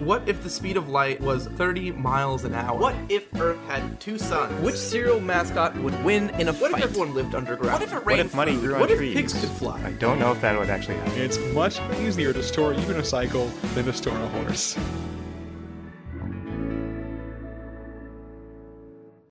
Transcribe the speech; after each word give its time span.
What 0.00 0.28
if 0.28 0.42
the 0.42 0.50
speed 0.50 0.76
of 0.76 0.90
light 0.90 1.20
was 1.22 1.46
30 1.46 1.92
miles 1.92 2.44
an 2.44 2.54
hour? 2.54 2.78
What 2.78 2.94
if 3.08 3.34
Earth 3.40 3.58
had 3.66 3.98
two 3.98 4.18
suns? 4.18 4.52
Which 4.62 4.76
cereal 4.76 5.20
mascot 5.20 5.74
would 5.78 6.04
win 6.04 6.28
in 6.38 6.48
a 6.48 6.52
What 6.52 6.72
fight? 6.72 6.84
if 6.84 6.90
everyone 6.90 7.14
lived 7.14 7.34
underground? 7.34 7.80
What 7.80 7.82
if 7.82 7.92
it 7.94 8.04
What 8.04 8.18
if 8.18 8.34
money 8.34 8.56
grew 8.56 8.74
on 8.74 8.80
What 8.80 8.90
if 8.90 8.98
trees? 8.98 9.14
pigs 9.14 9.32
could 9.32 9.48
fly? 9.48 9.80
I 9.82 9.92
don't 9.92 10.18
know 10.18 10.32
if 10.32 10.40
that 10.42 10.58
would 10.58 10.68
actually 10.68 10.96
happen. 10.96 11.18
It's 11.22 11.38
much 11.54 11.80
easier 12.00 12.34
to 12.34 12.42
store 12.42 12.74
even 12.74 12.96
a 12.96 13.04
cycle 13.04 13.46
than 13.74 13.86
to 13.86 13.92
store 13.94 14.16
a 14.18 14.28
horse. 14.28 14.76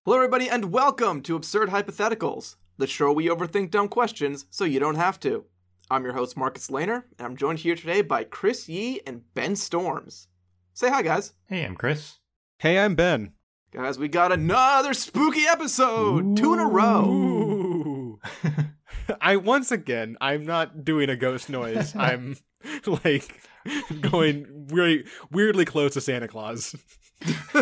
Hello, 0.03 0.17
everybody, 0.17 0.49
and 0.49 0.71
welcome 0.71 1.21
to 1.23 1.35
Absurd 1.35 1.69
Hypotheticals, 1.69 2.55
the 2.79 2.87
show 2.87 3.11
we 3.11 3.27
overthink 3.27 3.69
dumb 3.69 3.87
questions 3.87 4.45
so 4.49 4.65
you 4.65 4.79
don't 4.79 4.95
have 4.95 5.19
to. 5.19 5.45
I'm 5.91 6.03
your 6.03 6.13
host, 6.13 6.35
Marcus 6.35 6.69
Lehner, 6.71 7.03
and 7.19 7.25
I'm 7.27 7.37
joined 7.37 7.59
here 7.59 7.75
today 7.75 8.01
by 8.01 8.23
Chris 8.23 8.67
Yee 8.67 9.01
and 9.05 9.21
Ben 9.35 9.55
Storms. 9.55 10.27
Say 10.75 10.89
hi, 10.89 11.03
guys. 11.03 11.31
Hey, 11.47 11.63
I'm 11.65 11.77
Chris. 11.77 12.19
Hey, 12.59 12.77
I'm 12.79 12.95
Ben. 12.95 13.31
Guys, 13.71 13.97
we 13.97 14.09
got 14.09 14.33
another 14.33 14.93
spooky 14.93 15.45
episode! 15.47 16.35
Two 16.35 16.53
in 16.53 16.59
a 16.59 16.65
row! 16.65 18.19
I 19.21 19.37
once 19.37 19.71
again, 19.71 20.17
I'm 20.19 20.45
not 20.45 20.83
doing 20.83 21.09
a 21.09 21.15
ghost 21.15 21.49
noise. 21.49 21.95
I'm 21.97 22.35
like 23.05 23.41
going 24.01 24.67
really 24.69 25.05
weirdly 25.31 25.63
close 25.63 25.93
to 25.93 26.01
Santa 26.01 26.27
Claus. 26.27 26.75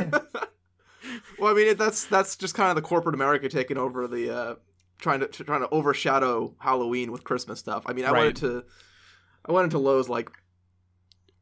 Well, 1.38 1.52
I 1.52 1.56
mean, 1.56 1.68
it, 1.68 1.78
that's 1.78 2.06
that's 2.06 2.36
just 2.38 2.56
kind 2.56 2.70
of 2.70 2.76
the 2.76 2.82
corporate 2.82 3.14
America 3.14 3.50
taking 3.50 3.78
over 3.78 4.08
the 4.08 4.34
uh, 4.34 4.56
trying 5.00 5.20
to 5.20 5.28
trying 5.28 5.62
to 5.62 5.70
overshadow 5.70 6.56
Halloween 6.60 7.12
with 7.12 7.24
Christmas 7.24 7.60
stuff. 7.60 7.84
I 7.86 7.94
mean, 7.94 8.06
I 8.06 8.12
Right. 8.12 8.20
went 8.24 8.42
into 8.42 8.64
I 9.46 9.52
went 9.52 9.66
into 9.66 9.78
Lowe's 9.80 10.08
like 10.08 10.32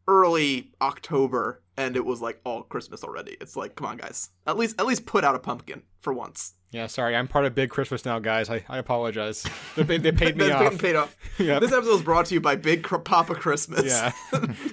early 0.07 0.71
October, 0.81 1.61
and 1.77 1.95
it 1.95 2.05
was 2.05 2.21
like 2.21 2.39
all 2.43 2.63
Christmas 2.63 3.03
already. 3.03 3.37
It's 3.41 3.55
like, 3.55 3.75
come 3.75 3.87
on, 3.87 3.97
guys, 3.97 4.29
at 4.47 4.57
least 4.57 4.79
at 4.79 4.85
least 4.85 5.05
put 5.05 5.23
out 5.23 5.35
a 5.35 5.39
pumpkin 5.39 5.83
for 6.01 6.13
once. 6.13 6.53
Yeah, 6.71 6.87
sorry, 6.87 7.17
I'm 7.17 7.27
part 7.27 7.45
of 7.45 7.53
Big 7.53 7.69
Christmas 7.69 8.05
now, 8.05 8.19
guys. 8.19 8.49
I, 8.49 8.63
I 8.69 8.77
apologize. 8.77 9.45
They, 9.75 9.83
they, 9.83 9.97
they 9.97 10.11
paid 10.13 10.37
me 10.37 10.49
off. 10.51 10.77
paid 10.77 10.95
off. 10.95 11.17
Yeah. 11.37 11.59
This 11.59 11.73
episode 11.73 11.95
is 11.95 12.01
brought 12.01 12.27
to 12.27 12.33
you 12.33 12.39
by 12.41 12.55
Big 12.55 12.83
Cr- 12.83 12.97
Papa 12.97 13.35
Christmas. 13.35 13.85
Yeah. 13.85 14.11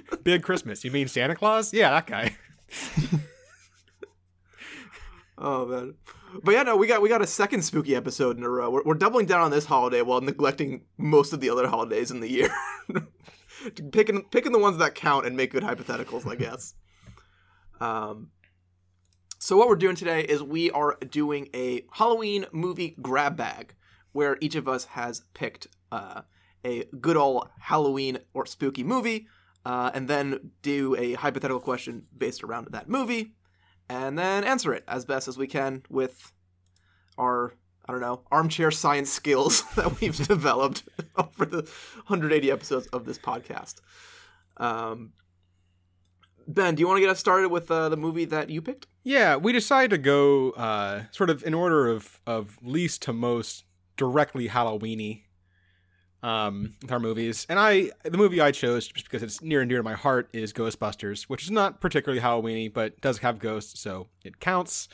Big 0.22 0.42
Christmas. 0.44 0.84
You 0.84 0.91
mean 0.92 1.08
Santa 1.08 1.34
Claus? 1.34 1.72
Yeah, 1.72 1.91
that 1.91 2.06
guy. 2.06 2.36
Oh 5.39 5.67
man. 5.67 5.95
But 6.42 6.52
yeah, 6.52 6.62
no, 6.62 6.77
we 6.77 6.86
got 6.86 7.00
we 7.00 7.08
got 7.08 7.22
a 7.22 7.27
second 7.27 7.62
spooky 7.62 7.95
episode 7.97 8.36
in 8.36 8.42
a 8.45 8.48
row. 8.50 8.70
We're, 8.70 8.83
we're 8.84 8.95
doubling 8.95 9.27
down 9.27 9.41
on 9.41 9.50
this 9.50 9.64
holiday 9.64 10.02
while 10.02 10.20
neglecting 10.20 10.83
most 10.98 11.33
of 11.33 11.41
the 11.41 11.48
other 11.50 11.69
holidays 11.69 12.11
in 12.11 12.20
the 12.20 12.28
year. 12.30 12.50
picking 13.92 14.23
picking 14.31 14.53
the 14.53 14.59
ones 14.59 14.78
that 14.78 14.95
count 14.95 15.27
and 15.27 15.37
make 15.37 15.53
good 15.53 15.62
hypotheticals, 15.62 16.27
I 16.27 16.37
guess. 16.37 16.75
Um. 17.81 18.33
So 19.39 19.56
what 19.56 19.69
we're 19.69 19.77
doing 19.77 19.95
today 19.95 20.23
is 20.23 20.42
we 20.42 20.69
are 20.73 20.98
doing 21.09 21.48
a 21.55 21.84
Halloween 21.92 22.45
movie 22.51 22.97
grab 23.01 23.36
bag, 23.36 23.77
where 24.11 24.36
each 24.41 24.56
of 24.56 24.67
us 24.67 24.86
has 24.86 25.23
picked 25.33 25.69
uh, 25.92 26.23
a 26.64 26.86
good 27.01 27.17
old 27.17 27.51
Halloween 27.61 28.19
or 28.34 28.47
spooky 28.47 28.83
movie, 28.83 29.29
uh, 29.64 29.92
and 29.95 30.09
then 30.09 30.51
do 30.62 30.97
a 30.97 31.12
hypothetical 31.12 31.61
question 31.61 32.06
based 32.17 32.42
around 32.42 32.67
that 32.73 32.89
movie 32.89 33.36
and 33.89 34.19
then 34.19 34.45
answer 34.45 34.73
it 34.73 34.84
as 34.86 35.05
best 35.05 35.29
as 35.29 35.39
we 35.39 35.47
can 35.47 35.83
with 35.89 36.33
our 37.17 37.55
I 37.89 37.92
don't 37.92 38.00
know 38.00 38.20
armchair 38.31 38.70
science 38.70 39.11
skills 39.11 39.62
that 39.77 40.00
we've 40.00 40.17
developed 40.28 40.84
over 41.17 41.47
the 41.47 41.62
180 42.06 42.50
episodes 42.50 42.86
of 42.89 43.06
this 43.06 43.19
podcast. 43.19 43.77
Um, 44.58 45.12
ben, 46.47 46.75
do 46.75 46.80
you 46.80 46.86
want 46.86 46.98
to 46.98 47.00
get 47.00 47.11
us 47.11 47.19
started 47.19 47.48
with 47.48 47.70
uh, 47.70 47.89
the 47.89 47.97
movie 47.97 48.27
that 48.27 48.50
you 48.50 48.61
picked? 48.61 48.86
Yeah, 49.05 49.36
we 49.36 49.53
decided 49.53 49.91
to 49.91 49.98
go 49.98 50.50
uh, 50.50 51.05
sort 51.12 51.30
of 51.30 51.42
in 51.45 51.55
order 51.55 51.89
of, 51.89 52.20
of 52.27 52.58
least 52.62 53.03
to 53.03 53.12
most 53.12 53.64
directly 53.97 54.48
Halloweeny 54.48 55.23
um, 56.23 56.74
with 56.83 56.92
our 56.92 57.01
movies. 57.01 57.46
And 57.48 57.58
I, 57.58 57.91
the 58.05 58.18
movie 58.18 58.41
I 58.41 58.51
chose 58.51 58.89
just 58.89 59.07
because 59.07 59.23
it's 59.23 59.41
near 59.41 59.61
and 59.61 59.68
dear 59.68 59.79
to 59.79 59.85
my 59.85 59.95
heart 59.95 60.29
is 60.33 60.52
Ghostbusters, 60.52 61.24
which 61.24 61.45
is 61.45 61.51
not 61.51 61.80
particularly 61.80 62.20
Halloweeny, 62.20 62.73
but 62.73 63.01
does 63.01 63.18
have 63.18 63.39
ghosts, 63.39 63.80
so 63.80 64.08
it 64.24 64.41
counts. 64.41 64.89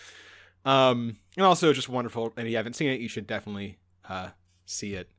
Um, 0.65 1.17
and 1.37 1.45
also 1.45 1.73
just 1.73 1.89
wonderful. 1.89 2.33
And 2.37 2.47
if 2.47 2.51
you 2.51 2.57
haven't 2.57 2.75
seen 2.75 2.91
it, 2.91 3.01
you 3.01 3.09
should 3.09 3.27
definitely 3.27 3.79
uh, 4.09 4.29
see 4.67 4.95
it. 4.95 5.11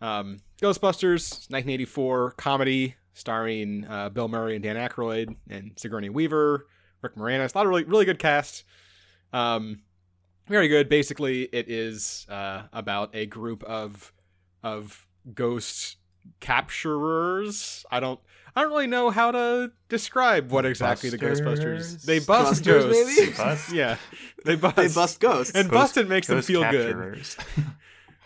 Um, 0.00 0.38
Ghostbusters, 0.60 1.50
1984 1.50 2.32
comedy 2.32 2.96
starring 3.14 3.86
uh, 3.88 4.10
Bill 4.10 4.28
Murray 4.28 4.56
and 4.56 4.62
Dan 4.62 4.76
Aykroyd 4.76 5.36
and 5.48 5.72
Sigourney 5.76 6.10
Weaver, 6.10 6.66
Rick 7.00 7.14
Moranis. 7.14 7.54
A 7.54 7.58
lot 7.58 7.66
of 7.66 7.70
really 7.70 7.84
really 7.84 8.04
good 8.04 8.18
cast. 8.18 8.64
Um, 9.32 9.82
very 10.46 10.68
good. 10.68 10.88
Basically, 10.88 11.44
it 11.44 11.70
is 11.70 12.26
uh, 12.28 12.64
about 12.72 13.14
a 13.14 13.26
group 13.26 13.62
of 13.64 14.12
of 14.62 15.06
ghost 15.32 15.96
capturers. 16.40 17.84
I 17.90 18.00
don't. 18.00 18.20
I 18.56 18.62
don't 18.62 18.70
really 18.70 18.86
know 18.86 19.10
how 19.10 19.32
to 19.32 19.72
describe 19.88 20.52
what 20.52 20.64
exactly 20.64 21.10
the 21.10 21.18
Ghostbusters. 21.18 21.44
Busters? 21.44 22.04
They 22.04 22.18
bust 22.20 22.64
Busters, 22.64 22.84
ghosts. 22.84 23.18
maybe? 23.18 23.32
Bust? 23.32 23.72
Yeah, 23.72 23.96
they 24.44 24.54
bust. 24.56 24.76
They 24.76 24.88
bust 24.88 25.20
ghosts. 25.20 25.54
And 25.54 25.68
Ghost- 25.68 25.94
busted 25.94 26.08
makes 26.08 26.28
them 26.28 26.36
Ghost 26.36 26.46
feel 26.48 26.70
good. 26.70 27.18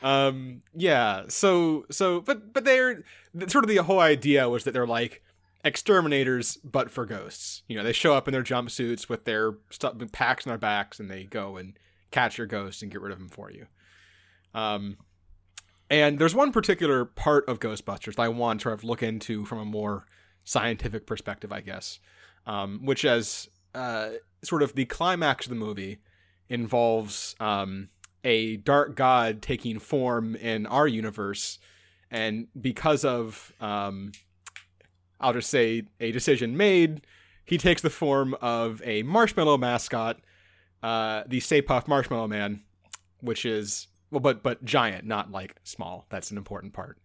Um, 0.02 0.62
yeah. 0.74 1.24
So, 1.28 1.84
so, 1.90 2.20
but, 2.20 2.52
but 2.52 2.64
they're 2.64 3.02
sort 3.48 3.64
of 3.64 3.68
the 3.68 3.78
whole 3.78 4.00
idea 4.00 4.48
was 4.48 4.64
that 4.64 4.72
they're 4.72 4.86
like 4.86 5.22
exterminators, 5.64 6.56
but 6.58 6.90
for 6.90 7.04
ghosts. 7.04 7.62
You 7.68 7.76
know, 7.76 7.82
they 7.82 7.92
show 7.92 8.14
up 8.14 8.28
in 8.28 8.32
their 8.32 8.42
jumpsuits 8.42 9.08
with 9.08 9.24
their 9.24 9.54
stuff, 9.70 9.94
packs 10.12 10.46
on 10.46 10.50
their 10.50 10.58
backs, 10.58 11.00
and 11.00 11.10
they 11.10 11.24
go 11.24 11.56
and 11.56 11.76
catch 12.10 12.38
your 12.38 12.46
ghost 12.46 12.82
and 12.82 12.90
get 12.90 13.00
rid 13.00 13.12
of 13.12 13.18
them 13.18 13.28
for 13.28 13.50
you. 13.50 13.66
Um, 14.54 14.98
and 15.90 16.18
there's 16.18 16.34
one 16.34 16.52
particular 16.52 17.04
part 17.04 17.48
of 17.48 17.60
Ghostbusters 17.60 18.14
that 18.16 18.22
I 18.22 18.28
want 18.28 18.60
to 18.60 18.64
sort 18.64 18.74
of 18.74 18.84
look 18.84 19.02
into 19.02 19.44
from 19.44 19.58
a 19.58 19.64
more 19.64 20.06
scientific 20.48 21.06
perspective, 21.06 21.52
I 21.52 21.60
guess, 21.60 22.00
um, 22.46 22.80
which 22.82 23.04
as 23.04 23.48
uh, 23.74 24.12
sort 24.42 24.62
of 24.62 24.74
the 24.74 24.86
climax 24.86 25.44
of 25.44 25.50
the 25.50 25.56
movie 25.56 25.98
involves 26.48 27.36
um, 27.38 27.90
a 28.24 28.56
dark 28.56 28.96
god 28.96 29.42
taking 29.42 29.78
form 29.78 30.34
in 30.34 30.66
our 30.66 30.88
universe, 30.88 31.58
and 32.10 32.48
because 32.58 33.04
of 33.04 33.52
um, 33.60 34.12
I'll 35.20 35.34
just 35.34 35.50
say 35.50 35.82
a 36.00 36.12
decision 36.12 36.56
made, 36.56 37.02
he 37.44 37.58
takes 37.58 37.82
the 37.82 37.90
form 37.90 38.34
of 38.40 38.80
a 38.86 39.02
marshmallow 39.02 39.58
mascot, 39.58 40.18
uh, 40.82 41.24
the 41.26 41.40
Stay 41.40 41.60
Puft 41.60 41.88
Marshmallow 41.88 42.28
Man, 42.28 42.62
which 43.20 43.44
is 43.44 43.88
well, 44.10 44.20
but 44.20 44.42
but 44.42 44.64
giant, 44.64 45.04
not 45.04 45.30
like 45.30 45.56
small. 45.62 46.06
That's 46.08 46.30
an 46.30 46.38
important 46.38 46.72
part. 46.72 46.96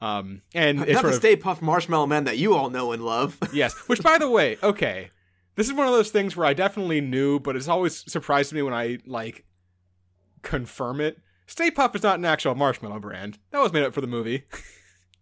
Um, 0.00 0.42
and 0.54 0.80
it's 0.80 0.92
Not 0.92 1.00
sort 1.00 1.04
the 1.04 1.08
of 1.10 1.14
Stay 1.14 1.36
Puft 1.36 1.62
Marshmallow 1.62 2.06
Man 2.06 2.24
that 2.24 2.36
you 2.36 2.54
all 2.54 2.70
know 2.70 2.92
and 2.92 3.04
love. 3.04 3.38
yes. 3.52 3.74
Which, 3.88 4.02
by 4.02 4.18
the 4.18 4.28
way, 4.28 4.58
okay, 4.62 5.10
this 5.56 5.66
is 5.66 5.72
one 5.72 5.86
of 5.86 5.92
those 5.92 6.10
things 6.10 6.36
where 6.36 6.46
I 6.46 6.52
definitely 6.52 7.00
knew, 7.00 7.40
but 7.40 7.56
it's 7.56 7.68
always 7.68 8.10
surprised 8.10 8.52
me 8.52 8.62
when 8.62 8.74
I 8.74 8.98
like 9.06 9.44
confirm 10.42 11.00
it. 11.00 11.18
Stay 11.46 11.70
Puft 11.70 11.94
is 11.94 12.02
not 12.02 12.18
an 12.18 12.24
actual 12.24 12.54
marshmallow 12.54 13.00
brand. 13.00 13.38
That 13.50 13.60
was 13.60 13.72
made 13.72 13.84
up 13.84 13.94
for 13.94 14.00
the 14.00 14.06
movie. 14.06 14.44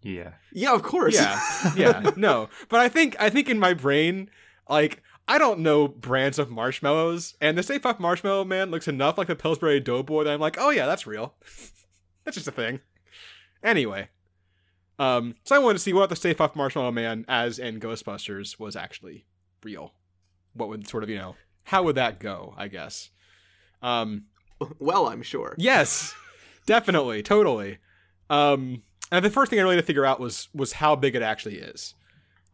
yeah. 0.02 0.32
yeah, 0.52 0.74
of 0.74 0.82
course. 0.82 1.14
Yeah, 1.14 1.40
yeah, 1.76 2.10
no. 2.16 2.48
But 2.68 2.80
I 2.80 2.88
think 2.88 3.16
I 3.20 3.30
think 3.30 3.48
in 3.48 3.58
my 3.58 3.74
brain, 3.74 4.30
like 4.68 5.02
I 5.28 5.38
don't 5.38 5.60
know 5.60 5.88
brands 5.88 6.38
of 6.38 6.50
marshmallows, 6.50 7.34
and 7.40 7.56
the 7.56 7.62
Stay 7.62 7.78
Puft 7.78 8.00
Marshmallow 8.00 8.44
Man 8.44 8.70
looks 8.70 8.88
enough 8.88 9.18
like 9.18 9.28
the 9.28 9.36
Pillsbury 9.36 9.80
Doughboy 9.80 10.24
that 10.24 10.32
I'm 10.32 10.40
like, 10.40 10.56
oh 10.58 10.70
yeah, 10.70 10.86
that's 10.86 11.06
real. 11.06 11.34
that's 12.24 12.36
just 12.36 12.48
a 12.48 12.52
thing. 12.52 12.80
Anyway, 13.62 14.08
um, 15.02 15.34
so 15.44 15.56
I 15.56 15.58
wanted 15.58 15.74
to 15.74 15.78
see 15.80 15.92
what 15.92 16.10
the 16.10 16.16
Stay 16.16 16.32
Puft 16.32 16.54
Marshmallow 16.54 16.92
Man, 16.92 17.24
as 17.26 17.58
in 17.58 17.80
Ghostbusters, 17.80 18.60
was 18.60 18.76
actually 18.76 19.24
real. 19.64 19.94
What 20.54 20.68
would 20.68 20.86
sort 20.86 21.02
of 21.02 21.10
you 21.10 21.18
know 21.18 21.34
how 21.64 21.82
would 21.82 21.96
that 21.96 22.20
go? 22.20 22.54
I 22.56 22.68
guess. 22.68 23.10
Um, 23.82 24.26
well, 24.78 25.08
I'm 25.08 25.22
sure. 25.22 25.56
Yes, 25.58 26.14
definitely, 26.66 27.22
totally. 27.22 27.78
Um, 28.30 28.84
and 29.10 29.24
the 29.24 29.30
first 29.30 29.50
thing 29.50 29.58
I 29.58 29.62
really 29.62 29.74
had 29.74 29.82
to 29.82 29.86
figure 29.86 30.06
out 30.06 30.20
was 30.20 30.48
was 30.54 30.74
how 30.74 30.94
big 30.94 31.16
it 31.16 31.22
actually 31.22 31.58
is. 31.58 31.94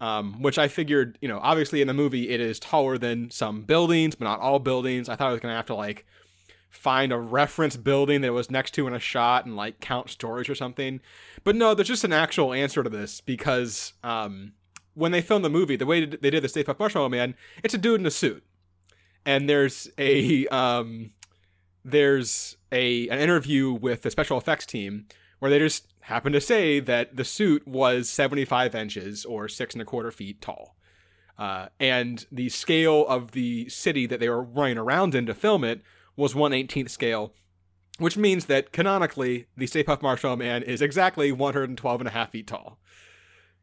Um, 0.01 0.43
which 0.43 0.59
I 0.59 0.69
figured, 0.69 1.19
you 1.21 1.29
know, 1.29 1.41
obviously 1.43 1.81
in 1.81 1.89
the 1.89 1.93
movie 1.95 2.31
it 2.31 2.41
is 2.41 2.61
taller 2.61 2.97
than 2.99 3.31
some 3.31 3.63
buildings, 3.63 4.15
but 4.15 4.25
not 4.25 4.41
all 4.41 4.61
buildings. 4.61 5.09
I 5.09 5.17
thought 5.17 5.29
I 5.29 5.33
was 5.33 5.41
gonna 5.41 5.57
have 5.57 5.67
to 5.67 5.75
like 5.75 6.07
find 6.71 7.13
a 7.13 7.19
reference 7.19 7.77
building 7.77 8.21
that 8.21 8.33
was 8.33 8.51
next 8.51 8.73
to 8.73 8.87
in 8.87 8.95
a 8.95 8.99
shot 8.99 9.47
and 9.47 9.57
like 9.57 9.81
count 9.81 10.11
stories 10.11 10.49
or 10.49 10.55
something. 10.55 11.01
But 11.45 11.57
no, 11.57 11.75
there's 11.75 11.89
just 11.89 12.05
an 12.05 12.13
actual 12.13 12.53
answer 12.53 12.83
to 12.83 12.91
this 12.91 13.21
because 13.21 13.95
um, 14.03 14.53
when 14.95 15.13
they 15.13 15.21
filmed 15.21 15.45
the 15.45 15.51
movie, 15.51 15.77
the 15.77 15.87
way 15.87 16.05
they 16.05 16.31
did 16.31 16.43
the 16.43 16.49
Stay 16.49 16.65
Puft 16.65 16.79
Marshmallow 16.79 17.09
Man, 17.09 17.35
it's 17.63 17.75
a 17.75 17.79
dude 17.79 18.01
in 18.01 18.07
a 18.07 18.11
suit, 18.11 18.45
and 19.25 19.49
there's 19.49 19.89
a 19.99 20.47
um, 20.49 21.13
there's 21.85 22.57
a 22.71 23.09
an 23.09 23.19
interview 23.19 23.73
with 23.73 24.03
the 24.03 24.11
special 24.11 24.39
effects 24.39 24.67
team 24.67 25.07
where 25.39 25.51
they 25.51 25.59
just 25.59 25.87
happen 26.03 26.33
to 26.33 26.41
say 26.41 26.81
that 26.81 27.17
the 27.17 27.25
suit 27.25 27.67
was 27.67 28.09
75 28.11 28.75
inches 28.75 29.25
or 29.25 29.49
six 29.49 29.75
and 29.75 29.83
a 29.83 29.85
quarter 29.85 30.11
feet 30.11 30.41
tall. 30.41 30.75
Uh, 31.39 31.69
and 31.79 32.27
the 32.33 32.49
scale 32.49 33.07
of 33.07 33.31
the 33.31 33.69
city 33.69 34.07
that 34.07 34.19
they 34.19 34.29
were 34.29 34.43
running 34.43 34.77
around 34.79 35.15
in 35.15 35.25
to 35.27 35.35
film 35.35 35.63
it 35.63 35.83
was 36.19 36.35
118th 36.35 36.91
scale, 36.91 37.33
which 37.99 38.19
means 38.19 38.47
that 38.47 38.73
canonically, 38.73 39.47
the 39.57 39.67
Stay 39.67 39.85
Puft 39.85 40.03
Marshmallow 40.03 40.37
Man 40.37 40.63
is 40.63 40.83
exactly 40.83 41.33
112 41.33 42.01
and 42.01 42.09
a 42.09 42.11
half 42.11 42.33
feet 42.33 42.47
tall. 42.47 42.79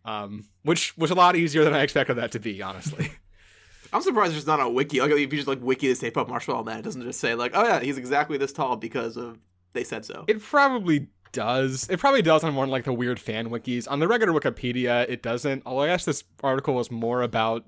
Um, 0.06 0.46
which 0.64 0.96
was 0.98 1.12
a 1.12 1.16
lot 1.16 1.36
easier 1.36 1.64
than 1.64 1.74
I 1.74 1.82
expected 1.82 2.16
that 2.16 2.32
to 2.32 2.40
be, 2.40 2.62
honestly. 2.62 3.12
I'm 3.94 4.02
surprised 4.02 4.34
there's 4.34 4.48
not 4.48 4.60
a 4.60 4.70
wiki. 4.70 5.00
Like 5.00 5.12
if 5.12 5.20
you 5.20 5.28
just 5.28 5.48
like 5.48 5.62
wiki 5.62 5.90
the 5.90 5.96
Stay 5.96 6.12
Puft 6.12 6.30
Marshmallow 6.30 6.64
Man, 6.64 6.80
it 6.80 6.84
doesn't 6.84 7.02
just 7.02 7.20
say 7.20 7.36
like, 7.36 7.52
oh 7.54 7.64
yeah, 7.64 7.80
he's 7.80 7.98
exactly 7.98 8.38
this 8.38 8.54
tall 8.54 8.76
because 8.78 9.18
of 9.18 9.38
they 9.74 9.84
said 9.84 10.06
so. 10.06 10.26
It 10.28 10.42
probably 10.42 11.08
does. 11.32 11.90
It 11.90 12.00
probably 12.00 12.22
does 12.22 12.44
on 12.44 12.56
one 12.56 12.70
like 12.70 12.86
the 12.86 12.94
weird 12.94 13.20
fan 13.20 13.50
wikis. 13.50 13.90
On 13.90 14.00
the 14.00 14.08
regular 14.08 14.38
Wikipedia, 14.40 15.08
it 15.10 15.22
doesn't. 15.22 15.64
Although 15.66 15.84
I 15.84 15.88
guess 15.88 16.06
this 16.06 16.24
article 16.44 16.76
was 16.76 16.90
more 16.90 17.22
about 17.22 17.66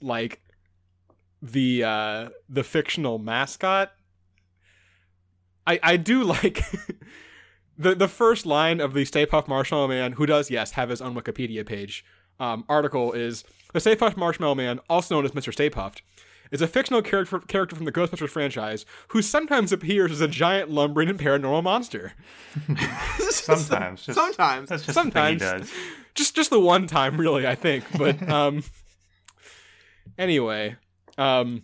like 0.00 0.40
the 1.42 1.84
uh 1.84 2.28
the 2.48 2.64
fictional 2.64 3.18
mascot. 3.18 3.92
I 5.66 5.78
I 5.82 5.96
do 5.96 6.22
like 6.34 6.62
the 7.78 7.94
the 7.94 8.08
first 8.08 8.46
line 8.46 8.80
of 8.80 8.94
the 8.94 9.04
Stay 9.04 9.26
Puft 9.26 9.48
Marshmallow 9.48 9.88
Man, 9.88 10.12
who 10.12 10.26
does 10.26 10.50
yes 10.50 10.72
have 10.72 10.88
his 10.90 11.00
own 11.00 11.14
Wikipedia 11.14 11.64
page. 11.66 12.04
Um, 12.38 12.64
article 12.68 13.12
is 13.12 13.44
the 13.72 13.80
Stay 13.80 13.96
Puft 13.96 14.16
Marshmallow 14.16 14.54
Man, 14.54 14.80
also 14.90 15.14
known 15.14 15.24
as 15.24 15.32
Mr. 15.32 15.52
Stay 15.52 15.70
Puft, 15.70 16.02
is 16.50 16.60
a 16.60 16.66
fictional 16.66 17.00
character 17.02 17.38
character 17.40 17.74
from 17.74 17.86
the 17.86 17.92
Ghostbusters 17.92 18.28
franchise 18.28 18.84
who 19.08 19.22
sometimes 19.22 19.72
appears 19.72 20.12
as 20.12 20.20
a 20.20 20.28
giant 20.28 20.70
lumbering 20.70 21.08
and 21.08 21.18
paranormal 21.18 21.62
monster. 21.62 22.12
Sometimes. 23.18 24.04
Just, 24.04 24.18
Sometimes. 24.18 24.68
That's 24.68 24.84
just 24.84 24.94
Sometimes. 24.94 25.40
the 25.40 25.46
thing 25.46 25.56
he 25.56 25.60
does. 25.62 25.72
just 26.14 26.34
just 26.34 26.50
the 26.50 26.58
one 26.58 26.86
time 26.86 27.18
really 27.18 27.46
i 27.46 27.54
think 27.54 27.84
but 27.98 28.26
um 28.30 28.62
anyway 30.16 30.74
um 31.18 31.62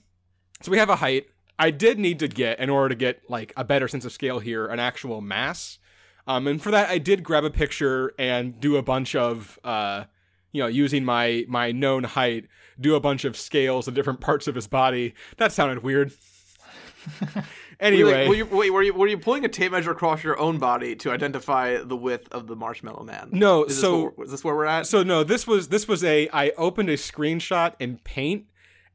so 0.60 0.70
we 0.70 0.76
have 0.76 0.90
a 0.90 0.96
height 0.96 1.26
i 1.62 1.70
did 1.70 1.99
need 1.99 2.19
to 2.19 2.29
get 2.29 2.59
in 2.59 2.69
order 2.70 2.88
to 2.91 2.94
get 2.94 3.23
like 3.29 3.53
a 3.56 3.64
better 3.64 3.88
sense 3.88 4.05
of 4.05 4.12
scale 4.12 4.38
here 4.38 4.67
an 4.67 4.79
actual 4.79 5.20
mass 5.20 5.79
um 6.26 6.47
and 6.47 6.61
for 6.62 6.70
that 6.70 6.88
i 6.91 6.99
did 6.99 7.23
grab 7.23 7.44
a 7.44 7.50
picture 7.50 8.12
and 8.19 8.61
do 8.61 8.76
a 8.76 8.82
bunch 8.82 9.14
of 9.14 9.59
uh 9.64 10.05
you 10.53 10.61
know 10.62 10.67
using 10.69 11.05
my 11.05 11.44
my 11.49 11.73
known 11.73 12.05
height 12.05 12.47
do 12.81 12.94
a 12.94 13.00
bunch 13.00 13.25
of 13.25 13.37
scales 13.37 13.87
of 13.88 13.94
different 13.94 14.20
parts 14.20 14.47
of 14.49 14.55
his 14.55 14.67
body 14.67 15.14
that 15.37 15.53
sounded 15.53 15.82
weird 15.82 16.12
anyway 17.81 18.29
Were 18.29 18.35
you, 18.35 18.47
wait, 18.47 18.70
were 18.70 18.82
you 18.82 18.94
were 18.94 19.06
you 19.09 19.19
pulling 19.19 19.44
a 19.44 19.49
tape 19.49 19.73
measure 19.73 19.91
across 19.91 20.23
your 20.23 20.38
own 20.38 20.59
body 20.59 20.94
to 20.97 21.11
identify 21.11 21.79
the 21.82 21.97
width 21.97 22.29
of 22.32 22.47
the 22.47 22.55
Marshmallow 22.56 23.05
Man? 23.05 23.29
no 23.32 23.64
Is 23.64 23.81
so 23.81 24.05
what 24.05 24.19
we're- 24.19 24.25
is 24.26 24.31
this 24.31 24.44
where 24.44 24.55
we're 24.55 24.67
at? 24.67 24.87
So 24.87 25.03
no, 25.03 25.25
this 25.25 25.47
was 25.47 25.69
this 25.69 25.88
was 25.88 26.05
a 26.05 26.29
I 26.32 26.50
opened 26.50 26.88
a 26.91 26.97
screenshot 26.97 27.75
in 27.81 27.99
Paint 28.05 28.47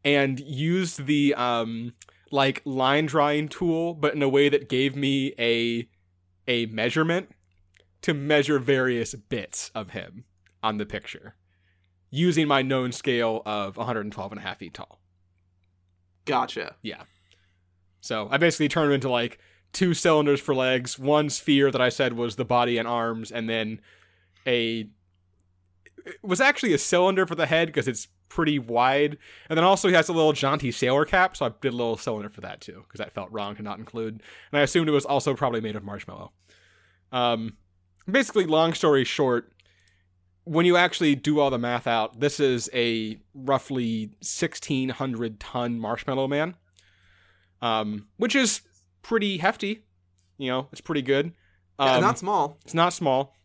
and 0.06 0.40
used 0.40 1.06
the 1.06 1.34
um 1.36 1.94
like 2.32 2.62
line 2.66 3.06
drawing 3.06 3.48
tool, 3.48 3.94
but 3.94 4.14
in 4.14 4.22
a 4.22 4.30
way 4.30 4.50
that 4.50 4.70
gave 4.70 4.96
me 4.96 5.34
a 5.40 5.90
a 6.48 6.66
measurement 6.68 7.30
to 8.02 8.14
measure 8.14 8.60
various 8.60 9.14
bits 9.16 9.72
of 9.76 9.92
him 9.92 10.24
on 10.64 10.78
the 10.78 10.86
picture 10.86 11.36
using 12.10 12.48
my 12.48 12.62
known 12.62 12.92
scale 12.92 13.42
of 13.46 13.76
112 13.76 14.32
and 14.32 14.40
a 14.40 14.44
half 14.44 14.60
feet 14.60 14.74
tall. 14.74 15.00
gotcha. 16.26 16.76
Yeah. 16.82 17.04
So 18.00 18.30
I 18.32 18.38
basically 18.38 18.70
turned 18.70 18.88
him 18.88 18.96
into 18.96 19.10
like 19.10 19.40
two 19.74 19.94
cylinders 19.94 20.40
for 20.40 20.56
legs, 20.56 20.98
one 20.98 21.30
sphere 21.30 21.72
that 21.72 21.82
I 21.82 21.90
said 21.90 22.14
was 22.14 22.36
the 22.36 22.46
body 22.46 22.78
and 22.78 22.88
arms, 22.88 23.32
and 23.32 23.50
then 23.50 23.82
a 24.46 24.90
it 26.06 26.20
was 26.24 26.40
actually 26.40 26.74
a 26.74 26.78
cylinder 26.78 27.28
for 27.28 27.36
the 27.36 27.46
head 27.46 27.68
because 27.68 27.88
it's 27.88 28.08
pretty 28.30 28.60
wide, 28.60 29.18
and 29.50 29.58
then 29.58 29.64
also 29.64 29.88
he 29.88 29.94
has 29.94 30.10
a 30.10 30.14
little 30.14 30.34
jaunty 30.34 30.72
sailor 30.72 31.06
cap, 31.06 31.36
so 31.38 31.46
I 31.46 31.52
did 31.62 31.74
a 31.74 31.76
little 31.76 31.98
cylinder 31.98 32.30
for 32.30 32.42
that 32.42 32.62
too 32.62 32.84
because 32.88 33.00
that 33.00 33.14
felt 33.14 33.32
wrong 33.32 33.56
to 33.56 33.62
not 33.64 33.80
include, 33.80 34.22
and 34.52 34.60
I 34.60 34.64
assumed 34.64 34.88
it 34.88 34.92
was 34.92 35.06
also 35.06 35.34
probably 35.34 35.62
made 35.62 35.76
of 35.76 35.84
marshmallow. 35.84 36.32
Um, 37.12 37.58
basically, 38.10 38.46
long 38.46 38.74
story 38.74 39.04
short. 39.04 39.52
When 40.44 40.66
you 40.66 40.78
actually 40.78 41.14
do 41.16 41.42
all 41.42 41.50
the 41.50 41.58
math 41.58 41.88
out, 41.88 42.22
this 42.22 42.40
is 42.40 42.70
a 42.74 43.20
roughly 43.34 44.12
1600 44.22 45.40
ton 45.42 45.78
marshmallow 45.78 46.28
man 46.28 46.56
um, 47.62 48.08
which 48.18 48.36
is 48.36 48.62
pretty 49.02 49.38
hefty. 49.38 49.84
You 50.38 50.52
know, 50.52 50.68
it's 50.72 50.82
pretty 50.82 51.02
good. 51.02 51.34
Um, 51.80 51.88
Yeah, 51.88 52.00
not 52.00 52.20
small. 52.20 52.58
it's 52.64 52.74
not 52.74 52.94
small. 52.94 53.36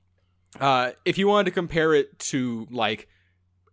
Uh, 0.60 0.92
if 1.04 1.16
you 1.16 1.26
wanted 1.28 1.44
to 1.46 1.50
compare 1.52 1.94
it 1.94 2.18
to 2.18 2.66
like 2.70 3.08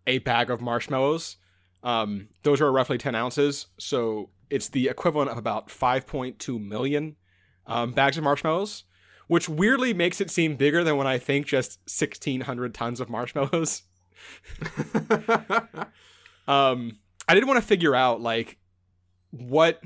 a 0.09 0.17
bag 0.17 0.49
of 0.49 0.59
marshmallows, 0.59 1.37
um, 1.83 2.29
those 2.43 2.59
are 2.59 2.71
roughly 2.71 2.97
10 2.97 3.13
ounces. 3.13 3.67
So 3.77 4.31
it's 4.49 4.69
the 4.69 4.87
equivalent 4.87 5.29
of 5.29 5.37
about 5.37 5.69
5.2 5.69 6.59
million 6.59 7.15
um, 7.67 7.91
bags 7.91 8.17
of 8.17 8.23
marshmallows, 8.23 8.85
which 9.27 9.47
weirdly 9.47 9.93
makes 9.93 10.19
it 10.19 10.31
seem 10.31 10.55
bigger 10.55 10.83
than 10.83 10.97
when 10.97 11.05
I 11.05 11.19
think 11.19 11.45
just 11.45 11.79
1,600 11.85 12.73
tons 12.73 12.99
of 12.99 13.09
marshmallows. 13.09 13.83
um 16.49 16.97
i 17.29 17.33
did 17.33 17.45
want 17.47 17.57
to 17.57 17.65
figure 17.65 17.95
out 17.95 18.19
like 18.19 18.57
what 19.31 19.81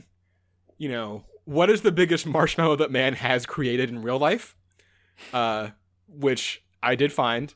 you 0.79 0.89
know 0.89 1.23
what 1.45 1.69
is 1.69 1.81
the 1.81 1.91
biggest 1.91 2.25
marshmallow 2.25 2.75
that 2.75 2.89
man 2.89 3.13
has 3.13 3.45
created 3.45 3.91
in 3.91 4.01
real 4.01 4.17
life 4.17 4.55
uh 5.33 5.69
which 6.07 6.63
i 6.81 6.95
did 6.95 7.13
find 7.13 7.53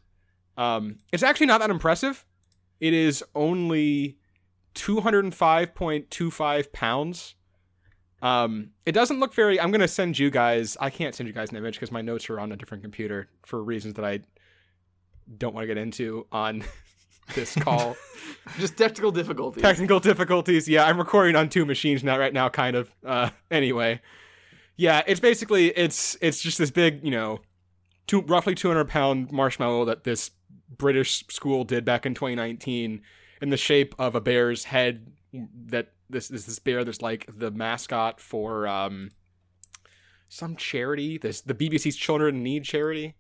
um 0.56 0.98
it's 1.12 1.24
actually 1.24 1.48
not 1.48 1.60
that 1.60 1.72
impressive 1.72 2.27
it 2.80 2.94
is 2.94 3.24
only 3.36 4.18
205.25 4.76 6.72
pounds 6.72 7.36
um 8.22 8.72
it 8.86 8.92
doesn't 8.94 9.20
look 9.20 9.34
very 9.34 9.60
i'm 9.62 9.72
gonna 9.72 9.88
send 9.88 10.18
you 10.18 10.30
guys 10.32 10.76
i 10.80 10.90
can't 10.90 11.14
send 11.14 11.28
you 11.28 11.34
guys 11.34 11.52
an 11.52 11.58
image 11.58 11.76
because 11.76 11.92
my 11.92 12.02
notes 12.02 12.30
are 12.30 12.40
on 12.40 12.52
a 12.52 12.56
different 12.56 12.82
computer 12.84 13.30
for 13.46 13.64
reasons 13.64 13.94
that 13.94 14.06
i 14.06 14.20
don't 15.38 15.54
want 15.54 15.64
to 15.64 15.68
get 15.68 15.78
into 15.78 16.26
on 16.32 16.64
this 17.36 17.54
call 17.56 17.96
Just 18.58 18.78
technical 18.78 19.12
difficulties. 19.12 19.62
technical 19.62 20.00
difficulties. 20.00 20.68
Yeah, 20.70 20.86
I'm 20.86 20.98
recording 20.98 21.36
on 21.36 21.50
two 21.50 21.66
machines 21.66 22.02
now 22.04 22.18
right 22.18 22.34
now 22.34 22.48
kind 22.50 22.76
of. 22.78 22.90
Uh 23.06 23.30
anyway. 23.52 24.00
Yeah, 24.78 25.02
it's 25.06 25.20
basically 25.20 25.68
it's 25.68 26.18
it's 26.22 26.42
just 26.42 26.58
this 26.58 26.72
big, 26.72 27.04
you 27.04 27.12
know, 27.12 27.40
two 28.08 28.22
roughly 28.22 28.56
200 28.56 28.88
pound 28.88 29.32
marshmallow 29.32 29.86
that 29.86 30.04
this 30.04 30.32
British 30.78 31.26
school 31.28 31.64
did 31.64 31.86
back 31.86 32.06
in 32.06 32.14
2019 32.14 33.02
in 33.42 33.50
the 33.50 33.58
shape 33.58 33.94
of 34.00 34.16
a 34.16 34.22
bear's 34.22 34.66
head 34.66 35.12
that 35.68 35.94
this 36.10 36.32
is 36.32 36.46
this 36.46 36.60
bear 36.60 36.84
that's 36.84 37.02
like 37.02 37.30
the 37.38 37.52
mascot 37.52 38.20
for 38.20 38.68
um 38.68 39.12
some 40.30 40.56
charity, 40.56 41.18
this 41.18 41.42
the 41.42 41.54
BBC's 41.54 41.96
Children 41.96 42.38
in 42.38 42.44
Need 42.44 42.64
charity. 42.64 43.16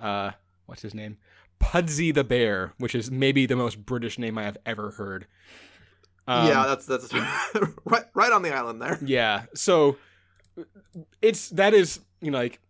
Uh 0.00 0.32
what's 0.66 0.82
his 0.82 0.94
name? 0.94 1.18
Pudsey 1.60 2.12
the 2.12 2.24
Bear, 2.24 2.74
which 2.78 2.94
is 2.94 3.10
maybe 3.10 3.46
the 3.46 3.56
most 3.56 3.86
British 3.86 4.18
name 4.18 4.36
I 4.36 4.42
have 4.44 4.58
ever 4.66 4.90
heard. 4.92 5.26
Um, 6.26 6.48
yeah, 6.48 6.66
that's 6.66 6.86
that's 6.86 7.12
right 7.84 8.04
right 8.14 8.32
on 8.32 8.42
the 8.42 8.54
island 8.54 8.80
there. 8.80 8.98
yeah. 9.04 9.44
So 9.54 9.96
it's 11.22 11.50
that 11.50 11.74
is 11.74 12.00
you 12.20 12.30
know 12.30 12.38
like 12.38 12.60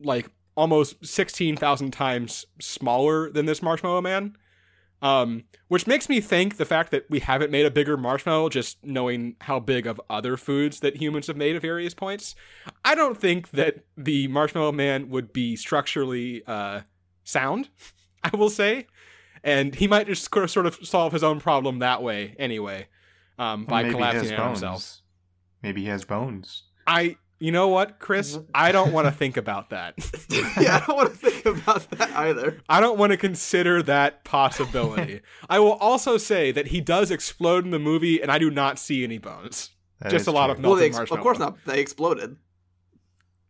like 0.00 0.30
almost 0.60 1.04
sixteen 1.04 1.56
thousand 1.56 1.92
times 1.92 2.44
smaller 2.60 3.30
than 3.30 3.46
this 3.46 3.62
Marshmallow 3.62 4.02
Man. 4.02 4.36
Um, 5.02 5.44
which 5.68 5.86
makes 5.86 6.10
me 6.10 6.20
think 6.20 6.58
the 6.58 6.66
fact 6.66 6.90
that 6.90 7.06
we 7.08 7.20
haven't 7.20 7.50
made 7.50 7.64
a 7.64 7.70
bigger 7.70 7.96
marshmallow, 7.96 8.50
just 8.50 8.76
knowing 8.84 9.36
how 9.40 9.58
big 9.58 9.86
of 9.86 9.98
other 10.10 10.36
foods 10.36 10.80
that 10.80 10.96
humans 10.96 11.26
have 11.28 11.38
made 11.38 11.56
at 11.56 11.62
various 11.62 11.94
points, 11.94 12.34
I 12.84 12.94
don't 12.94 13.16
think 13.18 13.50
that 13.52 13.86
the 13.96 14.28
Marshmallow 14.28 14.72
Man 14.72 15.08
would 15.08 15.32
be 15.32 15.56
structurally 15.56 16.42
uh, 16.46 16.82
sound. 17.24 17.70
I 18.22 18.36
will 18.36 18.50
say, 18.50 18.88
and 19.42 19.74
he 19.74 19.88
might 19.88 20.06
just 20.06 20.30
sort 20.30 20.66
of- 20.66 20.78
solve 20.82 21.14
his 21.14 21.24
own 21.24 21.40
problem 21.40 21.78
that 21.78 22.02
way 22.02 22.34
anyway, 22.38 22.88
um, 23.38 23.64
by 23.64 23.88
collapsing 23.88 24.34
on 24.34 24.48
himself. 24.48 25.00
Maybe 25.62 25.80
he 25.80 25.88
has 25.88 26.04
bones. 26.04 26.64
I, 26.86 27.16
you 27.40 27.50
know 27.50 27.68
what, 27.68 27.98
Chris? 27.98 28.36
Mm-hmm. 28.36 28.50
I 28.54 28.70
don't 28.70 28.92
want 28.92 29.06
to 29.06 29.10
think 29.10 29.36
about 29.36 29.70
that. 29.70 29.94
yeah, 30.60 30.76
I 30.76 30.84
don't 30.86 30.96
want 30.96 31.10
to 31.10 31.16
think 31.30 31.46
about 31.46 31.90
that 31.92 32.10
either. 32.14 32.58
I 32.68 32.80
don't 32.80 32.98
want 32.98 33.10
to 33.12 33.16
consider 33.16 33.82
that 33.84 34.24
possibility. 34.24 35.20
I 35.48 35.58
will 35.58 35.72
also 35.72 36.16
say 36.18 36.52
that 36.52 36.68
he 36.68 36.80
does 36.80 37.10
explode 37.10 37.64
in 37.64 37.70
the 37.70 37.78
movie, 37.78 38.20
and 38.22 38.30
I 38.30 38.38
do 38.38 38.50
not 38.50 38.78
see 38.78 39.02
any 39.02 39.18
bones. 39.18 39.70
That 40.00 40.10
Just 40.10 40.26
a 40.26 40.32
lot 40.32 40.46
true. 40.46 40.52
of 40.54 40.58
Well, 40.60 40.70
melted 40.72 40.82
they 40.82 40.86
ex- 40.88 40.96
marshmallow. 40.96 41.18
of 41.20 41.22
course 41.24 41.38
not. 41.38 41.56
They 41.66 41.80
exploded. 41.80 42.36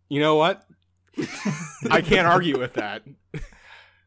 You 0.08 0.20
know 0.20 0.36
what? 0.36 0.64
I 1.90 2.00
can't 2.00 2.26
argue 2.26 2.58
with 2.58 2.74
that. 2.74 3.02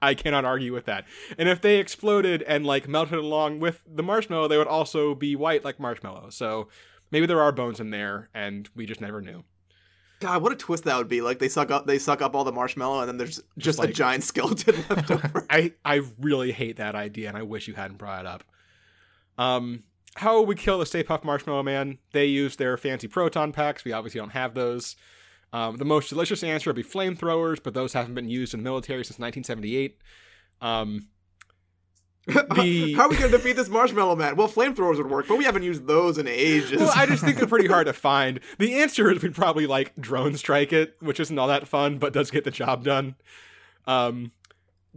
I 0.01 0.15
cannot 0.15 0.43
argue 0.43 0.73
with 0.73 0.85
that. 0.85 1.05
And 1.37 1.47
if 1.47 1.61
they 1.61 1.77
exploded 1.79 2.41
and 2.43 2.65
like 2.65 2.87
melted 2.89 3.19
along 3.19 3.59
with 3.61 3.81
the 3.87 4.03
marshmallow, 4.03 4.49
they 4.49 4.57
would 4.57 4.67
also 4.67 5.15
be 5.15 5.35
white 5.35 5.63
like 5.63 5.79
marshmallow. 5.79 6.29
So 6.29 6.67
maybe 7.11 7.25
there 7.25 7.41
are 7.41 7.51
bones 7.53 7.79
in 7.79 7.89
there, 7.89 8.29
and 8.33 8.69
we 8.75 8.85
just 8.85 8.99
never 8.99 9.21
knew. 9.21 9.43
God, 10.23 10.41
what 10.41 10.53
a 10.53 10.55
twist 10.55 10.85
that 10.85 10.97
would 10.97 11.09
be! 11.09 11.19
Like 11.19 11.39
they 11.39 11.49
suck 11.49 11.69
up, 11.69 11.85
they 11.85 11.99
suck 11.99 12.21
up 12.21 12.33
all 12.33 12.45
the 12.45 12.51
marshmallow, 12.53 13.01
and 13.01 13.09
then 13.09 13.17
there's 13.17 13.41
just, 13.57 13.77
a 13.77 13.81
like- 13.81 13.93
giant 13.93 14.23
skeleton 14.29 14.75
left 14.89 15.11
over. 15.11 15.45
I 15.49 15.73
I 15.83 16.01
really 16.17 16.53
hate 16.53 16.77
that 16.77 16.95
idea, 16.95 17.27
and 17.27 17.37
I 17.37 17.41
wish 17.41 17.67
you 17.67 17.73
hadn't 17.73 17.97
brought 17.97 18.21
it 18.21 18.27
up. 18.27 18.45
Um, 19.37 19.83
how 20.15 20.35
will 20.35 20.45
we 20.45 20.55
kill 20.55 20.79
the 20.79 20.85
Stay 20.85 21.03
Puft 21.03 21.25
Marshmallow 21.25 21.63
Man? 21.63 21.97
They 22.13 22.25
use 22.27 22.55
their 22.55 22.77
fancy 22.77 23.09
proton 23.09 23.51
packs. 23.51 23.83
We 23.83 23.91
obviously 23.91 24.19
don't 24.21 24.29
have 24.29 24.53
those. 24.53 24.95
Um, 25.51 25.75
the 25.75 25.85
most 25.85 26.07
delicious 26.07 26.41
answer 26.41 26.69
would 26.69 26.77
be 26.77 26.83
flamethrowers, 26.83 27.61
but 27.61 27.73
those 27.73 27.91
haven't 27.91 28.15
been 28.15 28.29
used 28.29 28.53
in 28.53 28.61
the 28.61 28.63
military 28.63 29.03
since 29.03 29.19
1978. 29.19 29.97
Um, 30.61 31.09
the- 32.25 32.93
How 32.93 33.03
are 33.03 33.09
we 33.09 33.17
going 33.17 33.31
to 33.31 33.37
defeat 33.37 33.53
this 33.57 33.69
marshmallow 33.69 34.15
man? 34.15 34.35
Well, 34.35 34.47
flamethrowers 34.47 34.97
would 34.97 35.09
work, 35.09 35.27
but 35.27 35.37
we 35.37 35.43
haven't 35.43 35.63
used 35.63 35.87
those 35.87 36.17
in 36.17 36.27
ages. 36.27 36.79
well, 36.79 36.91
I 36.95 37.05
just 37.05 37.23
think 37.23 37.37
they're 37.37 37.47
pretty 37.47 37.67
hard 37.67 37.87
to 37.87 37.93
find. 38.09 38.39
The 38.59 38.75
answer 38.75 39.11
is 39.11 39.21
we'd 39.21 39.35
probably 39.35 39.67
like 39.67 39.95
drone 39.99 40.35
strike 40.37 40.71
it, 40.73 40.95
which 41.01 41.19
isn't 41.19 41.37
all 41.37 41.47
that 41.47 41.67
fun, 41.67 41.97
but 41.99 42.13
does 42.13 42.31
get 42.31 42.43
the 42.45 42.51
job 42.51 42.83
done. 42.83 43.15
Um, 43.85 44.31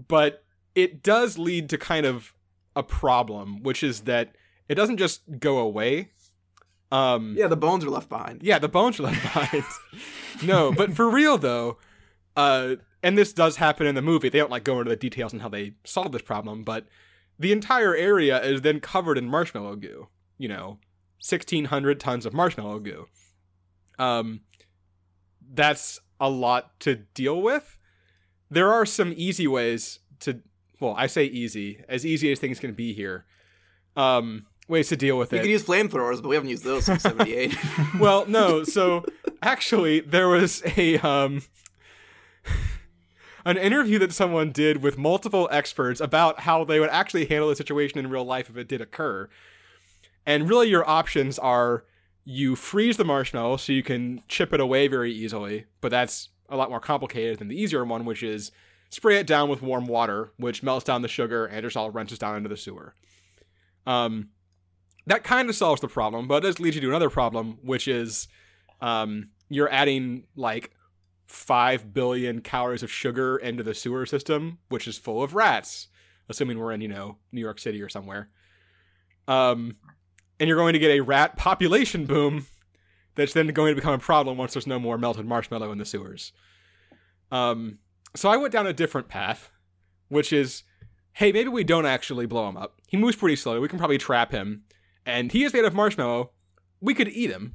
but 0.09 0.45
it 0.75 1.03
does 1.03 1.39
lead 1.39 1.69
to 1.71 1.79
kind 1.79 2.07
of 2.07 2.33
a 2.77 2.83
problem, 2.83 3.63
which 3.63 3.83
is 3.83 4.03
that 4.03 4.35
it 4.69 4.75
doesn't 4.77 4.99
just 4.99 5.23
go 5.41 5.59
away. 5.59 6.11
Um, 6.93 7.35
yeah, 7.37 7.49
the 7.49 7.57
bones 7.57 7.85
are 7.85 7.91
left 7.91 8.09
behind. 8.09 8.43
yeah, 8.45 8.61
the 8.61 8.69
bones 8.69 9.01
are 9.01 9.05
left 9.05 9.21
behind. 9.23 9.65
no, 10.45 10.71
but 10.73 10.95
for 10.95 11.11
real 11.11 11.37
though, 11.39 11.79
uh, 12.37 12.77
and 13.03 13.19
this 13.19 13.33
does 13.33 13.57
happen 13.57 13.87
in 13.89 13.95
the 13.97 14.03
movie. 14.03 14.29
They 14.29 14.39
don't 14.39 14.51
like 14.51 14.63
go 14.65 14.79
into 14.79 14.91
the 14.91 14.97
details 14.97 15.35
on 15.35 15.41
how 15.41 15.49
they 15.49 15.73
solve 15.85 16.13
this 16.13 16.23
problem, 16.23 16.63
but 16.63 16.87
the 17.39 17.53
entire 17.53 17.95
area 17.95 18.43
is 18.43 18.63
then 18.63 18.81
covered 18.81 19.19
in 19.19 19.27
marshmallow 19.27 19.77
goo. 19.77 20.09
You 20.39 20.49
know, 20.49 20.79
sixteen 21.19 21.67
hundred 21.67 22.01
tons 22.01 22.27
of 22.27 22.33
marshmallow 22.33 22.81
goo. 22.81 23.07
Um, 23.99 24.41
that's 25.53 26.01
a 26.21 26.29
lot 26.29 26.79
to 26.81 26.97
deal 26.97 27.41
with. 27.41 27.79
There 28.51 28.73
are 28.73 28.87
some 28.87 29.13
easy 29.17 29.47
ways 29.47 30.01
to. 30.21 30.41
Well, 30.81 30.95
I 30.97 31.07
say 31.07 31.25
easy, 31.25 31.83
as 31.89 32.05
easy 32.05 32.31
as 32.31 32.39
things 32.39 32.61
can 32.61 32.75
be 32.75 32.93
here. 32.93 33.25
Um, 33.97 34.47
ways 34.69 34.89
to 34.89 34.97
deal 34.97 35.17
with 35.17 35.33
it. 35.33 35.37
We 35.37 35.39
it 35.39 35.43
could 35.43 35.51
use 35.51 35.65
flamethrowers, 35.65 36.21
but 36.21 36.29
we 36.29 36.35
haven't 36.35 36.51
used 36.51 36.65
those 36.65 36.85
since 36.85 37.03
'78. 37.03 37.57
well, 37.99 38.27
no. 38.27 38.65
So 38.65 39.05
actually, 39.43 40.01
there 40.01 40.29
was 40.29 40.63
a 40.77 40.99
um, 40.99 41.43
an 43.47 43.57
interview 43.57 43.97
that 44.01 44.13
someone 44.13 44.51
did 44.51 44.83
with 44.83 44.99
multiple 44.99 45.49
experts 45.53 46.01
about 46.01 46.41
how 46.41 46.65
they 46.65 46.81
would 46.81 46.91
actually 46.91 47.27
handle 47.27 47.49
the 47.49 47.55
situation 47.55 47.99
in 47.99 48.11
real 48.11 48.25
life 48.25 48.51
if 48.51 48.57
it 48.57 48.67
did 48.67 48.81
occur. 48.81 49.29
And 50.27 50.49
really, 50.49 50.69
your 50.69 50.87
options 50.89 51.39
are 51.39 51.85
you 52.25 52.57
freeze 52.57 52.97
the 52.97 53.05
marshmallow 53.05 53.59
so 53.59 53.73
you 53.73 53.85
can 53.85 54.21
chip 54.27 54.53
it 54.53 54.59
away 54.59 54.89
very 54.89 55.13
easily, 55.13 55.67
but 55.81 55.93
that's 55.93 56.31
a 56.49 56.57
lot 56.57 56.71
more 56.71 56.81
complicated 56.81 57.39
than 57.39 57.47
the 57.47 57.61
easier 57.61 57.85
one, 57.85 58.05
which 58.05 58.25
is 58.25 58.51
spray 58.91 59.17
it 59.17 59.29
down 59.29 59.49
with 59.49 59.63
warm 59.63 59.87
water, 59.87 60.33
which 60.39 60.65
melts 60.65 60.85
down 60.85 61.03
the 61.03 61.09
sugar 61.09 61.47
and 61.47 61.63
just 61.63 61.77
all 61.77 61.93
wrenches 61.93 62.19
down 62.19 62.37
into 62.37 62.49
the 62.49 62.57
sewer. 62.57 62.95
Um, 63.87 64.31
that 65.07 65.23
kind 65.23 65.49
of 65.49 65.55
solves 65.55 65.81
the 65.81 65.87
problem, 65.87 66.27
but 66.27 66.39
it 66.39 66.49
does 66.49 66.59
lead 66.59 66.75
you 66.75 66.81
to 66.81 66.89
another 66.89 67.11
problem, 67.11 67.59
which 67.63 67.87
is 67.87 68.27
um, 68.81 69.29
you're 69.49 69.71
adding 69.71 70.25
like 70.35 70.73
five 71.27 71.93
billion 71.93 72.41
calories 72.41 72.83
of 72.83 72.91
sugar 72.91 73.37
into 73.37 73.63
the 73.63 73.75
sewer 73.75 74.07
system, 74.07 74.59
which 74.69 74.87
is 74.87 74.99
full 74.99 75.23
of 75.23 75.35
rats. 75.35 75.89
Assuming 76.29 76.59
we're 76.59 76.73
in, 76.73 76.81
you 76.81 76.89
know, 76.89 77.19
New 77.31 77.41
York 77.41 77.61
City 77.61 77.81
or 77.81 77.89
somewhere. 77.89 78.31
Um, 79.29 79.77
and 80.41 80.49
you're 80.49 80.59
going 80.59 80.73
to 80.73 80.79
get 80.79 80.91
a 80.91 81.01
rat 81.01 81.37
population 81.37 82.05
boom 82.05 82.47
that's 83.15 83.33
then 83.33 83.47
going 83.49 83.71
to 83.71 83.77
become 83.77 83.95
a 83.95 83.99
problem 83.99 84.37
once 84.37 84.53
there's 84.53 84.67
no 84.67 84.79
more 84.79 84.99
melted 84.99 85.25
marshmallow 85.25 85.73
in 85.73 85.79
the 85.79 85.85
sewers. 85.85 86.33
Um, 87.31 87.79
so 88.15 88.29
I 88.29 88.37
went 88.37 88.53
down 88.53 88.67
a 88.67 88.73
different 88.73 89.09
path, 89.09 89.51
which 90.09 90.33
is, 90.33 90.65
hey, 91.13 91.33
maybe 91.33 91.49
we 91.49 91.65
don't 91.65 91.87
actually 91.87 92.27
blow 92.27 92.49
him 92.49 92.57
up. 92.57 92.81
He 92.89 92.97
moves 92.97 93.17
pretty 93.17 93.37
slowly. 93.37 93.61
We 93.61 93.69
can 93.69 93.79
probably 93.79 93.99
trap 93.99 94.33
him, 94.33 94.65
and 95.05 95.33
he 95.33 95.45
is 95.45 95.53
made 95.53 95.65
of 95.65 95.75
marshmallow. 95.75 96.33
We 96.81 96.95
could 96.95 97.09
eat 97.09 97.31
him. 97.31 97.55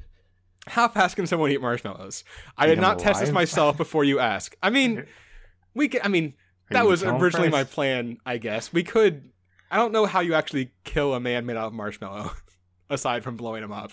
How 0.67 0.87
fast 0.87 1.15
can 1.15 1.25
someone 1.27 1.51
eat 1.51 1.61
marshmallows? 1.61 2.23
I 2.57 2.67
did 2.67 2.77
him 2.77 2.81
not 2.81 2.99
test 2.99 3.19
this 3.19 3.31
myself 3.31 3.77
before 3.77 4.03
you 4.03 4.19
ask. 4.19 4.55
I 4.61 4.69
mean, 4.69 5.05
we 5.73 5.87
could. 5.87 6.01
I 6.03 6.07
mean, 6.07 6.33
Are 6.69 6.73
that 6.75 6.85
was 6.85 7.01
gonna 7.01 7.17
originally 7.17 7.49
my 7.49 7.63
plan. 7.63 8.17
I 8.25 8.37
guess 8.37 8.71
we 8.71 8.83
could. 8.83 9.31
I 9.71 9.77
don't 9.77 9.91
know 9.91 10.05
how 10.05 10.19
you 10.19 10.33
actually 10.33 10.71
kill 10.83 11.13
a 11.13 11.19
man 11.19 11.45
made 11.45 11.57
out 11.57 11.67
of 11.67 11.73
marshmallow, 11.73 12.31
aside 12.89 13.23
from 13.23 13.37
blowing 13.37 13.63
him 13.63 13.71
up. 13.71 13.91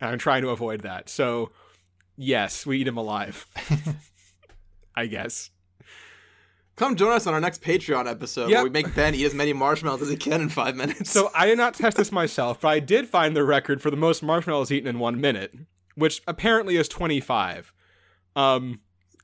And 0.00 0.10
I'm 0.10 0.18
trying 0.18 0.42
to 0.42 0.48
avoid 0.50 0.82
that. 0.82 1.08
So, 1.08 1.50
yes, 2.16 2.66
we 2.66 2.78
eat 2.78 2.88
him 2.88 2.96
alive. 2.96 3.46
I 4.96 5.06
guess. 5.06 5.50
Come 6.76 6.96
join 6.96 7.12
us 7.12 7.26
on 7.26 7.32
our 7.32 7.40
next 7.40 7.62
Patreon 7.62 8.10
episode 8.10 8.50
Yep. 8.50 8.56
where 8.56 8.64
we 8.64 8.70
make 8.70 8.94
Ben 8.94 9.14
eat 9.14 9.24
as 9.24 9.32
many 9.34 9.54
marshmallows 9.54 10.02
as 10.02 10.10
he 10.10 10.16
can 10.16 10.42
in 10.42 10.48
five 10.50 10.76
minutes. 10.76 11.10
So 11.10 11.30
I 11.34 11.46
did 11.46 11.56
not 11.56 11.72
test 11.74 11.96
this 11.96 12.12
myself, 12.12 12.60
but 12.60 12.68
I 12.68 12.80
did 12.80 13.08
find 13.08 13.34
the 13.34 13.44
record 13.44 13.80
for 13.80 13.90
the 13.90 13.96
most 13.96 14.22
marshmallows 14.22 14.70
eaten 14.70 14.86
in 14.88 14.98
one 14.98 15.18
minute, 15.18 15.54
which 15.96 16.22
apparently 16.28 16.76
is 16.76 16.88
25. 16.88 17.72
Um, 18.36 18.80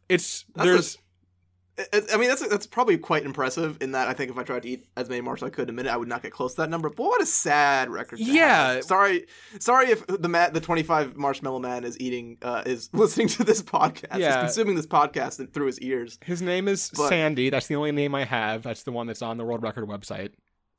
it's 0.08 0.44
That's 0.54 0.66
there's 0.66 0.98
I- 0.98 2.02
I 2.12 2.16
mean, 2.18 2.28
that's 2.28 2.46
that's 2.46 2.66
probably 2.66 2.98
quite 2.98 3.24
impressive. 3.24 3.78
In 3.80 3.92
that, 3.92 4.06
I 4.06 4.12
think 4.12 4.30
if 4.30 4.36
I 4.36 4.42
tried 4.42 4.62
to 4.64 4.68
eat 4.68 4.86
as 4.94 5.08
many 5.08 5.22
marshmallows 5.22 5.50
as 5.50 5.54
I 5.54 5.56
could 5.56 5.68
in 5.70 5.74
a 5.74 5.76
minute, 5.76 5.90
I 5.90 5.96
would 5.96 6.06
not 6.06 6.22
get 6.22 6.30
close 6.30 6.54
to 6.54 6.60
that 6.60 6.70
number. 6.70 6.90
But 6.90 7.02
what 7.02 7.22
a 7.22 7.26
sad 7.26 7.88
record. 7.88 8.18
Yeah. 8.20 8.74
have. 8.74 8.84
Sorry, 8.84 9.26
sorry 9.58 9.86
if 9.86 10.06
the 10.06 10.28
ma- 10.28 10.50
the 10.50 10.60
twenty 10.60 10.82
five 10.82 11.16
marshmallow 11.16 11.60
man 11.60 11.84
is 11.84 11.98
eating 11.98 12.36
uh, 12.42 12.62
is 12.66 12.90
listening 12.94 13.28
to 13.28 13.44
this 13.44 13.62
podcast. 13.62 14.18
Yeah. 14.18 14.36
Is 14.44 14.54
consuming 14.54 14.76
this 14.76 14.86
podcast 14.86 15.52
through 15.54 15.66
his 15.66 15.80
ears. 15.80 16.18
his 16.22 16.42
name 16.42 16.68
is 16.68 16.90
But- 16.94 17.08
Sandy. 17.08 17.48
That's 17.48 17.68
the 17.68 17.76
only 17.76 17.92
name 17.92 18.14
I 18.14 18.24
have. 18.26 18.62
That's 18.62 18.82
the 18.82 18.92
one 18.92 19.06
that's 19.06 19.22
on 19.22 19.38
the 19.38 19.44
world 19.44 19.62
record 19.62 19.88
website. 19.88 20.32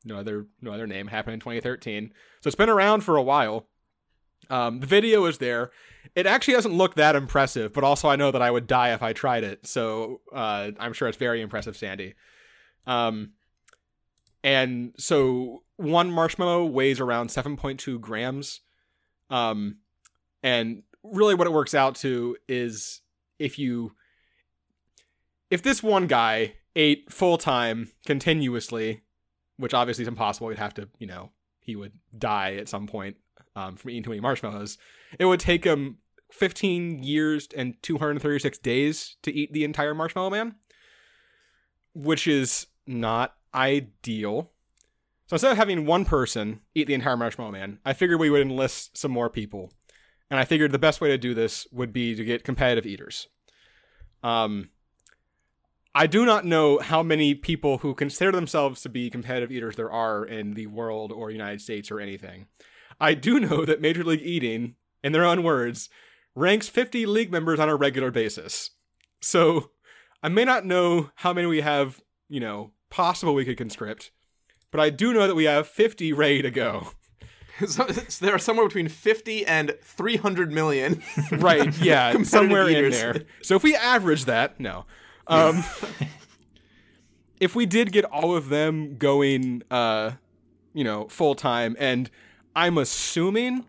No 0.05 0.17
other 0.17 0.45
no 0.61 0.71
other 0.73 0.85
name 0.85 1.07
happened 1.07 1.33
in 1.33 1.39
2013. 1.39 2.13
So 2.41 2.47
it's 2.47 2.55
been 2.55 2.69
around 2.69 3.01
for 3.01 3.15
a 3.17 3.23
while. 3.23 3.67
Um, 4.53 4.81
the 4.81 4.85
video 4.85 5.25
is 5.25 5.39
there. 5.39 5.71
It 6.13 6.27
actually 6.27 6.53
doesn't 6.53 6.73
look 6.77 6.93
that 6.93 7.15
impressive, 7.15 7.73
but 7.73 7.83
also 7.83 8.07
I 8.07 8.15
know 8.15 8.29
that 8.29 8.43
I 8.43 8.51
would 8.51 8.67
die 8.67 8.93
if 8.93 9.01
I 9.01 9.11
tried 9.11 9.43
it. 9.43 9.65
So 9.65 10.21
uh, 10.31 10.69
I'm 10.79 10.93
sure 10.93 11.07
it's 11.07 11.17
very 11.17 11.41
impressive, 11.41 11.75
Sandy. 11.75 12.13
Um, 12.85 13.31
and 14.43 14.93
so 14.99 15.63
one 15.77 16.11
marshmallow 16.11 16.65
weighs 16.67 16.99
around 16.99 17.29
7.2 17.29 17.99
grams. 17.99 18.61
Um, 19.31 19.77
and 20.43 20.83
really 21.01 21.33
what 21.33 21.47
it 21.47 21.53
works 21.53 21.73
out 21.73 21.95
to 21.95 22.37
is 22.47 23.01
if 23.39 23.57
you 23.57 23.93
if 25.49 25.63
this 25.63 25.81
one 25.81 26.05
guy 26.05 26.53
ate 26.75 27.11
full 27.11 27.39
time 27.39 27.91
continuously, 28.05 29.01
which 29.57 29.73
obviously 29.73 30.03
is 30.03 30.07
impossible, 30.07 30.49
he'd 30.49 30.59
have 30.59 30.75
to, 30.75 30.89
you 30.99 31.07
know, 31.07 31.31
he 31.59 31.75
would 31.75 31.93
die 32.15 32.53
at 32.53 32.69
some 32.69 32.85
point 32.85 33.17
um, 33.55 33.75
from 33.75 33.91
eating 33.91 34.03
too 34.03 34.09
many 34.09 34.21
marshmallows. 34.21 34.77
It 35.19 35.25
would 35.25 35.39
take 35.39 35.63
him 35.63 35.97
15 36.31 37.03
years 37.03 37.47
and 37.55 37.75
236 37.81 38.57
days 38.59 39.17
to 39.21 39.31
eat 39.31 39.53
the 39.53 39.63
entire 39.63 39.93
Marshmallow 39.93 40.31
Man, 40.31 40.55
which 41.93 42.27
is 42.27 42.67
not 42.87 43.35
ideal. 43.53 44.51
So 45.27 45.35
instead 45.35 45.51
of 45.51 45.57
having 45.57 45.85
one 45.85 46.05
person 46.05 46.61
eat 46.73 46.87
the 46.87 46.95
entire 46.95 47.17
Marshmallow 47.17 47.51
Man, 47.51 47.79
I 47.85 47.93
figured 47.93 48.19
we 48.19 48.29
would 48.29 48.41
enlist 48.41 48.97
some 48.97 49.11
more 49.11 49.29
people. 49.29 49.71
And 50.29 50.39
I 50.39 50.45
figured 50.45 50.71
the 50.71 50.79
best 50.79 50.99
way 50.99 51.09
to 51.09 51.17
do 51.17 51.33
this 51.33 51.67
would 51.71 51.93
be 51.93 52.15
to 52.15 52.25
get 52.25 52.43
competitive 52.43 52.87
eaters. 52.87 53.27
Um, 54.23 54.69
I 55.93 56.07
do 56.07 56.25
not 56.25 56.45
know 56.45 56.79
how 56.79 57.03
many 57.03 57.35
people 57.35 57.79
who 57.79 57.93
consider 57.93 58.31
themselves 58.31 58.81
to 58.81 58.89
be 58.89 59.11
competitive 59.11 59.51
eaters 59.51 59.75
there 59.75 59.91
are 59.91 60.25
in 60.25 60.55
the 60.55 60.65
world 60.65 61.11
or 61.11 61.29
United 61.29 61.61
States 61.61 61.91
or 61.91 61.99
anything. 61.99 62.47
I 63.03 63.15
do 63.15 63.37
know 63.37 63.65
that 63.65 63.81
Major 63.81 64.01
League 64.05 64.21
Eating, 64.23 64.75
in 65.03 65.11
their 65.11 65.25
own 65.25 65.43
words, 65.43 65.89
ranks 66.35 66.69
50 66.69 67.05
league 67.05 67.33
members 67.33 67.59
on 67.59 67.67
a 67.67 67.75
regular 67.75 68.11
basis. 68.11 68.71
So 69.21 69.71
I 70.23 70.29
may 70.29 70.45
not 70.45 70.65
know 70.65 71.11
how 71.15 71.33
many 71.33 71.45
we 71.45 71.59
have, 71.59 72.01
you 72.29 72.39
know, 72.39 72.71
possible 72.89 73.33
we 73.33 73.43
could 73.43 73.57
conscript, 73.57 74.11
but 74.71 74.79
I 74.79 74.89
do 74.89 75.11
know 75.11 75.27
that 75.27 75.35
we 75.35 75.43
have 75.43 75.67
50 75.67 76.13
ready 76.13 76.41
to 76.43 76.49
go. 76.49 76.91
so, 77.67 77.85
so 77.89 78.25
there 78.25 78.33
are 78.33 78.39
somewhere 78.39 78.67
between 78.67 78.87
fifty 78.87 79.45
and 79.45 79.75
three 79.83 80.15
hundred 80.15 80.51
million. 80.51 81.03
right 81.33 81.77
yeah 81.81 82.23
somewhere 82.23 82.67
eaters. 82.67 82.95
in 82.95 83.13
there 83.13 83.25
so 83.43 83.55
if 83.55 83.61
we 83.61 83.75
average 83.75 84.25
that 84.25 84.59
no 84.59 84.85
um 85.27 85.63
if 87.39 87.55
we 87.55 87.67
did 87.67 87.91
get 87.91 88.05
all 88.05 88.35
of 88.35 88.49
them 88.49 88.97
going 88.97 89.61
uh 89.69 90.13
you 90.73 90.83
know 90.83 91.07
full 91.09 91.35
time 91.35 91.75
and 91.77 92.09
i'm 92.55 92.77
assuming 92.77 93.65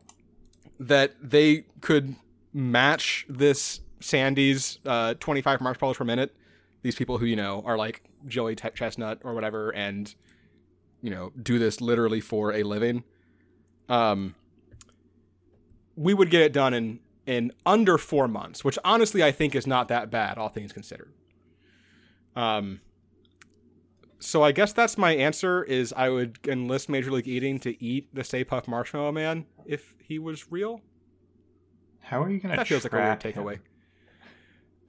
that 0.79 1.15
they 1.23 1.65
could 1.81 2.15
match 2.53 3.27
this 3.29 3.81
sandy's 4.01 4.79
uh 4.87 5.15
25 5.15 5.61
marshmallows 5.61 5.97
per 5.97 6.05
minute 6.05 6.35
these 6.83 6.95
people 6.95 7.19
who 7.19 7.27
you 7.27 7.37
know 7.37 7.63
are 7.65 7.77
like 7.77 8.03
joey 8.27 8.55
Te- 8.55 8.71
chestnut 8.71 9.19
or 9.25 9.35
whatever 9.35 9.71
and 9.75 10.15
you 11.03 11.11
know 11.11 11.33
do 11.43 11.59
this 11.59 11.81
literally 11.81 12.21
for 12.21 12.53
a 12.53 12.63
living 12.63 13.05
um 13.89 14.35
we 15.97 16.15
would 16.15 16.31
get 16.31 16.43
it 16.43 16.53
done 16.53 16.75
in 16.75 17.01
in 17.27 17.53
under 17.65 17.99
four 17.99 18.29
months, 18.29 18.65
which 18.65 18.79
honestly 18.85 19.23
I 19.23 19.33
think 19.33 19.55
is 19.55 19.67
not 19.67 19.89
that 19.89 20.11
bad, 20.11 20.39
all 20.39 20.49
things 20.49 20.73
considered. 20.73 21.13
Um, 22.37 22.81
so 24.25 24.43
I 24.43 24.53
guess 24.53 24.73
that's 24.73 24.97
my 24.97 25.15
answer. 25.15 25.63
Is 25.63 25.93
I 25.97 26.09
would 26.09 26.39
enlist 26.47 26.89
Major 26.89 27.11
League 27.11 27.29
Eating 27.29 27.59
to 27.61 27.83
eat 27.83 28.15
the 28.15 28.25
Stay 28.25 28.45
Puft 28.45 28.67
Marshmallow 28.69 29.13
Man 29.13 29.47
if 29.67 29.95
he 30.03 30.19
was 30.19 30.51
real. 30.51 30.81
How 32.01 32.23
are 32.23 32.31
you 32.31 32.39
gonna? 32.39 32.57
That 32.57 32.69
feels 32.69 32.85
like 32.85 32.93
a 32.93 32.97
weird 32.97 33.23
him? 33.23 33.33
takeaway. 33.33 33.59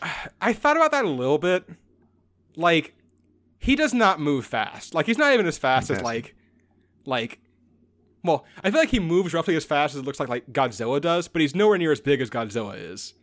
I 0.41 0.53
thought 0.53 0.77
about 0.77 0.91
that 0.91 1.05
a 1.05 1.09
little 1.09 1.37
bit. 1.37 1.67
Like, 2.55 2.95
he 3.59 3.75
does 3.75 3.93
not 3.93 4.19
move 4.19 4.45
fast. 4.45 4.93
Like, 4.93 5.05
he's 5.05 5.17
not 5.17 5.33
even 5.33 5.45
as 5.45 5.57
fast 5.57 5.89
as 5.89 6.01
like, 6.01 6.35
like. 7.05 7.39
Well, 8.23 8.45
I 8.63 8.71
feel 8.71 8.79
like 8.79 8.89
he 8.89 8.99
moves 8.99 9.33
roughly 9.33 9.55
as 9.55 9.65
fast 9.65 9.93
as 9.93 10.01
it 10.01 10.05
looks 10.05 10.19
like 10.19 10.29
like 10.29 10.51
Godzilla 10.51 10.99
does, 10.99 11.27
but 11.27 11.41
he's 11.41 11.53
nowhere 11.53 11.77
near 11.77 11.91
as 11.91 12.01
big 12.01 12.21
as 12.21 12.29
Godzilla 12.29 12.75
is. 12.75 13.13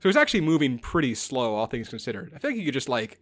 So 0.00 0.08
he's 0.08 0.16
actually 0.16 0.40
moving 0.40 0.78
pretty 0.78 1.14
slow, 1.14 1.54
all 1.54 1.66
things 1.66 1.88
considered. 1.88 2.32
I 2.34 2.38
think 2.38 2.58
you 2.58 2.64
could 2.64 2.74
just 2.74 2.88
like, 2.88 3.20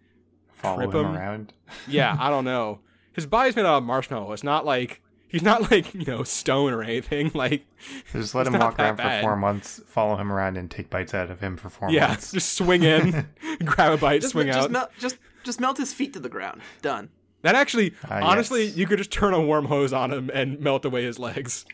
Follow 0.62 0.76
trip 0.90 0.94
him 0.94 1.06
him. 1.06 1.16
around. 1.16 1.52
yeah, 1.86 2.16
I 2.18 2.30
don't 2.30 2.44
know. 2.54 2.80
His 3.12 3.26
body's 3.26 3.54
made 3.56 3.66
out 3.66 3.78
of 3.78 3.84
marshmallow. 3.84 4.32
It's 4.32 4.44
not 4.44 4.64
like 4.64 5.02
he's 5.28 5.42
not 5.42 5.70
like 5.70 5.92
you 5.94 6.04
know 6.04 6.22
stone 6.24 6.72
or 6.72 6.82
anything. 6.82 7.30
Like, 7.34 7.66
Just 8.12 8.34
let 8.34 8.46
him 8.46 8.54
walk 8.54 8.78
around 8.78 8.96
bad. 8.96 9.20
for 9.20 9.26
four 9.28 9.36
months, 9.36 9.80
follow 9.86 10.16
him 10.16 10.30
around, 10.32 10.56
and 10.56 10.70
take 10.70 10.88
bites 10.88 11.12
out 11.14 11.30
of 11.30 11.40
him 11.40 11.56
for 11.56 11.68
four 11.68 11.90
yeah, 11.90 12.08
months. 12.08 12.32
just 12.32 12.54
swing 12.54 12.82
in, 12.84 13.26
grab 13.64 13.92
a 13.92 13.96
bite, 13.96 14.20
Just, 14.22 14.32
swing 14.32 14.46
just 14.46 14.58
out. 14.58 14.70
melt 14.70 14.90
just 14.98 15.16
just 15.44 15.60
melt 15.60 15.76
his 15.78 15.92
feet 15.92 16.12
to 16.14 16.20
the 16.20 16.28
ground. 16.28 16.60
Done. 16.80 17.10
That 17.42 17.56
actually, 17.56 17.92
Ah, 18.08 18.20
honestly, 18.22 18.66
yes. 18.66 18.76
you 18.76 18.86
could 18.86 18.98
just 18.98 19.10
turn 19.10 19.34
a 19.34 19.40
warm 19.40 19.64
hose 19.64 19.92
on 19.92 20.12
him 20.12 20.30
and 20.32 20.60
melt 20.60 20.84
away 20.84 21.02
his 21.02 21.18
legs. 21.18 21.64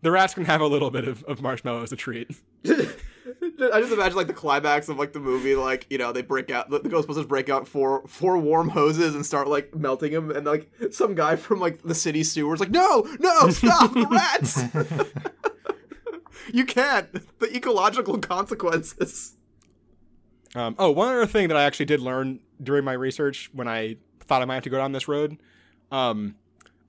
the 0.00 0.10
rats 0.10 0.32
can 0.32 0.46
have 0.46 0.62
a 0.62 0.66
little 0.66 0.90
bit 0.90 1.06
of, 1.06 1.22
of 1.24 1.42
marshmallow 1.42 1.82
as 1.82 1.92
a 1.92 1.96
treat. 1.96 2.30
I 3.60 3.80
just 3.80 3.92
imagine 3.92 4.16
like 4.16 4.26
the 4.26 4.32
climax 4.32 4.88
of 4.88 4.98
like 4.98 5.12
the 5.12 5.20
movie, 5.20 5.54
like 5.54 5.86
you 5.88 5.98
know 5.98 6.12
they 6.12 6.22
break 6.22 6.50
out 6.50 6.70
the, 6.70 6.80
the 6.80 6.88
Ghostbusters 6.88 7.28
break 7.28 7.48
out 7.48 7.68
four 7.68 8.02
four 8.08 8.36
warm 8.38 8.68
hoses 8.68 9.14
and 9.14 9.24
start 9.24 9.46
like 9.46 9.74
melting 9.74 10.12
him, 10.12 10.30
and 10.30 10.44
like 10.44 10.70
some 10.90 11.14
guy 11.14 11.36
from 11.36 11.60
like 11.60 11.82
the 11.82 11.94
city 11.94 12.24
sewers 12.24 12.58
like 12.58 12.70
no 12.70 13.06
no 13.20 13.50
stop 13.50 13.92
the 13.92 14.06
rats, 14.06 14.60
you 16.52 16.64
can't 16.64 17.12
the 17.38 17.54
ecological 17.54 18.18
consequences. 18.18 19.36
Um, 20.56 20.74
oh, 20.78 20.90
one 20.90 21.08
other 21.08 21.26
thing 21.26 21.48
that 21.48 21.56
I 21.56 21.64
actually 21.64 21.86
did 21.86 22.00
learn 22.00 22.40
during 22.62 22.84
my 22.84 22.92
research 22.92 23.50
when 23.52 23.68
I 23.68 23.96
thought 24.20 24.42
I 24.42 24.44
might 24.46 24.54
have 24.54 24.64
to 24.64 24.70
go 24.70 24.78
down 24.78 24.92
this 24.92 25.08
road, 25.08 25.38
um, 25.92 26.36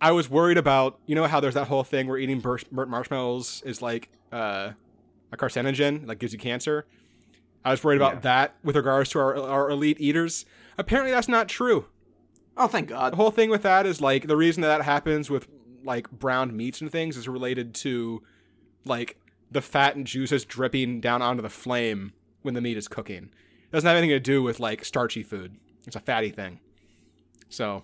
I 0.02 0.12
was 0.12 0.30
worried 0.30 0.58
about 0.58 1.00
you 1.06 1.14
know 1.14 1.28
how 1.28 1.40
there's 1.40 1.54
that 1.54 1.68
whole 1.68 1.84
thing 1.84 2.08
where 2.08 2.18
eating 2.18 2.40
burnt, 2.40 2.72
burnt 2.72 2.90
marshmallows 2.90 3.62
is 3.66 3.84
like 3.84 4.10
uh, 4.32 4.72
a 5.32 5.38
carcinogen, 5.38 6.08
like 6.08 6.20
gives 6.20 6.34
you 6.34 6.40
cancer. 6.40 6.86
I 7.64 7.72
was 7.72 7.84
worried 7.84 7.98
about 7.98 8.16
Yeah. 8.16 8.20
that 8.22 8.56
with 8.64 8.76
regards 8.76 9.10
to 9.12 9.20
our, 9.20 9.36
our 9.38 9.70
elite 9.70 9.98
eaters. 10.00 10.46
Apparently, 10.78 11.12
that's 11.12 11.28
not 11.28 11.48
true. 11.50 11.86
Oh 12.58 12.68
thank 12.68 12.90
God. 12.90 13.12
the 13.14 13.18
whole 13.18 13.32
thing 13.32 13.50
with 13.50 13.64
that 13.64 13.86
is 13.86 14.00
like 14.02 14.28
the 14.28 14.38
reason 14.38 14.62
that 14.62 14.68
that 14.70 14.84
happens 14.84 15.30
with 15.30 15.48
like 15.84 16.10
browned 16.12 16.54
meats 16.54 16.80
and 16.82 16.92
things 16.92 17.18
is 17.18 17.28
related 17.28 17.74
to 17.76 18.22
like 18.86 19.18
the 19.52 19.62
fat 19.62 19.96
and 19.96 20.08
juices 20.08 20.46
dripping 20.46 21.02
down 21.02 21.22
onto 21.22 21.42
the 21.42 21.50
flame 21.50 22.14
when 22.44 22.54
the 22.54 22.62
meat 22.62 22.78
is 22.78 22.88
cooking. 22.88 23.24
It 23.26 23.72
doesn't 23.72 23.88
have 23.88 23.98
anything 23.98 24.16
to 24.16 24.20
do 24.20 24.42
with 24.42 24.60
like 24.60 24.86
starchy 24.86 25.22
food. 25.24 25.58
It's 25.86 25.96
a 25.96 26.00
fatty 26.00 26.30
thing. 26.30 26.60
So 27.50 27.84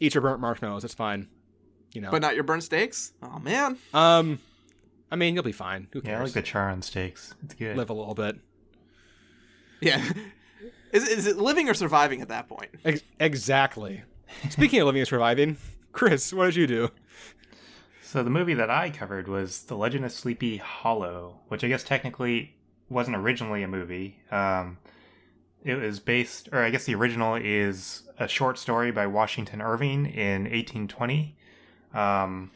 eat 0.00 0.14
your 0.14 0.22
burnt 0.22 0.40
marshmallows. 0.40 0.84
It's 0.84 0.94
fine. 0.94 1.28
You 1.92 2.00
know. 2.00 2.10
But 2.10 2.22
not 2.22 2.34
your 2.34 2.44
burnt 2.44 2.62
steaks. 2.62 3.12
Oh 3.22 3.38
man. 3.40 3.76
um, 3.92 4.38
I 5.10 5.16
mean 5.16 5.34
you'll 5.34 5.44
be 5.44 5.52
fine. 5.52 5.88
Who 5.92 6.00
cares? 6.00 6.08
Yeah, 6.08 6.14
I 6.14 6.18
cares? 6.18 6.28
like 6.28 6.44
the 6.44 6.50
char 6.50 6.70
on 6.70 6.82
steaks. 6.82 7.34
It's 7.44 7.54
good. 7.54 7.76
Live 7.76 7.90
a 7.90 7.94
little 7.94 8.14
bit. 8.14 8.36
Yeah. 9.80 10.04
Is, 10.90 11.06
is 11.06 11.26
it 11.26 11.36
living 11.36 11.68
or 11.68 11.74
surviving 11.74 12.22
at 12.22 12.28
that 12.28 12.48
point? 12.48 12.70
Ex- 12.82 13.02
exactly. 13.20 14.02
Speaking 14.48 14.80
of 14.80 14.86
living 14.86 15.00
and 15.00 15.08
surviving, 15.08 15.58
Chris, 15.92 16.32
what 16.32 16.46
did 16.46 16.56
you 16.56 16.66
do? 16.66 16.88
So 18.02 18.22
the 18.22 18.30
movie 18.30 18.54
that 18.54 18.70
I 18.70 18.88
covered 18.88 19.28
was 19.28 19.64
The 19.64 19.76
Legend 19.76 20.06
of 20.06 20.12
Sleepy 20.12 20.56
Hollow, 20.56 21.40
which 21.48 21.62
I 21.62 21.68
guess 21.68 21.84
technically 21.84 22.56
wasn't 22.88 23.18
originally 23.18 23.62
a 23.62 23.68
movie. 23.68 24.18
Um, 24.30 24.78
it 25.62 25.74
was 25.74 26.00
based, 26.00 26.48
or 26.52 26.62
I 26.62 26.70
guess 26.70 26.84
the 26.84 26.94
original 26.94 27.34
is 27.34 28.04
a 28.18 28.26
short 28.26 28.58
story 28.58 28.90
by 28.90 29.06
Washington 29.06 29.60
Irving 29.60 30.06
in 30.06 30.44
1820. 30.44 31.36
Um, 31.92 32.50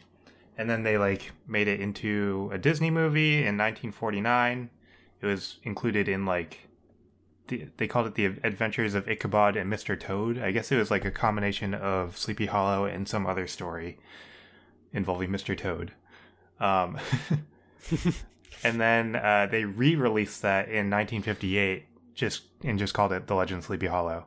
and 0.56 0.68
then 0.68 0.82
they 0.82 0.98
like 0.98 1.32
made 1.46 1.68
it 1.68 1.80
into 1.80 2.50
a 2.52 2.58
Disney 2.58 2.90
movie 2.90 3.38
in 3.38 3.56
1949. 3.58 4.70
It 5.20 5.26
was 5.26 5.56
included 5.62 6.08
in 6.08 6.26
like 6.26 6.68
the, 7.48 7.68
they 7.76 7.86
called 7.86 8.06
it 8.06 8.14
the 8.14 8.26
Adventures 8.26 8.94
of 8.94 9.08
Ichabod 9.08 9.56
and 9.56 9.72
Mr. 9.72 9.98
Toad. 9.98 10.38
I 10.38 10.52
guess 10.52 10.70
it 10.70 10.76
was 10.76 10.90
like 10.90 11.04
a 11.04 11.10
combination 11.10 11.74
of 11.74 12.16
Sleepy 12.18 12.46
Hollow 12.46 12.84
and 12.84 13.08
some 13.08 13.26
other 13.26 13.46
story 13.46 13.98
involving 14.92 15.30
Mr. 15.30 15.56
Toad. 15.56 15.92
Um, 16.60 16.98
and 18.64 18.80
then 18.80 19.16
uh, 19.16 19.48
they 19.50 19.64
re-released 19.64 20.42
that 20.42 20.68
in 20.68 20.90
1958, 20.90 21.86
just 22.14 22.42
and 22.62 22.78
just 22.78 22.94
called 22.94 23.12
it 23.12 23.26
The 23.26 23.34
Legend 23.34 23.58
of 23.58 23.64
Sleepy 23.64 23.86
Hollow. 23.86 24.26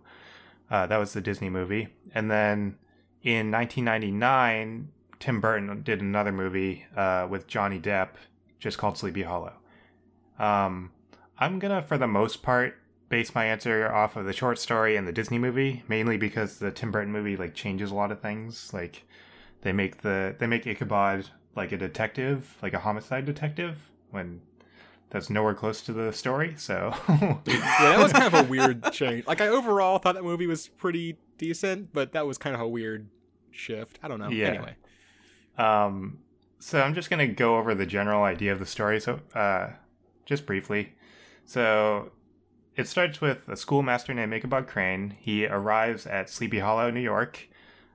Uh, 0.70 0.88
that 0.88 0.98
was 0.98 1.14
the 1.14 1.22
Disney 1.22 1.50
movie. 1.50 1.90
And 2.14 2.30
then 2.30 2.78
in 3.22 3.52
1999, 3.52 4.90
Tim 5.20 5.42
Burton 5.42 5.82
did 5.84 6.02
another 6.02 6.32
movie 6.32 6.86
uh, 6.96 7.28
with 7.30 7.48
Johnny 7.48 7.80
Depp, 7.80 8.10
just 8.60 8.78
called 8.78 8.98
Sleepy 8.98 9.24
Hollow. 9.24 9.54
Um, 10.40 10.92
I'm 11.38 11.60
gonna, 11.60 11.82
for 11.82 11.98
the 11.98 12.08
most 12.08 12.44
part, 12.44 12.76
base 13.10 13.36
my 13.36 13.46
answer 13.46 13.92
off 13.92 14.16
of 14.16 14.26
the 14.26 14.34
short 14.34 14.60
story 14.60 14.96
and 14.96 15.08
the 15.08 15.12
Disney 15.12 15.38
movie, 15.38 15.84
mainly 15.88 16.18
because 16.18 16.60
the 16.60 16.72
Tim 16.72 16.92
Burton 16.92 17.12
movie 17.12 17.38
like 17.38 17.54
changes 17.54 17.92
a 17.92 17.96
lot 17.96 18.12
of 18.12 18.22
things. 18.22 18.74
Like 18.74 19.04
they 19.62 19.72
make 19.72 20.02
the 20.02 20.36
they 20.38 20.48
make 20.48 20.66
Ichabod 20.68 21.30
like 21.56 21.72
a 21.72 21.78
detective, 21.78 22.58
like 22.62 22.74
a 22.74 22.80
homicide 22.80 23.26
detective, 23.26 23.90
when 24.12 24.42
that's 25.10 25.30
nowhere 25.30 25.54
close 25.54 25.82
to 25.82 25.94
the 25.94 26.12
story. 26.12 26.56
So 26.58 26.94
Yeah, 27.10 27.38
that 27.46 28.00
was 28.00 28.12
kind 28.12 28.34
of 28.34 28.46
a 28.46 28.50
weird 28.50 28.92
change. 28.92 29.26
Like 29.28 29.42
I 29.42 29.48
overall 29.48 29.98
thought 30.00 30.16
that 30.16 30.24
movie 30.24 30.48
was 30.48 30.68
pretty 30.68 31.18
decent, 31.38 31.94
but 31.94 32.14
that 32.14 32.26
was 32.26 32.38
kind 32.38 32.56
of 32.56 32.62
a 32.62 32.68
weird 32.68 33.08
shift. 33.52 34.00
I 34.04 34.08
don't 34.08 34.20
know. 34.20 34.30
Yeah. 34.30 34.48
Anyway. 34.48 34.76
Um, 35.58 36.20
so 36.60 36.82
I'm 36.82 36.94
just 36.94 37.10
gonna 37.10 37.28
go 37.28 37.58
over 37.58 37.76
the 37.76 37.86
general 37.86 38.24
idea 38.24 38.52
of 38.52 38.60
the 38.60 38.66
story. 38.66 39.00
So, 39.00 39.20
uh, 39.34 39.70
just 40.26 40.46
briefly. 40.46 40.94
So, 41.46 42.12
it 42.76 42.88
starts 42.88 43.22
with 43.22 43.48
a 43.48 43.56
schoolmaster 43.56 44.14
named 44.14 44.34
Ichabod 44.34 44.68
Crane. 44.68 45.16
He 45.20 45.46
arrives 45.46 46.06
at 46.06 46.30
Sleepy 46.30 46.60
Hollow, 46.60 46.92
New 46.92 47.00
York, 47.00 47.48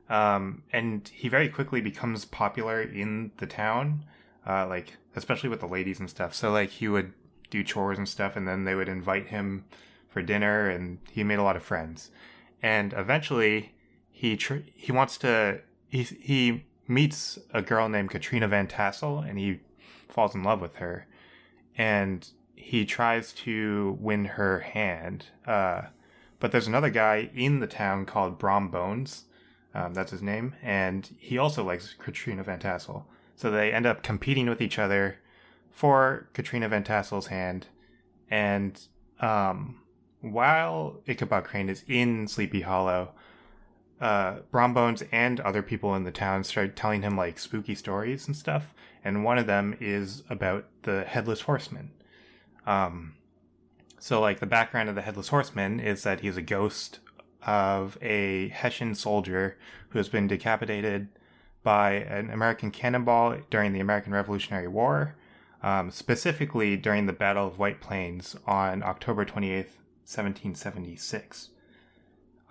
um, 0.08 0.62
and 0.72 1.06
he 1.08 1.28
very 1.28 1.48
quickly 1.48 1.80
becomes 1.80 2.24
popular 2.24 2.80
in 2.80 3.32
the 3.38 3.46
town, 3.46 4.04
uh, 4.46 4.66
like 4.66 4.96
especially 5.16 5.48
with 5.48 5.60
the 5.60 5.66
ladies 5.66 6.00
and 6.00 6.08
stuff. 6.08 6.34
So, 6.34 6.50
like 6.50 6.70
he 6.70 6.88
would 6.88 7.12
do 7.50 7.62
chores 7.64 7.98
and 7.98 8.08
stuff, 8.08 8.36
and 8.36 8.46
then 8.48 8.64
they 8.64 8.74
would 8.74 8.88
invite 8.88 9.28
him 9.28 9.64
for 10.08 10.22
dinner, 10.22 10.68
and 10.68 10.98
he 11.10 11.24
made 11.24 11.38
a 11.38 11.42
lot 11.42 11.56
of 11.56 11.62
friends. 11.62 12.10
And 12.62 12.92
eventually, 12.92 13.74
he 14.10 14.36
tr- 14.36 14.66
he 14.74 14.92
wants 14.92 15.18
to 15.18 15.60
he 15.88 16.02
he 16.02 16.64
meets 16.90 17.38
a 17.54 17.62
girl 17.62 17.88
named 17.88 18.10
Katrina 18.10 18.48
Van 18.48 18.66
Tassel, 18.66 19.20
and 19.20 19.38
he 19.38 19.60
falls 20.08 20.34
in 20.34 20.42
love 20.42 20.60
with 20.60 20.76
her, 20.76 21.06
and 21.78 22.28
he 22.56 22.84
tries 22.84 23.32
to 23.32 23.96
win 24.00 24.24
her 24.26 24.60
hand. 24.60 25.26
Uh, 25.46 25.82
but 26.40 26.52
there's 26.52 26.66
another 26.66 26.90
guy 26.90 27.30
in 27.34 27.60
the 27.60 27.66
town 27.66 28.04
called 28.04 28.38
Brom 28.38 28.68
Bones. 28.68 29.24
Um, 29.72 29.94
that's 29.94 30.10
his 30.10 30.22
name, 30.22 30.54
and 30.62 31.08
he 31.18 31.38
also 31.38 31.62
likes 31.62 31.94
Katrina 31.96 32.42
Van 32.42 32.58
Tassel. 32.58 33.06
So 33.36 33.50
they 33.50 33.72
end 33.72 33.86
up 33.86 34.02
competing 34.02 34.48
with 34.48 34.60
each 34.60 34.78
other 34.78 35.18
for 35.70 36.28
Katrina 36.34 36.68
Van 36.68 36.82
Tassel's 36.82 37.28
hand. 37.28 37.68
And 38.28 38.80
um, 39.20 39.80
while 40.20 41.00
Ichabod 41.06 41.44
Crane 41.44 41.68
is 41.68 41.84
in 41.86 42.26
Sleepy 42.26 42.62
Hollow, 42.62 43.12
uh, 44.00 44.38
Brom 44.50 44.72
Bones 44.72 45.02
and 45.12 45.40
other 45.40 45.62
people 45.62 45.94
in 45.94 46.04
the 46.04 46.10
town 46.10 46.44
start 46.44 46.76
telling 46.76 47.02
him 47.02 47.16
like 47.16 47.38
spooky 47.38 47.74
stories 47.74 48.26
and 48.26 48.36
stuff. 48.36 48.74
And 49.04 49.24
one 49.24 49.38
of 49.38 49.46
them 49.46 49.76
is 49.80 50.22
about 50.28 50.66
the 50.82 51.04
Headless 51.04 51.42
Horseman. 51.42 51.90
Um, 52.66 53.14
so, 53.98 54.20
like, 54.20 54.40
the 54.40 54.46
background 54.46 54.88
of 54.88 54.94
the 54.94 55.02
Headless 55.02 55.28
Horseman 55.28 55.80
is 55.80 56.02
that 56.02 56.20
he's 56.20 56.36
a 56.36 56.42
ghost 56.42 57.00
of 57.46 57.98
a 58.00 58.48
Hessian 58.48 58.94
soldier 58.94 59.58
who 59.90 59.98
has 59.98 60.08
been 60.08 60.26
decapitated 60.26 61.08
by 61.62 61.92
an 61.92 62.30
American 62.30 62.70
cannonball 62.70 63.38
during 63.50 63.72
the 63.72 63.80
American 63.80 64.12
Revolutionary 64.12 64.68
War, 64.68 65.16
um, 65.62 65.90
specifically 65.90 66.76
during 66.76 67.06
the 67.06 67.12
Battle 67.12 67.46
of 67.46 67.58
White 67.58 67.80
Plains 67.80 68.36
on 68.46 68.82
October 68.82 69.24
28th, 69.24 69.76
1776. 70.06 71.50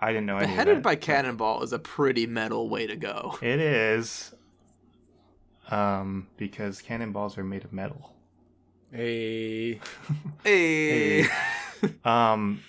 I 0.00 0.12
didn't 0.12 0.26
know 0.26 0.36
any 0.36 0.44
of 0.44 0.50
Beheaded 0.50 0.76
that, 0.78 0.82
by 0.82 0.96
cannonball 0.96 1.62
is 1.62 1.72
a 1.72 1.78
pretty 1.78 2.26
metal 2.26 2.68
way 2.68 2.86
to 2.86 2.96
go. 2.96 3.38
It 3.42 3.60
is. 3.60 4.34
Um, 5.70 6.26
because 6.36 6.80
cannonballs 6.80 7.36
are 7.38 7.44
made 7.44 7.64
of 7.64 7.72
metal. 7.72 8.14
A 8.94 9.80
Hey. 10.44 11.26
Um, 12.04 12.62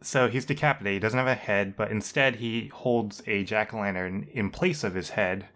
so 0.00 0.28
he's 0.28 0.46
decapitated. 0.46 0.94
He 0.94 0.98
doesn't 0.98 1.18
have 1.18 1.26
a 1.26 1.34
head, 1.34 1.76
but 1.76 1.90
instead 1.90 2.36
he 2.36 2.68
holds 2.68 3.22
a 3.26 3.44
jack 3.44 3.74
o' 3.74 3.80
lantern 3.80 4.28
in 4.32 4.50
place 4.50 4.82
of 4.82 4.94
his 4.94 5.10
head. 5.10 5.48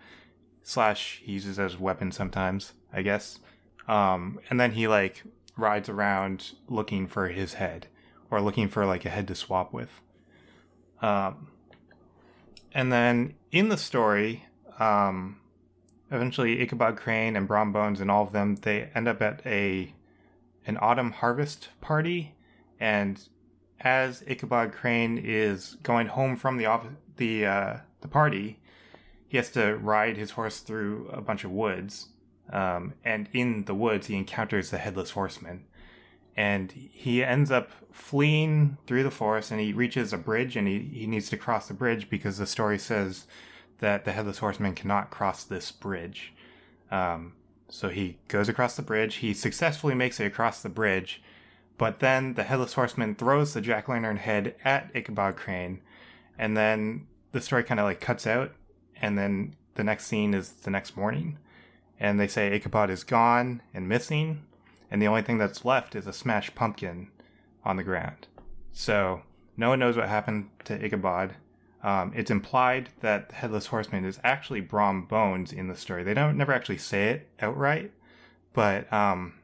Slash, 0.62 1.22
he 1.24 1.32
uses 1.32 1.58
as 1.58 1.74
a 1.76 1.78
weapon 1.78 2.12
sometimes, 2.12 2.74
I 2.92 3.00
guess. 3.00 3.38
Um, 3.88 4.38
and 4.50 4.60
then 4.60 4.72
he 4.72 4.86
like 4.86 5.22
rides 5.56 5.88
around 5.88 6.52
looking 6.68 7.06
for 7.06 7.28
his 7.28 7.54
head, 7.54 7.86
or 8.30 8.40
looking 8.42 8.68
for 8.68 8.84
like 8.84 9.06
a 9.06 9.10
head 9.10 9.28
to 9.28 9.34
swap 9.34 9.72
with. 9.72 10.02
Um, 11.02 11.48
and 12.72 12.92
then 12.92 13.34
in 13.52 13.68
the 13.68 13.76
story, 13.76 14.46
um, 14.78 15.40
eventually 16.10 16.60
Ichabod 16.60 16.96
Crane 16.96 17.36
and 17.36 17.46
Brom 17.46 17.72
Bones 17.72 18.00
and 18.00 18.10
all 18.10 18.22
of 18.22 18.32
them 18.32 18.56
they 18.56 18.90
end 18.94 19.08
up 19.08 19.22
at 19.22 19.42
a 19.46 19.94
an 20.66 20.78
autumn 20.80 21.12
harvest 21.12 21.68
party, 21.80 22.34
and 22.80 23.28
as 23.80 24.24
Ichabod 24.26 24.72
Crane 24.72 25.18
is 25.18 25.76
going 25.82 26.06
home 26.06 26.36
from 26.36 26.56
the 26.56 26.66
off- 26.66 26.86
the 27.16 27.46
uh, 27.46 27.76
the 28.00 28.08
party, 28.08 28.60
he 29.28 29.36
has 29.36 29.50
to 29.50 29.76
ride 29.76 30.16
his 30.16 30.32
horse 30.32 30.60
through 30.60 31.10
a 31.12 31.20
bunch 31.20 31.44
of 31.44 31.50
woods. 31.50 32.08
Um, 32.50 32.94
and 33.04 33.28
in 33.32 33.64
the 33.64 33.74
woods, 33.74 34.06
he 34.06 34.16
encounters 34.16 34.70
the 34.70 34.78
headless 34.78 35.10
horseman, 35.12 35.64
and 36.36 36.72
he 36.72 37.22
ends 37.22 37.50
up 37.50 37.70
fleeing 37.92 38.76
through 38.86 39.04
the 39.04 39.10
forest. 39.10 39.50
And 39.50 39.60
he 39.60 39.72
reaches 39.72 40.12
a 40.12 40.18
bridge, 40.18 40.56
and 40.56 40.66
he, 40.66 40.80
he 40.80 41.06
needs 41.06 41.28
to 41.30 41.36
cross 41.36 41.68
the 41.68 41.74
bridge 41.74 42.10
because 42.10 42.38
the 42.38 42.46
story 42.46 42.78
says 42.78 43.26
that 43.78 44.04
the 44.04 44.12
headless 44.12 44.38
horseman 44.38 44.74
cannot 44.74 45.10
cross 45.10 45.44
this 45.44 45.70
bridge. 45.70 46.32
Um, 46.90 47.34
so 47.68 47.88
he 47.88 48.18
goes 48.28 48.48
across 48.48 48.76
the 48.76 48.82
bridge. 48.82 49.16
He 49.16 49.34
successfully 49.34 49.94
makes 49.94 50.20
it 50.20 50.26
across 50.26 50.62
the 50.62 50.68
bridge, 50.68 51.22
but 51.76 52.00
then 52.00 52.34
the 52.34 52.44
headless 52.44 52.74
horseman 52.74 53.14
throws 53.14 53.52
the 53.52 53.60
jack 53.60 53.88
lantern 53.88 54.18
head 54.18 54.54
at 54.64 54.90
Ichabod 54.94 55.36
Crane, 55.36 55.80
and 56.38 56.56
then 56.56 57.06
the 57.32 57.40
story 57.40 57.64
kind 57.64 57.80
of 57.80 57.84
like 57.84 58.00
cuts 58.00 58.26
out, 58.26 58.52
and 59.00 59.18
then 59.18 59.56
the 59.74 59.82
next 59.82 60.06
scene 60.06 60.34
is 60.34 60.52
the 60.52 60.70
next 60.70 60.96
morning, 60.96 61.38
and 61.98 62.20
they 62.20 62.28
say 62.28 62.52
Ichabod 62.54 62.90
is 62.90 63.02
gone 63.02 63.60
and 63.72 63.88
missing, 63.88 64.44
and 64.94 65.02
the 65.02 65.08
only 65.08 65.22
thing 65.22 65.38
that's 65.38 65.64
left 65.64 65.96
is 65.96 66.06
a 66.06 66.12
smashed 66.12 66.54
pumpkin 66.54 67.10
on 67.64 67.74
the 67.74 67.82
ground. 67.82 68.28
So 68.70 69.22
no 69.56 69.70
one 69.70 69.80
knows 69.80 69.96
what 69.96 70.08
happened 70.08 70.50
to 70.66 70.84
Ichabod. 70.84 71.34
Um, 71.82 72.12
it's 72.14 72.30
implied 72.30 72.90
that 73.00 73.30
the 73.30 73.34
headless 73.34 73.66
horseman 73.66 74.04
is 74.04 74.20
actually 74.22 74.60
Brom 74.60 75.06
Bones 75.06 75.52
in 75.52 75.66
the 75.66 75.74
story. 75.74 76.04
They 76.04 76.14
don't 76.14 76.36
never 76.36 76.52
actually 76.52 76.78
say 76.78 77.08
it 77.08 77.28
outright, 77.40 77.90
but 78.52 78.90
um, 78.92 79.34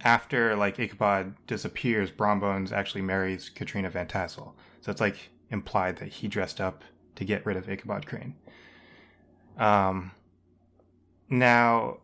after 0.00 0.56
like 0.56 0.78
Ichabod 0.78 1.34
disappears, 1.46 2.10
Brom 2.10 2.40
Bones 2.40 2.72
actually 2.72 3.02
marries 3.02 3.50
Katrina 3.50 3.90
Van 3.90 4.06
Tassel. 4.06 4.56
So 4.80 4.90
it's 4.90 5.02
like 5.02 5.28
implied 5.50 5.98
that 5.98 6.08
he 6.08 6.26
dressed 6.26 6.58
up 6.58 6.84
to 7.16 7.24
get 7.26 7.44
rid 7.44 7.58
of 7.58 7.68
Ichabod 7.68 8.06
Crane. 8.06 8.34
Um, 9.58 10.12
now, 11.28 11.98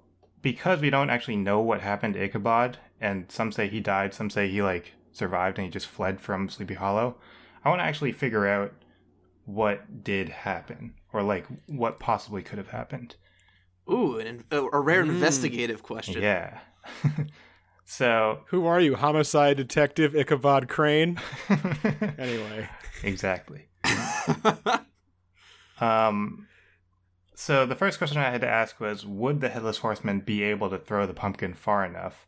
because 0.44 0.80
we 0.80 0.90
don't 0.90 1.10
actually 1.10 1.36
know 1.36 1.58
what 1.60 1.80
happened 1.80 2.14
to 2.14 2.22
Ichabod, 2.22 2.76
and 3.00 3.24
some 3.32 3.50
say 3.50 3.66
he 3.66 3.80
died, 3.80 4.14
some 4.14 4.30
say 4.30 4.48
he 4.48 4.62
like 4.62 4.92
survived 5.10 5.58
and 5.58 5.64
he 5.64 5.70
just 5.70 5.86
fled 5.88 6.20
from 6.20 6.48
Sleepy 6.48 6.74
Hollow, 6.74 7.16
I 7.64 7.70
want 7.70 7.80
to 7.80 7.84
actually 7.84 8.12
figure 8.12 8.46
out 8.46 8.72
what 9.46 10.04
did 10.04 10.28
happen 10.28 10.94
or 11.12 11.22
like 11.22 11.46
what 11.66 11.98
possibly 11.98 12.42
could 12.42 12.58
have 12.58 12.68
happened. 12.68 13.16
Ooh, 13.90 14.18
an, 14.18 14.44
a, 14.50 14.58
a 14.64 14.80
rare 14.80 15.02
Mm. 15.04 15.10
investigative 15.10 15.82
question. 15.82 16.22
Yeah. 16.22 16.58
so 17.84 18.40
Who 18.48 18.66
are 18.66 18.80
you, 18.80 18.96
homicide 18.96 19.56
detective 19.56 20.14
Ichabod 20.14 20.68
Crane? 20.68 21.20
Anyway, 22.18 22.68
exactly. 23.02 23.68
Um, 25.80 26.46
so 27.34 27.66
the 27.66 27.74
first 27.74 27.98
question 27.98 28.18
I 28.18 28.30
had 28.30 28.40
to 28.42 28.48
ask 28.48 28.80
was, 28.80 29.04
would 29.04 29.40
the 29.40 29.48
headless 29.48 29.78
horseman 29.78 30.20
be 30.20 30.42
able 30.42 30.70
to 30.70 30.78
throw 30.78 31.06
the 31.06 31.14
pumpkin 31.14 31.54
far 31.54 31.84
enough? 31.84 32.26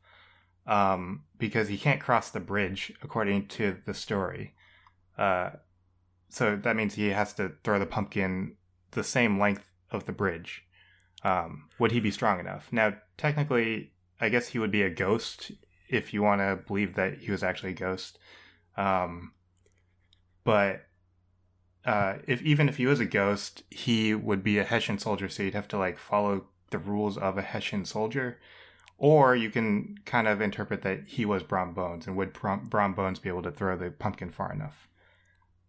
Um, 0.67 1.23
because 1.39 1.69
he 1.69 1.79
can't 1.79 2.01
cross 2.01 2.31
the 2.31 2.41
bridge 2.41 2.93
according 3.03 3.47
to 3.49 3.77
the 3.87 3.95
story. 3.95 4.55
Uh, 5.17 5.51
so 6.29 6.57
that 6.57 6.77
means 6.77 6.95
he 6.95 7.09
has 7.09 7.33
to 7.35 7.53
throw 7.63 7.79
the 7.79 7.87
pumpkin 7.87 8.57
the 8.91 9.05
same 9.05 9.39
length 9.39 9.71
of 9.91 10.07
the 10.07 10.13
bridge. 10.13 10.65
Um, 11.23 11.69
would 11.79 11.93
he 11.93 12.01
be 12.01 12.11
strong 12.11 12.41
enough? 12.41 12.69
Now, 12.73 12.95
technically, 13.17 13.93
I 14.21 14.29
guess 14.29 14.49
he 14.49 14.59
would 14.59 14.71
be 14.71 14.83
a 14.83 14.91
ghost 14.91 15.53
if 15.89 16.13
you 16.13 16.23
want 16.23 16.41
to 16.41 16.59
believe 16.67 16.95
that 16.95 17.19
he 17.19 17.31
was 17.31 17.43
actually 17.43 17.71
a 17.71 17.75
ghost. 17.75 18.19
Um, 18.77 19.33
but 20.45 20.87
uh, 21.87 22.19
if 22.27 22.43
even 22.43 22.69
if 22.69 22.77
he 22.77 22.87
was 22.87 23.01
a 23.01 23.05
ghost, 23.07 23.63
he 23.71 24.15
would 24.15 24.43
be 24.43 24.59
a 24.59 24.65
Hessian 24.65 24.99
soldier, 24.99 25.29
so 25.29 25.43
you'd 25.43 25.55
have 25.55 25.69
to 25.69 25.79
like 25.79 25.99
follow 25.99 26.47
the 26.71 26.79
rules 26.79 27.17
of 27.17 27.39
a 27.39 27.43
Hessian 27.43 27.85
soldier. 27.85 28.39
Or 28.99 29.37
you 29.37 29.51
can 29.51 29.99
kind 30.07 30.27
of 30.27 30.41
interpret 30.41 30.83
that 30.83 31.05
he 31.07 31.25
was 31.25 31.43
Brom 31.43 31.75
Bones, 31.75 32.07
and 32.07 32.17
would 32.17 32.33
Brom, 32.33 32.67
Brom 32.67 32.95
Bones 32.95 33.19
be 33.19 33.29
able 33.29 33.43
to 33.43 33.51
throw 33.51 33.77
the 33.77 33.91
pumpkin 33.91 34.31
far 34.31 34.53
enough? 34.53 34.89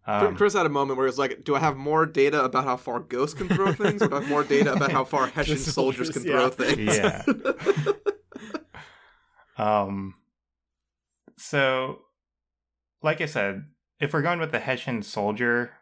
Um, 0.06 0.34
Chris 0.34 0.54
had 0.54 0.64
a 0.64 0.70
moment 0.70 0.96
where 0.96 1.06
he 1.06 1.10
was 1.10 1.18
like, 1.18 1.44
"Do 1.44 1.54
I 1.54 1.58
have 1.58 1.76
more 1.76 2.06
data 2.06 2.42
about 2.42 2.64
how 2.64 2.78
far 2.78 3.00
ghosts 3.00 3.38
can 3.38 3.48
throw 3.48 3.74
things, 3.74 4.00
or 4.00 4.08
do 4.08 4.16
I 4.16 4.20
have 4.20 4.28
more 4.30 4.44
data 4.44 4.72
about 4.72 4.90
how 4.90 5.04
far 5.04 5.26
Hessian 5.34 5.58
The 5.58 5.62
soldiers 5.64 6.08
can 6.08 6.22
soldiers, 6.22 6.54
throw 6.54 6.66
things?" 6.66 6.96
Yeah. 6.96 7.92
Um, 9.58 10.14
so, 11.36 12.02
like 13.02 13.20
I 13.20 13.26
said, 13.26 13.64
if 14.00 14.12
we're 14.12 14.22
going 14.22 14.38
with 14.38 14.52
the 14.52 14.60
Hessian 14.60 15.02
soldier 15.02 15.72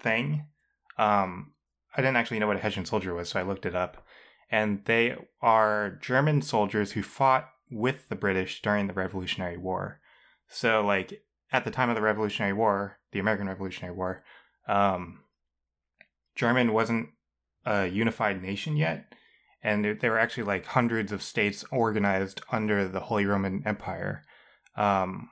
thing, 0.00 0.46
um, 0.98 1.52
I 1.96 2.02
didn't 2.02 2.16
actually 2.16 2.38
know 2.38 2.46
what 2.46 2.56
a 2.56 2.60
Hessian 2.60 2.84
soldier 2.84 3.14
was, 3.14 3.28
so 3.28 3.40
I 3.40 3.44
looked 3.44 3.66
it 3.66 3.74
up. 3.74 4.04
And 4.50 4.84
they 4.84 5.16
are 5.40 5.98
German 6.00 6.42
soldiers 6.42 6.92
who 6.92 7.02
fought 7.02 7.48
with 7.70 8.08
the 8.08 8.16
British 8.16 8.62
during 8.62 8.86
the 8.86 8.92
Revolutionary 8.92 9.56
War. 9.56 10.00
So, 10.48 10.84
like, 10.84 11.22
at 11.52 11.64
the 11.64 11.70
time 11.70 11.88
of 11.88 11.96
the 11.96 12.02
Revolutionary 12.02 12.52
War, 12.52 12.98
the 13.12 13.20
American 13.20 13.48
Revolutionary 13.48 13.94
War, 13.94 14.24
um, 14.66 15.20
German 16.34 16.72
wasn't 16.72 17.10
a 17.64 17.86
unified 17.86 18.42
nation 18.42 18.76
yet 18.76 19.12
and 19.62 19.84
there- 19.84 20.10
were 20.10 20.18
actually 20.18 20.44
like 20.44 20.66
hundreds 20.66 21.12
of 21.12 21.22
states 21.22 21.64
organized 21.70 22.40
under 22.50 22.88
the 22.88 23.00
Holy 23.00 23.26
Roman 23.26 23.62
Empire. 23.66 24.24
Um, 24.76 25.30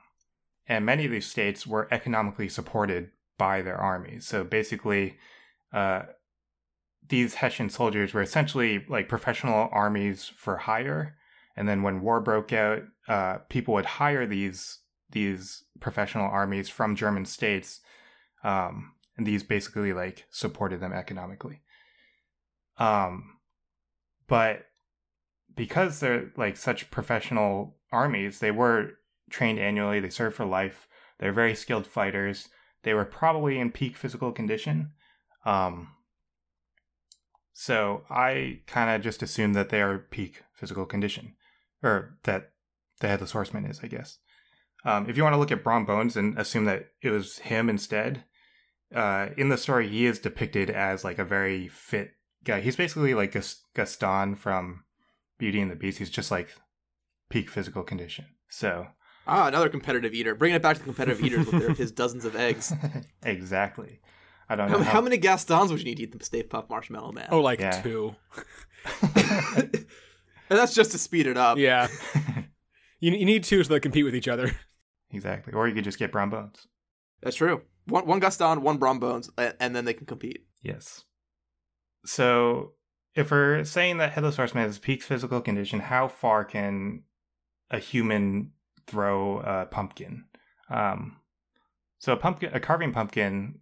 and 0.67 0.85
many 0.85 1.05
of 1.05 1.11
these 1.11 1.25
states 1.25 1.65
were 1.65 1.87
economically 1.91 2.49
supported 2.49 3.11
by 3.39 3.63
their 3.63 3.77
armies. 3.77 4.27
So 4.27 4.43
basically, 4.43 5.17
uh, 5.73 6.03
these 7.07 7.33
Hessian 7.35 7.69
soldiers 7.69 8.13
were 8.13 8.21
essentially 8.21 8.85
like 8.87 9.09
professional 9.09 9.67
armies 9.71 10.25
for 10.25 10.57
hire. 10.57 11.15
And 11.55 11.67
then 11.67 11.81
when 11.81 12.01
war 12.01 12.21
broke 12.21 12.53
out, 12.53 12.83
uh, 13.07 13.39
people 13.49 13.73
would 13.73 13.85
hire 13.85 14.27
these 14.27 14.79
these 15.11 15.63
professional 15.79 16.29
armies 16.29 16.69
from 16.69 16.95
German 16.95 17.25
states, 17.25 17.79
um, 18.43 18.91
and 19.17 19.25
these 19.25 19.41
basically 19.41 19.91
like 19.91 20.25
supported 20.29 20.79
them 20.79 20.93
economically. 20.93 21.63
Um, 22.77 23.39
but 24.27 24.65
because 25.55 25.99
they're 25.99 26.31
like 26.37 26.55
such 26.55 26.91
professional 26.91 27.77
armies, 27.91 28.39
they 28.39 28.51
were 28.51 28.91
trained 29.31 29.59
annually. 29.59 29.99
They 29.99 30.09
served 30.09 30.35
for 30.35 30.45
life. 30.45 30.87
They're 31.19 31.33
very 31.33 31.55
skilled 31.55 31.87
fighters. 31.87 32.49
They 32.83 32.93
were 32.93 33.05
probably 33.05 33.59
in 33.59 33.71
peak 33.71 33.97
physical 33.97 34.31
condition. 34.31 34.91
Um, 35.45 35.89
so 37.53 38.03
I 38.09 38.61
kind 38.67 38.89
of 38.89 39.01
just 39.01 39.21
assumed 39.21 39.55
that 39.55 39.69
they 39.69 39.81
are 39.81 39.97
peak 39.97 40.43
physical 40.53 40.85
condition, 40.85 41.35
or 41.83 42.17
that 42.23 42.51
the 43.01 43.07
headless 43.07 43.31
horseman 43.31 43.65
is, 43.65 43.81
I 43.83 43.87
guess. 43.87 44.17
Um, 44.85 45.09
if 45.09 45.17
you 45.17 45.23
want 45.23 45.33
to 45.33 45.37
look 45.37 45.51
at 45.51 45.63
Brom 45.63 45.85
Bones 45.85 46.15
and 46.15 46.37
assume 46.37 46.65
that 46.65 46.87
it 47.01 47.09
was 47.09 47.39
him 47.39 47.69
instead, 47.69 48.23
uh, 48.95 49.27
in 49.37 49.49
the 49.49 49.57
story 49.57 49.87
he 49.89 50.05
is 50.05 50.19
depicted 50.19 50.69
as 50.69 51.03
like 51.03 51.19
a 51.19 51.25
very 51.25 51.67
fit 51.67 52.11
guy. 52.43 52.61
He's 52.61 52.75
basically 52.75 53.13
like 53.13 53.33
Gas- 53.33 53.63
Gaston 53.75 54.35
from 54.35 54.83
Beauty 55.37 55.59
and 55.59 55.69
the 55.69 55.75
Beast. 55.75 55.99
He's 55.99 56.09
just 56.09 56.31
like 56.31 56.49
peak 57.29 57.49
physical 57.49 57.83
condition. 57.83 58.25
So 58.49 58.87
ah, 59.27 59.47
another 59.47 59.69
competitive 59.69 60.13
eater. 60.13 60.35
Bringing 60.35 60.55
it 60.55 60.61
back 60.61 60.75
to 60.77 60.79
the 60.79 60.85
competitive 60.85 61.23
eaters 61.23 61.45
with 61.47 61.59
their, 61.61 61.73
his 61.73 61.91
dozens 61.91 62.25
of 62.25 62.35
eggs. 62.35 62.73
exactly. 63.23 63.99
I 64.49 64.55
don't 64.55 64.71
know 64.71 64.77
How, 64.79 64.83
how, 64.83 64.91
how 64.93 65.01
many 65.01 65.17
Gastons 65.17 65.69
would 65.71 65.79
you 65.79 65.85
need 65.85 65.97
to 65.97 66.03
eat 66.03 66.17
the 66.17 66.23
Stay 66.25 66.41
Puft 66.43 66.69
Marshmallow 66.69 67.11
Man? 67.11 67.27
oh, 67.31 67.39
like 67.41 67.59
Yeah. 67.59 67.81
two. 67.81 68.15
and 69.15 69.85
that's 70.49 70.73
just 70.73 70.91
to 70.91 70.97
speed 70.97 71.27
it 71.27 71.37
up. 71.37 71.57
Yeah, 71.57 71.87
you, 72.99 73.11
you 73.13 73.25
need 73.25 73.43
two 73.43 73.63
so 73.63 73.73
they 73.73 73.79
compete 73.79 74.05
with 74.05 74.15
each 74.15 74.27
other. 74.27 74.51
exactly. 75.11 75.53
Or 75.53 75.67
you 75.67 75.75
could 75.75 75.83
just 75.83 75.99
get 75.99 76.11
Brom 76.11 76.29
Bones. 76.29 76.67
That's 77.21 77.35
true. 77.35 77.61
One, 77.85 78.05
one 78.07 78.19
Gaston, 78.19 78.61
one 78.61 78.77
Brom 78.77 78.99
Bones, 78.99 79.29
and, 79.37 79.53
and 79.59 79.75
then 79.75 79.85
they 79.85 79.93
can 79.93 80.05
compete. 80.05 80.45
Yes. 80.63 81.03
So 82.05 82.73
if 83.15 83.31
we're 83.31 83.63
saying 83.65 83.97
that 83.97 84.13
headless 84.13 84.37
horseman 84.37 84.67
is 84.69 84.79
peak 84.79 85.03
physical 85.03 85.41
condition, 85.41 85.79
how 85.79 86.07
far 86.07 86.45
can 86.45 87.03
a 87.69 87.77
human 87.79 88.51
throw 88.89 89.39
a 89.39 89.65
pumpkin? 89.65 90.25
Um, 90.69 91.17
So 91.97 92.13
a 92.13 92.17
pumpkin, 92.17 92.51
a 92.53 92.59
carving 92.59 92.93
pumpkin, 92.93 93.59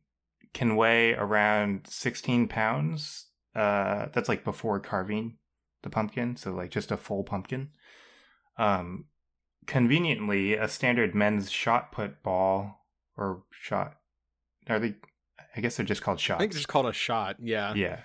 can 0.54 0.76
weigh 0.76 1.14
around 1.14 1.88
16 1.88 2.48
pounds. 2.48 3.28
Uh, 3.56 4.08
that's 4.14 4.30
like 4.30 4.44
before 4.44 4.80
carving 4.80 5.38
the 5.82 5.90
pumpkin, 5.90 6.36
so 6.36 6.54
like 6.54 6.70
just 6.70 6.92
a 6.92 6.98
full 6.98 7.24
pumpkin. 7.24 7.70
Um, 8.58 9.06
conveniently, 9.66 10.54
a 10.54 10.68
standard 10.68 11.16
men's 11.16 11.52
shot 11.52 11.92
put 11.92 12.22
ball 12.22 12.86
or 13.16 13.44
shot 13.52 13.98
are 14.70 14.80
they? 14.80 14.96
I 15.56 15.62
guess 15.62 15.78
they're 15.78 15.86
just 15.86 16.02
called 16.02 16.20
shots. 16.20 16.38
I 16.38 16.40
think 16.40 16.52
it's 16.52 16.60
just 16.60 16.68
called 16.68 16.86
a 16.86 16.94
shot. 16.94 17.38
Yeah. 17.42 17.74
Yeah. 17.74 18.00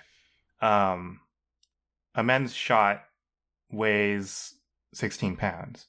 Um, 0.61 1.19
a 2.15 2.23
men's 2.23 2.53
shot 2.53 3.03
weighs 3.71 4.55
16 4.93 5.35
pounds. 5.35 5.87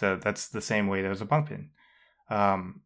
So 0.00 0.16
that's 0.16 0.48
the 0.48 0.62
same 0.62 0.86
weight 0.86 1.04
as 1.04 1.20
a 1.20 1.26
pumpkin. 1.26 1.68
Um, 2.30 2.80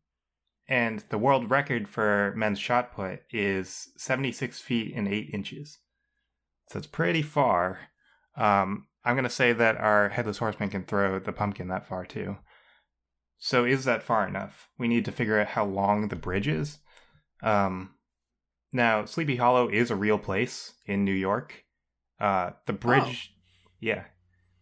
and 0.67 0.99
the 1.11 1.19
world 1.19 1.49
record 1.49 1.89
for 1.89 2.35
men's 2.37 2.59
shot 2.59 2.93
put 2.93 3.21
is 3.31 3.91
76 3.97 4.59
feet 4.59 4.93
and 4.97 5.07
8 5.07 5.31
inches. 5.33 5.79
So 6.71 6.79
it's 6.79 6.89
pretty 6.89 7.23
far. 7.23 7.79
Um, 8.37 8.89
I'm 9.05 9.15
going 9.15 9.23
to 9.23 9.31
say 9.31 9.53
that 9.53 9.77
our 9.77 10.09
headless 10.09 10.39
horseman 10.39 10.71
can 10.71 10.83
throw 10.83 11.21
the 11.21 11.31
pumpkin 11.31 11.69
that 11.69 11.87
far 11.87 12.05
too. 12.05 12.37
So 13.39 13.65
is 13.65 13.85
that 13.85 14.03
far 14.03 14.27
enough? 14.27 14.69
We 14.77 14.89
need 14.89 15.05
to 15.05 15.13
figure 15.13 15.39
out 15.39 15.47
how 15.47 15.67
long 15.67 16.09
the 16.09 16.17
bridge 16.17 16.49
is. 16.49 16.79
Um, 17.45 17.91
now, 18.73 19.05
Sleepy 19.05 19.37
Hollow 19.37 19.69
is 19.69 19.93
a 19.93 19.97
real 19.97 20.19
place 20.19 20.73
in 20.85 21.05
New 21.05 21.13
York. 21.13 21.65
Uh, 22.19 22.51
the 22.67 22.73
bridge, 22.73 23.37
yeah, 23.79 24.07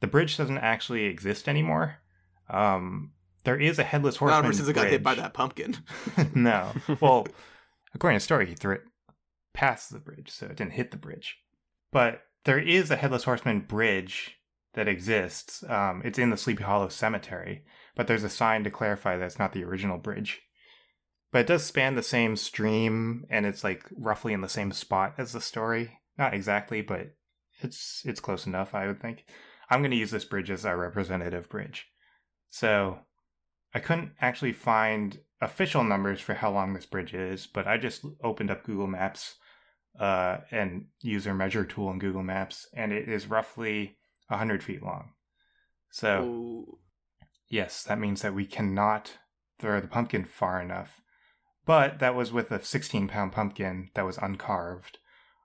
the 0.00 0.06
bridge 0.06 0.36
doesn't 0.36 0.58
actually 0.58 1.04
exist 1.04 1.48
anymore. 1.48 2.01
Um, 2.48 3.12
there 3.44 3.58
is 3.58 3.78
a 3.78 3.84
headless 3.84 4.16
horseman. 4.16 4.38
Not 4.38 4.44
ever 4.44 4.54
since 4.54 4.68
it 4.68 4.72
got 4.72 4.88
hit 4.88 5.02
by 5.02 5.14
bridge. 5.14 5.22
that 5.22 5.34
pumpkin. 5.34 5.76
no. 6.34 6.72
Well, 7.00 7.26
according 7.94 8.18
to 8.18 8.22
the 8.22 8.24
story, 8.24 8.46
he 8.46 8.54
threw 8.54 8.74
it 8.74 8.82
past 9.52 9.92
the 9.92 9.98
bridge, 9.98 10.30
so 10.30 10.46
it 10.46 10.56
didn't 10.56 10.72
hit 10.72 10.90
the 10.90 10.96
bridge. 10.96 11.38
But 11.90 12.22
there 12.44 12.58
is 12.58 12.90
a 12.90 12.96
Headless 12.96 13.24
Horseman 13.24 13.60
bridge 13.60 14.38
that 14.74 14.88
exists. 14.88 15.62
Um, 15.68 16.02
it's 16.04 16.18
in 16.18 16.30
the 16.30 16.36
Sleepy 16.36 16.64
Hollow 16.64 16.88
Cemetery, 16.88 17.64
but 17.94 18.06
there's 18.06 18.24
a 18.24 18.30
sign 18.30 18.64
to 18.64 18.70
clarify 18.70 19.16
that 19.16 19.24
it's 19.26 19.38
not 19.38 19.52
the 19.52 19.64
original 19.64 19.98
bridge. 19.98 20.40
But 21.30 21.42
it 21.42 21.46
does 21.46 21.64
span 21.64 21.94
the 21.94 22.02
same 22.02 22.36
stream, 22.36 23.24
and 23.30 23.46
it's 23.46 23.64
like 23.64 23.84
roughly 23.96 24.32
in 24.32 24.40
the 24.40 24.48
same 24.48 24.72
spot 24.72 25.14
as 25.18 25.32
the 25.32 25.40
story. 25.40 25.98
Not 26.18 26.34
exactly, 26.34 26.82
but 26.82 27.14
it's 27.60 28.02
it's 28.04 28.20
close 28.20 28.46
enough, 28.46 28.74
I 28.74 28.86
would 28.86 29.00
think. 29.00 29.24
I'm 29.70 29.80
going 29.80 29.90
to 29.92 29.96
use 29.96 30.10
this 30.10 30.26
bridge 30.26 30.50
as 30.50 30.66
our 30.66 30.76
representative 30.76 31.48
bridge. 31.48 31.88
So 32.52 32.98
I 33.74 33.80
couldn't 33.80 34.12
actually 34.20 34.52
find 34.52 35.18
official 35.40 35.82
numbers 35.82 36.20
for 36.20 36.34
how 36.34 36.52
long 36.52 36.74
this 36.74 36.84
bridge 36.84 37.14
is, 37.14 37.46
but 37.46 37.66
I 37.66 37.78
just 37.78 38.04
opened 38.22 38.50
up 38.50 38.62
Google 38.62 38.86
Maps 38.86 39.36
uh, 39.98 40.38
and 40.50 40.84
user 41.00 41.32
measure 41.32 41.64
tool 41.64 41.90
in 41.90 41.98
Google 41.98 42.22
Maps, 42.22 42.68
and 42.74 42.92
it 42.92 43.08
is 43.08 43.26
roughly 43.26 43.96
100 44.28 44.62
feet 44.62 44.82
long. 44.82 45.12
So, 45.90 46.24
Ooh. 46.24 46.78
yes, 47.48 47.84
that 47.84 47.98
means 47.98 48.20
that 48.20 48.34
we 48.34 48.44
cannot 48.44 49.12
throw 49.58 49.80
the 49.80 49.88
pumpkin 49.88 50.26
far 50.26 50.60
enough. 50.60 51.00
But 51.64 52.00
that 52.00 52.14
was 52.14 52.32
with 52.32 52.50
a 52.50 52.62
16 52.62 53.08
pound 53.08 53.32
pumpkin 53.32 53.90
that 53.94 54.04
was 54.04 54.18
uncarved. 54.18 54.98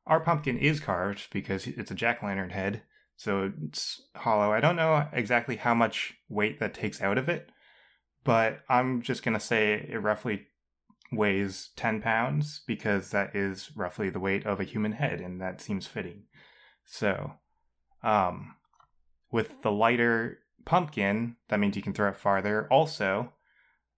Our 0.05 0.19
pumpkin 0.19 0.57
is 0.57 0.81
carved 0.81 1.27
because 1.31 1.67
it's 1.67 1.91
a 1.91 1.95
jack 1.95 2.21
o' 2.21 2.25
lantern 2.25 2.49
head, 2.49 2.81
so 3.17 3.51
it's 3.65 4.03
hollow. 4.15 4.53
I 4.53 4.59
don't 4.59 4.75
know 4.75 5.07
exactly 5.11 5.55
how 5.55 5.73
much 5.73 6.13
weight 6.29 6.59
that 6.59 6.75
takes 6.75 7.01
out 7.01 7.17
of 7.17 7.27
it, 7.27 7.49
but 8.23 8.59
I'm 8.69 9.01
just 9.01 9.23
going 9.23 9.33
to 9.33 9.39
say 9.39 9.87
it 9.89 9.97
roughly 9.97 10.45
weighs 11.11 11.71
10 11.77 12.01
pounds 12.01 12.61
because 12.67 13.09
that 13.09 13.35
is 13.35 13.75
roughly 13.75 14.11
the 14.11 14.19
weight 14.19 14.45
of 14.45 14.59
a 14.59 14.65
human 14.65 14.91
head, 14.91 15.19
and 15.19 15.41
that 15.41 15.61
seems 15.61 15.87
fitting. 15.87 16.25
So, 16.85 17.33
um, 18.03 18.55
with 19.31 19.63
the 19.63 19.71
lighter 19.71 20.37
pumpkin, 20.63 21.37
that 21.49 21.59
means 21.59 21.75
you 21.75 21.81
can 21.81 21.93
throw 21.93 22.09
it 22.09 22.17
farther. 22.17 22.67
Also, 22.69 23.33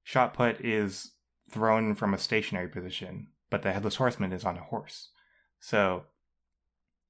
shot 0.02 0.34
put 0.34 0.64
is 0.64 1.12
thrown 1.52 1.94
from 1.94 2.14
a 2.14 2.18
stationary 2.18 2.70
position, 2.70 3.28
but 3.50 3.64
the 3.64 3.74
headless 3.74 3.98
horseman 3.98 4.32
is 4.32 4.46
on 4.46 4.58
a 4.58 4.64
horse. 4.64 5.10
So, 5.60 6.06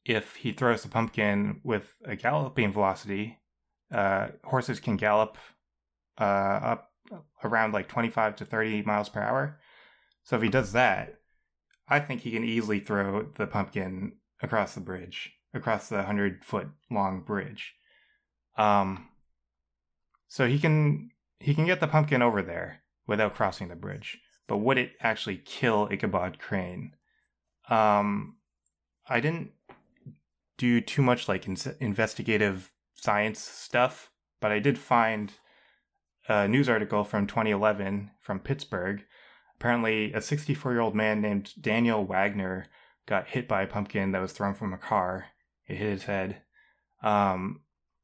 if 0.05 0.37
he 0.37 0.51
throws 0.51 0.83
the 0.83 0.89
pumpkin 0.89 1.61
with 1.63 1.95
a 2.05 2.15
galloping 2.15 2.71
velocity, 2.71 3.39
uh, 3.91 4.29
horses 4.43 4.79
can 4.79 4.97
gallop 4.97 5.37
uh, 6.19 6.23
up 6.23 6.91
around 7.43 7.73
like 7.73 7.87
25 7.87 8.35
to 8.37 8.45
30 8.45 8.83
miles 8.83 9.09
per 9.09 9.21
hour. 9.21 9.59
So 10.23 10.35
if 10.35 10.41
he 10.41 10.49
does 10.49 10.73
that, 10.73 11.15
I 11.87 11.99
think 11.99 12.21
he 12.21 12.31
can 12.31 12.43
easily 12.43 12.79
throw 12.79 13.27
the 13.35 13.47
pumpkin 13.47 14.13
across 14.41 14.75
the 14.75 14.81
bridge, 14.81 15.33
across 15.53 15.89
the 15.89 15.97
100 15.97 16.45
foot 16.45 16.67
long 16.91 17.21
bridge. 17.21 17.75
Um, 18.57 19.07
so 20.27 20.47
he 20.47 20.59
can 20.59 21.09
he 21.39 21.55
can 21.55 21.65
get 21.65 21.79
the 21.79 21.87
pumpkin 21.87 22.21
over 22.21 22.41
there 22.41 22.83
without 23.07 23.33
crossing 23.33 23.69
the 23.69 23.75
bridge. 23.75 24.19
But 24.47 24.57
would 24.57 24.77
it 24.77 24.91
actually 25.01 25.37
kill 25.37 25.87
Ichabod 25.91 26.37
Crane? 26.39 26.93
Um, 27.69 28.35
I 29.07 29.19
didn't 29.19 29.51
do 30.59 30.81
too 30.81 31.01
much 31.01 31.27
like 31.27 31.47
in- 31.47 31.57
investigative 31.79 32.71
science 32.93 33.39
stuff, 33.39 34.11
but 34.41 34.51
I 34.51 34.59
did 34.59 34.77
find 34.77 35.31
a 36.27 36.47
news 36.47 36.69
article 36.69 37.03
from 37.03 37.25
2011 37.25 38.11
from 38.21 38.39
Pittsburgh. 38.39 39.03
Apparently, 39.57 40.13
a 40.13 40.21
64 40.21 40.71
year 40.73 40.81
old 40.81 40.95
man 40.95 41.21
named 41.21 41.53
Daniel 41.59 42.05
Wagner 42.05 42.67
got 43.07 43.29
hit 43.29 43.47
by 43.47 43.63
a 43.63 43.67
pumpkin 43.67 44.11
that 44.11 44.21
was 44.21 44.33
thrown 44.33 44.53
from 44.53 44.73
a 44.73 44.77
car. 44.77 45.25
It 45.67 45.77
hit 45.77 45.89
his 45.89 46.03
head. 46.03 46.41
Um, 47.01 47.61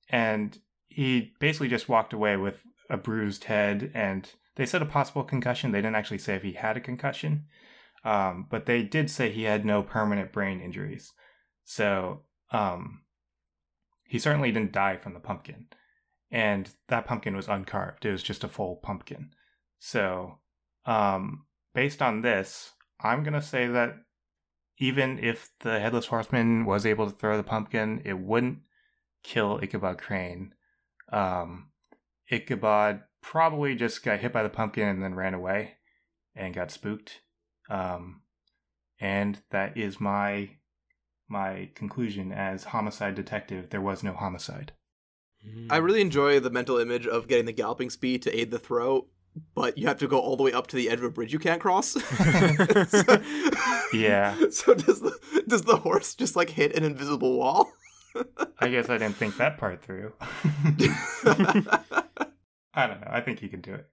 and 0.10 0.58
he 0.88 1.34
basically 1.40 1.68
just 1.68 1.90
walked 1.90 2.14
away 2.14 2.38
with 2.38 2.64
a 2.90 2.98
bruised 2.98 3.44
head. 3.44 3.92
And 3.94 4.30
they 4.56 4.66
said 4.66 4.82
a 4.82 4.86
possible 4.86 5.24
concussion. 5.24 5.72
They 5.72 5.80
didn't 5.80 5.96
actually 5.96 6.20
say 6.20 6.36
if 6.36 6.44
he 6.44 6.54
had 6.54 6.78
a 6.78 6.82
concussion. 6.82 7.46
Um, 8.06 8.48
but 8.50 8.66
they 8.66 8.82
did 8.82 9.10
say 9.10 9.30
he 9.30 9.44
had 9.44 9.66
no 9.66 9.84
permanent 9.84 10.32
brain 10.32 10.62
injuries. 10.62 11.12
So 11.66 12.22
um, 12.56 13.02
he 14.06 14.20
certainly 14.20 14.52
didn't 14.52 14.72
die 14.72 14.98
from 14.98 15.14
the 15.14 15.20
pumpkin. 15.20 15.68
And 16.32 16.70
that 16.88 17.06
pumpkin 17.06 17.36
was 17.36 17.48
uncarved. 17.48 18.06
It 18.06 18.12
was 18.12 18.24
just 18.24 18.44
a 18.44 18.50
full 18.50 18.78
pumpkin. 18.78 19.32
So, 19.80 20.40
um, 20.86 21.46
based 21.74 22.02
on 22.02 22.22
this, 22.22 22.72
I'm 23.00 23.24
going 23.24 23.34
to 23.34 23.42
say 23.42 23.68
that 23.68 23.96
even 24.78 25.20
if 25.20 25.52
the 25.60 25.80
Headless 25.80 26.08
Horseman 26.08 26.66
was 26.66 26.86
able 26.86 27.10
to 27.10 27.16
throw 27.16 27.38
the 27.38 27.44
pumpkin, 27.44 28.02
it 28.06 28.18
wouldn't 28.18 28.60
kill 29.24 29.60
Ichabod 29.62 29.98
Crane. 29.98 30.54
Um, 31.12 31.70
Ichabod 32.30 33.02
probably 33.22 33.76
just 33.76 34.04
got 34.04 34.20
hit 34.20 34.34
by 34.34 34.44
the 34.44 34.50
pumpkin 34.50 34.88
and 34.88 35.04
then 35.04 35.16
ran 35.16 35.34
away 35.34 35.76
and 36.36 36.54
got 36.54 36.72
spooked. 36.72 37.22
Um, 37.70 38.22
and 39.00 39.42
that 39.52 39.78
is 39.78 40.00
my 40.00 40.50
my 41.28 41.70
conclusion 41.76 42.32
as 42.32 42.66
homicide 42.66 43.16
detective. 43.16 43.70
There 43.70 43.82
was 43.82 44.04
no 44.04 44.14
homicide. 44.14 44.74
Hmm. 45.44 45.68
I 45.70 45.78
really 45.78 46.02
enjoy 46.02 46.40
the 46.40 46.50
mental 46.50 46.78
image 46.78 47.08
of 47.08 47.28
getting 47.28 47.46
the 47.46 47.52
galloping 47.52 47.90
speed 47.90 48.22
to 48.24 48.36
aid 48.40 48.52
the 48.52 48.60
throw, 48.60 49.08
but 49.54 49.78
you 49.78 49.88
have 49.88 50.00
to 50.00 50.08
go 50.08 50.20
all 50.20 50.36
the 50.38 50.44
way 50.44 50.54
up 50.54 50.68
to 50.68 50.76
the 50.76 50.90
edge 50.90 51.00
of 51.00 51.04
a 51.06 51.10
bridge 51.10 51.34
you 51.34 51.40
can't 51.40 51.62
cross. 51.62 51.96
So- 52.90 53.22
Yeah. 53.94 54.36
So 54.52 54.74
does 54.74 55.02
the 55.02 55.18
does 55.48 55.62
the 55.64 55.78
horse 55.78 56.16
just 56.16 56.36
like 56.36 56.50
hit 56.50 56.76
an 56.76 56.84
invisible 56.84 57.38
wall? 57.38 57.72
I 58.60 58.70
guess 58.70 58.90
I 58.90 58.98
didn't 58.98 59.16
think 59.18 59.38
that 59.38 59.58
part 59.58 59.82
through. 59.84 60.14
I 62.74 62.88
don't 62.88 63.02
know. 63.02 63.08
I 63.10 63.22
think 63.22 63.42
you 63.42 63.50
can 63.50 63.62
do 63.62 63.74
it. 63.74 63.88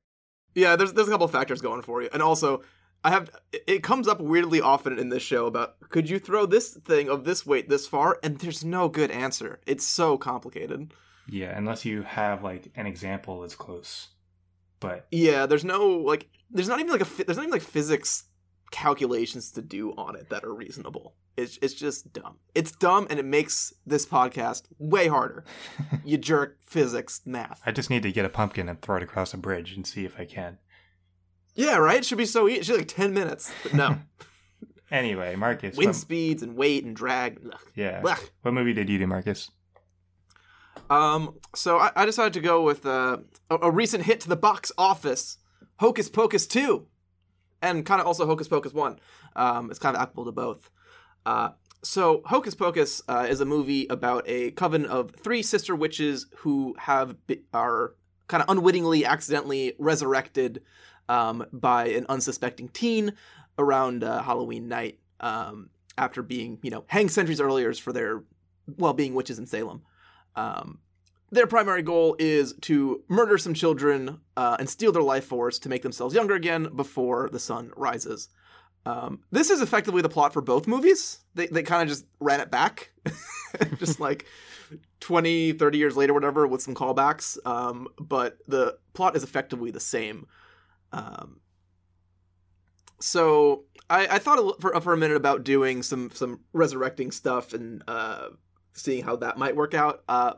yeah, 0.55 0.77
there's 0.77 0.93
there's 0.93 1.09
a 1.09 1.11
couple 1.11 1.29
factors 1.29 1.61
going 1.61 1.83
for 1.83 2.03
you, 2.03 2.09
and 2.13 2.23
also 2.23 2.63
I 3.05 3.11
have 3.11 3.31
it- 3.67 3.83
comes 3.83 4.07
up 4.07 4.21
weirdly 4.21 4.61
often 4.61 4.99
in 4.99 5.09
this 5.09 5.23
show 5.23 5.47
about 5.47 5.81
could 5.91 6.09
you 6.09 6.19
throw 6.19 6.47
this 6.47 6.71
thing 6.75 7.09
of 7.09 7.25
this 7.25 7.45
weight 7.45 7.69
this 7.69 7.87
far, 7.87 8.19
and 8.23 8.39
there's 8.39 8.65
no 8.65 8.89
good 8.89 9.11
answer. 9.11 9.61
It's 9.67 9.87
so 9.87 10.17
complicated. 10.17 10.95
Yeah, 11.29 11.57
unless 11.57 11.85
you 11.85 12.03
have 12.03 12.43
like 12.43 12.71
an 12.77 12.87
example 12.87 13.41
that's 13.41 13.55
close. 13.55 14.09
But 14.81 15.07
Yeah, 15.11 15.47
there's 15.47 15.65
no 15.65 15.89
like 15.89 16.29
there's 16.51 16.69
not 16.69 16.81
even 16.81 16.93
like 16.93 17.01
a 17.03 17.25
there's 17.25 17.37
not 17.37 17.45
even 17.45 17.53
like 17.53 17.63
physics 17.63 18.25
calculations 18.71 19.51
to 19.53 19.63
do 19.63 19.93
on 19.97 20.17
it 20.17 20.31
that 20.31 20.45
are 20.45 20.55
reasonable. 20.55 21.15
It's 21.37 21.59
it's 21.63 21.75
just 21.75 22.13
dumb. 22.13 22.39
It's 22.55 22.73
dumb 22.73 23.07
and 23.11 23.19
it 23.19 23.25
makes 23.25 23.73
this 23.87 24.05
podcast 24.07 24.65
way 24.79 25.09
harder. 25.09 25.45
you 26.05 26.19
jerk 26.19 26.59
physics 26.63 27.21
math. 27.25 27.61
I 27.65 27.73
just 27.73 27.91
need 27.91 28.03
to 28.03 28.13
get 28.13 28.25
a 28.25 28.29
pumpkin 28.31 28.69
and 28.69 28.81
throw 28.81 28.97
it 28.97 29.03
across 29.03 29.33
a 29.35 29.39
bridge 29.39 29.75
and 29.75 29.87
see 29.87 30.05
if 30.05 30.19
I 30.19 30.25
can. 30.25 30.59
Yeah, 31.55 31.77
right. 31.77 31.99
It 31.99 32.05
should 32.07 32.19
be 32.19 32.25
so 32.27 32.49
easy. 32.49 32.61
It 32.61 32.65
should 32.67 32.73
be 32.75 32.79
like 32.79 32.89
ten 32.89 33.13
minutes. 33.15 33.53
But 33.63 33.75
no, 33.75 33.99
Anyway, 34.91 35.37
Marcus. 35.37 35.77
wind 35.77 35.89
what- 35.89 35.97
speeds 35.97 36.43
and 36.43 36.57
weight 36.57 36.85
and 36.85 36.95
drag. 36.97 37.41
Ugh. 37.45 37.59
yeah. 37.75 38.01
Blech. 38.03 38.31
What 38.43 38.53
movie 38.55 38.73
did 38.75 38.89
you 38.91 38.99
do, 38.99 39.07
Marcus? 39.07 39.51
Um, 40.91 41.37
so 41.55 41.79
I, 41.79 41.91
I 41.97 42.05
decided 42.07 42.33
to 42.35 42.41
go 42.41 42.63
with 42.63 42.85
uh, 42.85 43.19
a, 43.51 43.57
a 43.63 43.71
recent 43.71 44.05
hit 44.05 44.21
to 44.21 44.29
the 44.29 44.37
box 44.37 44.73
office, 44.77 45.39
Hocus 45.77 46.09
Pocus 46.09 46.47
two. 46.47 46.87
and 47.63 47.85
kind 47.87 48.01
of 48.01 48.07
also 48.07 48.27
Hocus 48.27 48.49
Pocus 48.49 48.73
one. 48.75 48.99
Um, 49.37 49.71
it's 49.71 49.79
kind 49.79 49.97
of 49.97 50.03
applicable 50.03 50.27
to 50.27 50.33
both. 50.33 50.71
Uh, 51.25 51.51
so 51.83 52.23
Hocus 52.27 52.55
Pocus 52.55 53.03
uh, 53.09 53.27
is 53.29 53.41
a 53.41 53.45
movie 53.45 53.87
about 53.89 54.25
a 54.27 54.51
coven 54.53 54.85
of 54.87 55.13
three 55.17 55.43
sister 55.43 55.75
witches 55.75 56.27
who 56.39 56.75
have 56.79 57.27
be- 57.27 57.43
are 57.55 57.95
kind 58.29 58.43
of 58.43 58.49
unwittingly, 58.51 59.05
accidentally 59.05 59.75
resurrected 59.79 60.63
um, 61.09 61.47
by 61.53 61.89
an 61.89 62.07
unsuspecting 62.09 62.69
teen 62.69 63.13
around 63.59 64.05
uh, 64.05 64.23
Halloween 64.23 64.69
night 64.69 64.99
um, 65.21 65.71
after 65.99 66.23
being, 66.23 66.59
you 66.63 66.71
know, 66.71 66.85
hanged 66.87 67.11
centuries 67.11 67.41
earlier 67.41 67.73
for 67.75 67.93
their 67.93 68.25
well 68.79 68.93
being 68.93 69.15
witches 69.15 69.39
in 69.39 69.47
Salem. 69.47 69.83
Um, 70.37 70.79
their 71.31 71.47
primary 71.47 71.83
goal 71.83 72.15
is 72.19 72.55
to 72.63 73.03
murder 73.09 73.39
some 73.39 73.55
children 73.55 74.21
uh, 74.37 74.57
and 74.59 74.69
steal 74.69 74.93
their 74.93 75.03
life 75.03 75.25
force 75.25 75.59
to 75.61 75.69
make 75.69 75.83
themselves 75.83 76.15
younger 76.15 76.35
again 76.35 76.69
before 76.77 77.31
the 77.31 77.39
sun 77.39 77.73
rises. 77.75 78.29
Um, 78.85 79.21
this 79.31 79.49
is 79.51 79.63
effectively 79.63 80.03
the 80.03 80.09
plot 80.09 80.33
for 80.33 80.43
both 80.43 80.67
movies. 80.67 81.21
They, 81.35 81.47
they 81.47 81.63
kind 81.63 81.83
of 81.83 81.89
just 81.89 82.05
ran 82.21 82.41
it 82.41 82.51
back, 82.51 82.93
just 83.79 84.01
like 84.01 84.27
20, 85.01 85.53
30 85.53 85.79
years 85.79 85.97
later, 85.97 86.13
whatever, 86.13 86.47
with 86.47 86.63
some 86.63 86.75
callbacks. 86.75 87.39
Um, 87.47 87.89
but 87.99 88.39
the 88.47 88.77
plot 88.93 89.17
is 89.17 89.25
effectively 89.25 89.71
the 89.71 89.81
same. 89.81 90.27
Um, 90.93 91.41
so 93.01 93.65
I, 93.91 94.07
I 94.07 94.19
thought 94.19 94.61
for, 94.61 94.79
for 94.81 94.93
a 94.93 94.97
minute 94.97 95.17
about 95.17 95.45
doing 95.45 95.83
some 95.83 96.11
some 96.11 96.41
resurrecting 96.53 97.11
stuff 97.11 97.53
and 97.53 97.83
uh, 97.89 98.29
seeing 98.73 99.05
how 99.05 99.17
that 99.17 99.39
might 99.39 99.57
work 99.57 99.75
out. 99.75 100.03
Uh, 100.09 100.35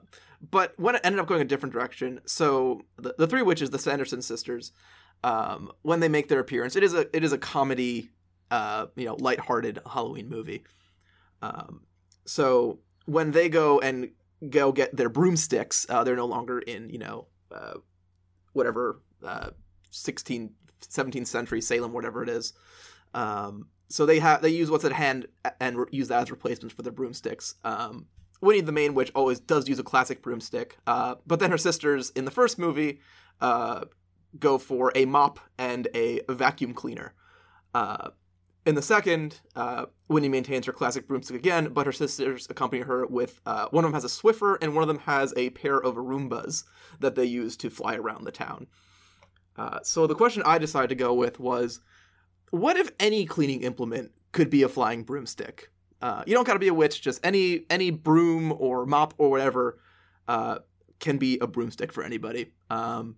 but 0.50 0.74
when 0.78 0.94
it 0.94 1.00
ended 1.04 1.20
up 1.20 1.26
going 1.26 1.40
a 1.40 1.44
different 1.44 1.72
direction, 1.72 2.20
so 2.26 2.82
the, 2.96 3.14
the 3.16 3.26
three 3.26 3.42
witches, 3.42 3.70
the 3.70 3.78
Sanderson 3.78 4.22
sisters, 4.22 4.72
um, 5.22 5.70
when 5.82 6.00
they 6.00 6.08
make 6.08 6.28
their 6.28 6.40
appearance, 6.40 6.76
it 6.76 6.82
is 6.82 6.94
a 6.94 7.14
it 7.16 7.24
is 7.24 7.32
a 7.32 7.38
comedy, 7.38 8.10
uh, 8.50 8.86
you 8.96 9.06
know, 9.06 9.16
lighthearted 9.18 9.80
Halloween 9.90 10.28
movie. 10.28 10.64
Um, 11.42 11.82
so 12.24 12.80
when 13.06 13.30
they 13.30 13.48
go 13.48 13.80
and 13.80 14.10
go 14.48 14.72
get 14.72 14.96
their 14.96 15.08
broomsticks, 15.08 15.86
uh, 15.88 16.04
they're 16.04 16.16
no 16.16 16.26
longer 16.26 16.58
in 16.58 16.90
you 16.90 16.98
know 16.98 17.26
uh, 17.52 17.74
whatever 18.52 19.00
uh, 19.24 19.50
16th, 19.94 20.50
17th 20.80 21.26
century 21.26 21.60
Salem, 21.60 21.92
whatever 21.92 22.22
it 22.22 22.28
is. 22.28 22.52
Um, 23.14 23.68
so 23.88 24.06
they 24.06 24.18
have 24.18 24.42
they 24.42 24.48
use 24.48 24.70
what's 24.70 24.84
at 24.84 24.92
hand 24.92 25.26
and 25.60 25.78
re- 25.78 25.86
use 25.90 26.08
that 26.08 26.22
as 26.22 26.30
replacements 26.30 26.74
for 26.74 26.82
their 26.82 26.92
broomsticks. 26.92 27.54
Um, 27.64 28.06
Winnie 28.40 28.60
the 28.60 28.72
main 28.72 28.94
witch 28.94 29.12
always 29.14 29.40
does 29.40 29.68
use 29.68 29.78
a 29.78 29.84
classic 29.84 30.22
broomstick, 30.22 30.78
uh, 30.86 31.16
but 31.26 31.38
then 31.38 31.50
her 31.50 31.58
sisters 31.58 32.10
in 32.10 32.24
the 32.24 32.30
first 32.30 32.58
movie 32.58 33.00
uh, 33.40 33.84
go 34.38 34.58
for 34.58 34.90
a 34.94 35.04
mop 35.04 35.38
and 35.58 35.88
a 35.94 36.20
vacuum 36.28 36.74
cleaner. 36.74 37.14
Uh, 37.72 38.10
in 38.66 38.74
the 38.74 38.82
second, 38.82 39.40
uh, 39.54 39.86
Winnie 40.08 40.28
maintains 40.28 40.64
her 40.66 40.72
classic 40.72 41.06
broomstick 41.06 41.36
again, 41.36 41.72
but 41.72 41.86
her 41.86 41.92
sisters 41.92 42.46
accompany 42.48 42.82
her 42.82 43.06
with 43.06 43.40
uh, 43.44 43.68
one 43.70 43.84
of 43.84 43.90
them 43.90 43.94
has 43.94 44.04
a 44.04 44.08
Swiffer 44.08 44.56
and 44.62 44.74
one 44.74 44.82
of 44.82 44.88
them 44.88 45.00
has 45.00 45.34
a 45.36 45.50
pair 45.50 45.78
of 45.78 45.96
Roombas 45.96 46.64
that 46.98 47.14
they 47.14 47.26
use 47.26 47.56
to 47.58 47.68
fly 47.68 47.96
around 47.96 48.24
the 48.24 48.32
town. 48.32 48.66
Uh, 49.56 49.78
so 49.82 50.06
the 50.06 50.14
question 50.14 50.42
I 50.44 50.58
decided 50.58 50.88
to 50.88 50.94
go 50.94 51.14
with 51.14 51.38
was, 51.38 51.80
what 52.50 52.76
if 52.76 52.90
any 52.98 53.24
cleaning 53.24 53.62
implement 53.62 54.12
could 54.32 54.50
be 54.50 54.62
a 54.62 54.68
flying 54.68 55.02
broomstick? 55.02 55.70
Uh, 56.00 56.22
you 56.26 56.34
don't 56.34 56.46
got 56.46 56.54
to 56.54 56.58
be 56.58 56.68
a 56.68 56.74
witch. 56.74 57.00
Just 57.00 57.24
any 57.24 57.64
any 57.70 57.90
broom 57.90 58.52
or 58.58 58.84
mop 58.84 59.14
or 59.16 59.30
whatever 59.30 59.78
uh, 60.28 60.58
can 61.00 61.18
be 61.18 61.38
a 61.38 61.46
broomstick 61.46 61.92
for 61.92 62.02
anybody. 62.02 62.52
Um, 62.68 63.16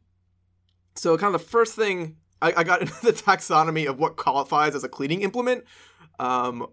so 0.95 1.17
kind 1.19 1.35
of 1.35 1.41
the 1.41 1.47
first 1.47 1.75
thing 1.75 2.17
I, 2.41 2.53
I, 2.59 2.65
got 2.65 2.81
into 2.83 2.95
the 3.03 3.13
taxonomy 3.13 3.89
of 3.89 3.99
what 3.99 4.17
qualifies 4.17 4.75
as 4.75 4.85
a 4.85 4.89
cleaning 4.89 5.23
implement, 5.23 5.65
um, 6.19 6.67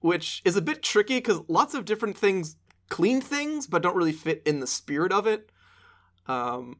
which 0.00 0.42
is 0.44 0.56
a 0.56 0.62
bit 0.62 0.82
tricky 0.82 1.18
because 1.18 1.40
lots 1.48 1.74
of 1.74 1.84
different 1.84 2.16
things 2.16 2.56
clean 2.88 3.20
things 3.20 3.66
but 3.66 3.82
don't 3.82 3.96
really 3.96 4.12
fit 4.12 4.42
in 4.44 4.60
the 4.60 4.66
spirit 4.66 5.12
of 5.12 5.26
it. 5.26 5.50
Um, 6.26 6.78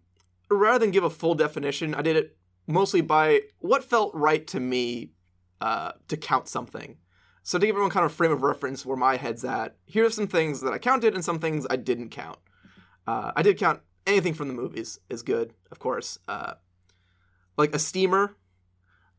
rather 0.50 0.78
than 0.80 0.90
give 0.90 1.04
a 1.04 1.10
full 1.10 1.34
definition, 1.34 1.94
I 1.94 2.02
did 2.02 2.16
it 2.16 2.36
mostly 2.66 3.00
by 3.00 3.42
what 3.58 3.84
felt 3.84 4.14
right 4.14 4.46
to 4.48 4.60
me 4.60 5.12
uh, 5.60 5.92
to 6.08 6.16
count 6.16 6.48
something. 6.48 6.96
So 7.42 7.58
to 7.58 7.66
give 7.66 7.74
everyone 7.74 7.90
kind 7.90 8.06
of 8.06 8.12
frame 8.12 8.32
of 8.32 8.42
reference 8.42 8.84
where 8.84 8.96
my 8.96 9.16
head's 9.16 9.44
at, 9.44 9.76
here 9.84 10.04
are 10.04 10.10
some 10.10 10.28
things 10.28 10.60
that 10.60 10.72
I 10.72 10.78
counted 10.78 11.14
and 11.14 11.24
some 11.24 11.38
things 11.38 11.66
I 11.70 11.76
didn't 11.76 12.10
count. 12.10 12.38
Uh, 13.06 13.32
I 13.34 13.42
did 13.42 13.58
count 13.58 13.80
anything 14.06 14.34
from 14.34 14.48
the 14.48 14.54
movies 14.54 15.00
is 15.08 15.22
good, 15.22 15.54
of 15.70 15.78
course. 15.78 16.18
Uh, 16.28 16.54
like 17.56 17.74
a 17.74 17.78
steamer, 17.78 18.36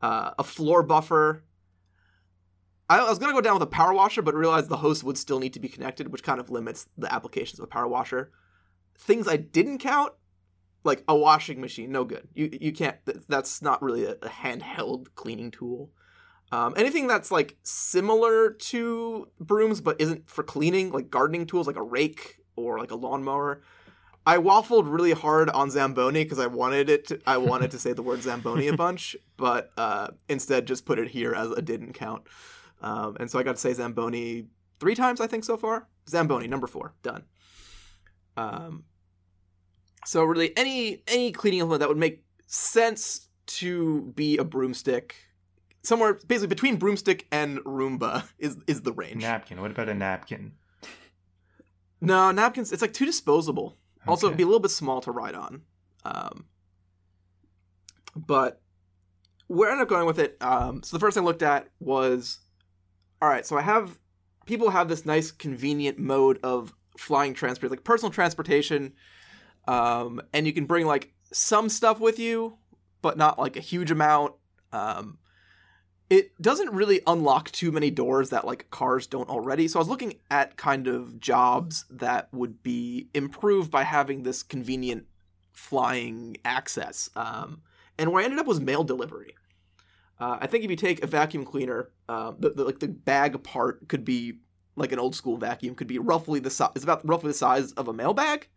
uh, 0.01 0.31
a 0.37 0.43
floor 0.43 0.83
buffer. 0.83 1.43
I, 2.89 2.99
I 2.99 3.09
was 3.09 3.19
gonna 3.19 3.33
go 3.33 3.41
down 3.41 3.55
with 3.55 3.63
a 3.63 3.67
power 3.67 3.93
washer, 3.93 4.21
but 4.21 4.35
realized 4.35 4.69
the 4.69 4.77
host 4.77 5.03
would 5.03 5.17
still 5.17 5.39
need 5.39 5.53
to 5.53 5.59
be 5.59 5.69
connected, 5.69 6.11
which 6.11 6.23
kind 6.23 6.39
of 6.39 6.49
limits 6.49 6.87
the 6.97 7.11
applications 7.11 7.59
of 7.59 7.63
a 7.63 7.67
power 7.67 7.87
washer. 7.87 8.31
Things 8.97 9.27
I 9.27 9.37
didn't 9.37 9.79
count, 9.79 10.13
like 10.83 11.03
a 11.07 11.15
washing 11.15 11.61
machine, 11.61 11.91
no 11.91 12.03
good. 12.03 12.27
You 12.33 12.49
you 12.59 12.71
can't. 12.71 12.97
That's 13.27 13.61
not 13.61 13.81
really 13.81 14.05
a, 14.05 14.11
a 14.13 14.29
handheld 14.29 15.07
cleaning 15.15 15.51
tool. 15.51 15.91
Um, 16.51 16.73
anything 16.75 17.07
that's 17.07 17.31
like 17.31 17.57
similar 17.63 18.51
to 18.51 19.27
brooms 19.39 19.79
but 19.79 20.01
isn't 20.01 20.29
for 20.29 20.43
cleaning, 20.43 20.91
like 20.91 21.09
gardening 21.09 21.45
tools, 21.45 21.65
like 21.65 21.77
a 21.77 21.83
rake 21.83 22.37
or 22.55 22.79
like 22.79 22.91
a 22.91 22.95
lawnmower. 22.95 23.61
I 24.25 24.37
waffled 24.37 24.91
really 24.91 25.13
hard 25.13 25.49
on 25.49 25.71
Zamboni 25.71 26.23
because 26.23 26.39
I 26.39 26.47
wanted 26.47 26.89
it. 26.89 27.07
To, 27.07 27.19
I 27.25 27.37
wanted 27.37 27.71
to 27.71 27.79
say 27.79 27.93
the 27.93 28.03
word 28.03 28.21
Zamboni 28.21 28.67
a 28.67 28.73
bunch, 28.77 29.15
but 29.37 29.71
uh, 29.77 30.09
instead 30.29 30.67
just 30.67 30.85
put 30.85 30.99
it 30.99 31.09
here 31.09 31.33
as 31.33 31.51
a 31.51 31.61
didn't 31.61 31.93
count. 31.93 32.23
Um, 32.81 33.17
and 33.19 33.31
so 33.31 33.39
I 33.39 33.43
got 33.43 33.55
to 33.55 33.61
say 33.61 33.73
Zamboni 33.73 34.45
three 34.79 34.95
times, 34.95 35.21
I 35.21 35.27
think, 35.27 35.43
so 35.43 35.57
far. 35.57 35.87
Zamboni 36.07 36.47
number 36.47 36.67
four, 36.67 36.93
done. 37.01 37.23
Um, 38.37 38.83
so 40.05 40.23
really, 40.23 40.55
any 40.57 41.03
any 41.07 41.31
cleaning 41.31 41.59
implement 41.59 41.81
that 41.81 41.89
would 41.89 41.97
make 41.97 42.23
sense 42.47 43.27
to 43.47 44.13
be 44.15 44.37
a 44.37 44.43
broomstick 44.43 45.15
somewhere 45.83 46.19
basically 46.27 46.47
between 46.47 46.77
broomstick 46.77 47.27
and 47.31 47.59
Roomba 47.59 48.27
is 48.39 48.57
is 48.67 48.81
the 48.81 48.93
range. 48.93 49.21
Napkin. 49.21 49.61
What 49.61 49.71
about 49.71 49.89
a 49.89 49.93
napkin? 49.93 50.53
No, 51.99 52.31
napkins. 52.31 52.71
It's 52.71 52.81
like 52.81 52.93
too 52.93 53.05
disposable. 53.05 53.77
Okay. 54.01 54.09
Also, 54.09 54.27
it'd 54.27 54.37
be 54.37 54.43
a 54.43 54.47
little 54.47 54.59
bit 54.59 54.71
small 54.71 55.01
to 55.01 55.11
ride 55.11 55.35
on. 55.35 55.61
Um, 56.03 56.45
but 58.15 58.59
where 59.47 59.69
I 59.69 59.73
ended 59.73 59.83
up 59.83 59.89
going 59.89 60.07
with 60.07 60.17
it. 60.17 60.37
Um, 60.41 60.81
so 60.81 60.95
the 60.95 60.99
first 60.99 61.13
thing 61.13 61.23
I 61.23 61.25
looked 61.25 61.43
at 61.43 61.67
was, 61.79 62.39
all 63.21 63.29
right. 63.29 63.45
So 63.45 63.57
I 63.57 63.61
have 63.61 63.99
people 64.47 64.71
have 64.71 64.87
this 64.87 65.05
nice 65.05 65.29
convenient 65.29 65.99
mode 65.99 66.39
of 66.41 66.73
flying 66.97 67.35
transport, 67.35 67.69
like 67.69 67.83
personal 67.83 68.11
transportation, 68.11 68.93
um, 69.67 70.21
and 70.33 70.45
you 70.47 70.53
can 70.53 70.65
bring 70.65 70.85
like 70.85 71.13
some 71.31 71.69
stuff 71.69 71.99
with 71.99 72.19
you, 72.19 72.57
but 73.01 73.17
not 73.17 73.39
like 73.39 73.55
a 73.55 73.61
huge 73.61 73.91
amount. 73.91 74.33
Um, 74.71 75.17
it 76.09 76.39
doesn't 76.41 76.71
really 76.71 77.01
unlock 77.07 77.51
too 77.51 77.71
many 77.71 77.89
doors 77.89 78.31
that 78.31 78.45
like 78.45 78.69
cars 78.69 79.07
don't 79.07 79.29
already. 79.29 79.67
So 79.67 79.79
I 79.79 79.81
was 79.81 79.87
looking 79.87 80.15
at 80.29 80.57
kind 80.57 80.87
of 80.87 81.19
jobs 81.19 81.85
that 81.89 82.27
would 82.33 82.61
be 82.61 83.07
improved 83.13 83.71
by 83.71 83.83
having 83.83 84.23
this 84.23 84.43
convenient 84.43 85.05
flying 85.53 86.35
access. 86.43 87.09
Um, 87.15 87.61
and 87.97 88.11
where 88.11 88.21
I 88.21 88.25
ended 88.25 88.39
up 88.39 88.47
was 88.47 88.59
mail 88.59 88.83
delivery. 88.83 89.35
Uh, 90.19 90.37
I 90.41 90.47
think 90.47 90.63
if 90.63 90.69
you 90.69 90.75
take 90.75 91.03
a 91.03 91.07
vacuum 91.07 91.45
cleaner, 91.45 91.91
uh, 92.09 92.33
the, 92.37 92.49
the, 92.51 92.63
like 92.63 92.79
the 92.79 92.87
bag 92.89 93.41
part 93.43 93.87
could 93.87 94.03
be 94.03 94.39
like 94.75 94.91
an 94.91 94.99
old 94.99 95.15
school 95.15 95.37
vacuum, 95.37 95.75
could 95.75 95.87
be 95.87 95.97
roughly 95.97 96.39
the 96.39 96.49
size. 96.49 96.71
It's 96.75 96.83
about 96.83 97.07
roughly 97.07 97.29
the 97.29 97.37
size 97.37 97.71
of 97.73 97.87
a 97.87 97.93
mail 97.93 98.13
bag. 98.13 98.47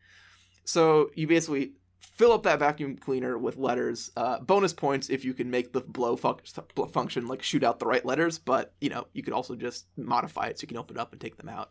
So 0.65 1.11
you 1.15 1.27
basically 1.27 1.73
fill 2.01 2.33
up 2.33 2.43
that 2.45 2.59
vacuum 2.59 2.97
cleaner 2.97 3.37
with 3.39 3.57
letters. 3.57 4.11
Uh, 4.17 4.39
bonus 4.41 4.73
points 4.73 5.11
if 5.11 5.25
you 5.25 5.35
can 5.35 5.51
make 5.51 5.73
the 5.73 5.81
blow 5.81 6.17
fu- 6.17 6.87
function 6.93 7.27
like 7.27 7.43
shoot 7.43 7.65
out 7.65 7.79
the 7.79 7.87
right 7.87 8.05
letters, 8.05 8.39
but 8.39 8.73
you 8.81 8.89
know 8.89 9.07
you 9.13 9.23
could 9.23 9.33
also 9.33 9.55
just 9.55 9.87
modify 9.97 10.47
it 10.47 10.59
so 10.59 10.65
you 10.65 10.69
can 10.69 10.77
open 10.77 10.97
it 10.97 11.01
up 11.01 11.13
and 11.13 11.21
take 11.21 11.37
them 11.37 11.49
out. 11.49 11.71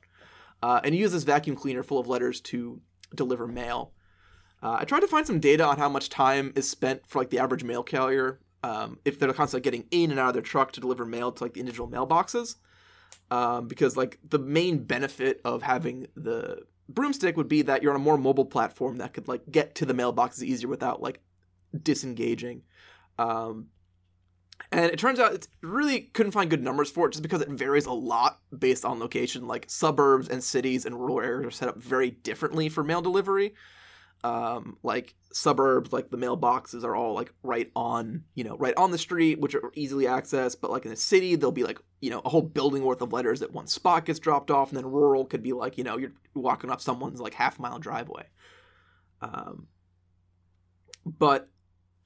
Uh, 0.62 0.80
and 0.84 0.96
use 0.96 1.12
this 1.12 1.24
vacuum 1.24 1.56
cleaner 1.56 1.84
full 1.84 2.00
of 2.00 2.08
letters 2.08 2.40
to 2.40 2.80
deliver 3.16 3.48
mail. 3.48 3.92
Uh, 4.62 4.78
I 4.80 4.86
tried 4.86 5.02
to 5.02 5.08
find 5.08 5.28
some 5.28 5.42
data 5.42 5.66
on 5.66 5.78
how 5.78 5.90
much 5.90 6.10
time 6.10 6.54
is 6.56 6.70
spent 6.70 7.02
for 7.06 7.20
like 7.20 7.30
the 7.30 7.40
average 7.40 7.66
mail 7.66 7.84
carrier 7.84 8.40
um, 8.64 8.98
if 9.04 9.20
they're 9.20 9.34
constantly 9.34 9.64
getting 9.64 9.86
in 9.92 10.10
and 10.10 10.20
out 10.20 10.30
of 10.30 10.34
their 10.34 10.42
truck 10.42 10.72
to 10.74 10.80
deliver 10.80 11.06
mail 11.06 11.32
to 11.34 11.44
like 11.44 11.54
the 11.54 11.60
individual 11.60 11.90
mailboxes. 11.90 12.56
Um, 13.30 13.68
because 13.68 13.98
like 13.98 14.20
the 14.28 14.40
main 14.40 14.80
benefit 14.80 15.42
of 15.44 15.64
having 15.64 16.08
the 16.16 16.62
broomstick 16.90 17.38
would 17.38 17.48
be 17.48 17.62
that 17.64 17.82
you're 17.82 17.94
on 17.94 18.00
a 18.00 18.04
more 18.04 18.18
mobile 18.18 18.46
platform 18.46 18.98
that 18.98 19.14
could 19.14 19.28
like 19.28 19.42
get 19.52 19.76
to 19.76 19.86
the 19.86 19.94
mailboxes 19.94 20.44
easier 20.44 20.68
without 20.68 21.02
like 21.02 21.22
disengaging. 21.82 22.64
Um, 23.18 23.68
and 24.72 24.86
it 24.86 25.00
turns 25.00 25.20
out 25.20 25.34
it 25.34 25.48
really 25.62 26.02
couldn't 26.02 26.32
find 26.32 26.50
good 26.50 26.64
numbers 26.64 26.90
for 26.90 27.08
it 27.08 27.12
just 27.12 27.24
because 27.24 27.42
it 27.42 27.50
varies 27.50 27.86
a 27.86 27.92
lot 27.92 28.40
based 28.58 28.86
on 28.86 29.00
location. 29.00 29.48
Like 29.48 29.66
suburbs 29.68 30.30
and 30.30 30.44
cities 30.44 30.86
and 30.86 31.00
rural 31.00 31.22
areas 31.22 31.48
are 31.48 31.52
set 31.52 31.70
up 31.70 31.78
very 31.78 32.12
differently 32.12 32.70
for 32.70 32.84
mail 32.84 33.02
delivery. 33.02 33.54
Um, 34.24 34.78
like 34.84 35.16
suburbs, 35.34 35.92
like 35.92 36.10
the 36.10 36.18
mailboxes 36.18 36.84
are 36.84 36.96
all 36.96 37.14
like 37.14 37.34
right 37.44 37.70
on, 37.76 38.24
you 38.36 38.44
know, 38.44 38.56
right 38.58 38.76
on 38.78 38.92
the 38.92 38.98
street, 38.98 39.40
which 39.40 39.54
are 39.54 39.72
easily 39.76 40.06
accessed. 40.06 40.58
But 40.62 40.72
like 40.72 40.86
in 40.86 40.92
a 40.92 40.98
city, 40.98 41.36
there'll 41.36 41.52
be 41.52 41.64
like, 41.64 41.80
you 42.00 42.10
know, 42.10 42.22
a 42.24 42.30
whole 42.30 42.42
building 42.42 42.84
worth 42.84 43.02
of 43.02 43.12
letters 43.12 43.42
at 43.42 43.52
one 43.52 43.68
spot 43.68 44.06
gets 44.06 44.20
dropped 44.20 44.50
off, 44.50 44.70
and 44.70 44.78
then 44.78 44.86
rural 44.86 45.26
could 45.26 45.44
be 45.44 45.54
like, 45.54 45.78
you 45.78 45.84
know, 45.84 45.98
you're 45.98 46.14
walking 46.34 46.70
up 46.70 46.82
someone's 46.82 47.20
like 47.20 47.34
half 47.34 47.60
mile 47.60 47.80
driveway. 47.80 48.26
Um, 49.22 49.68
but 51.06 51.50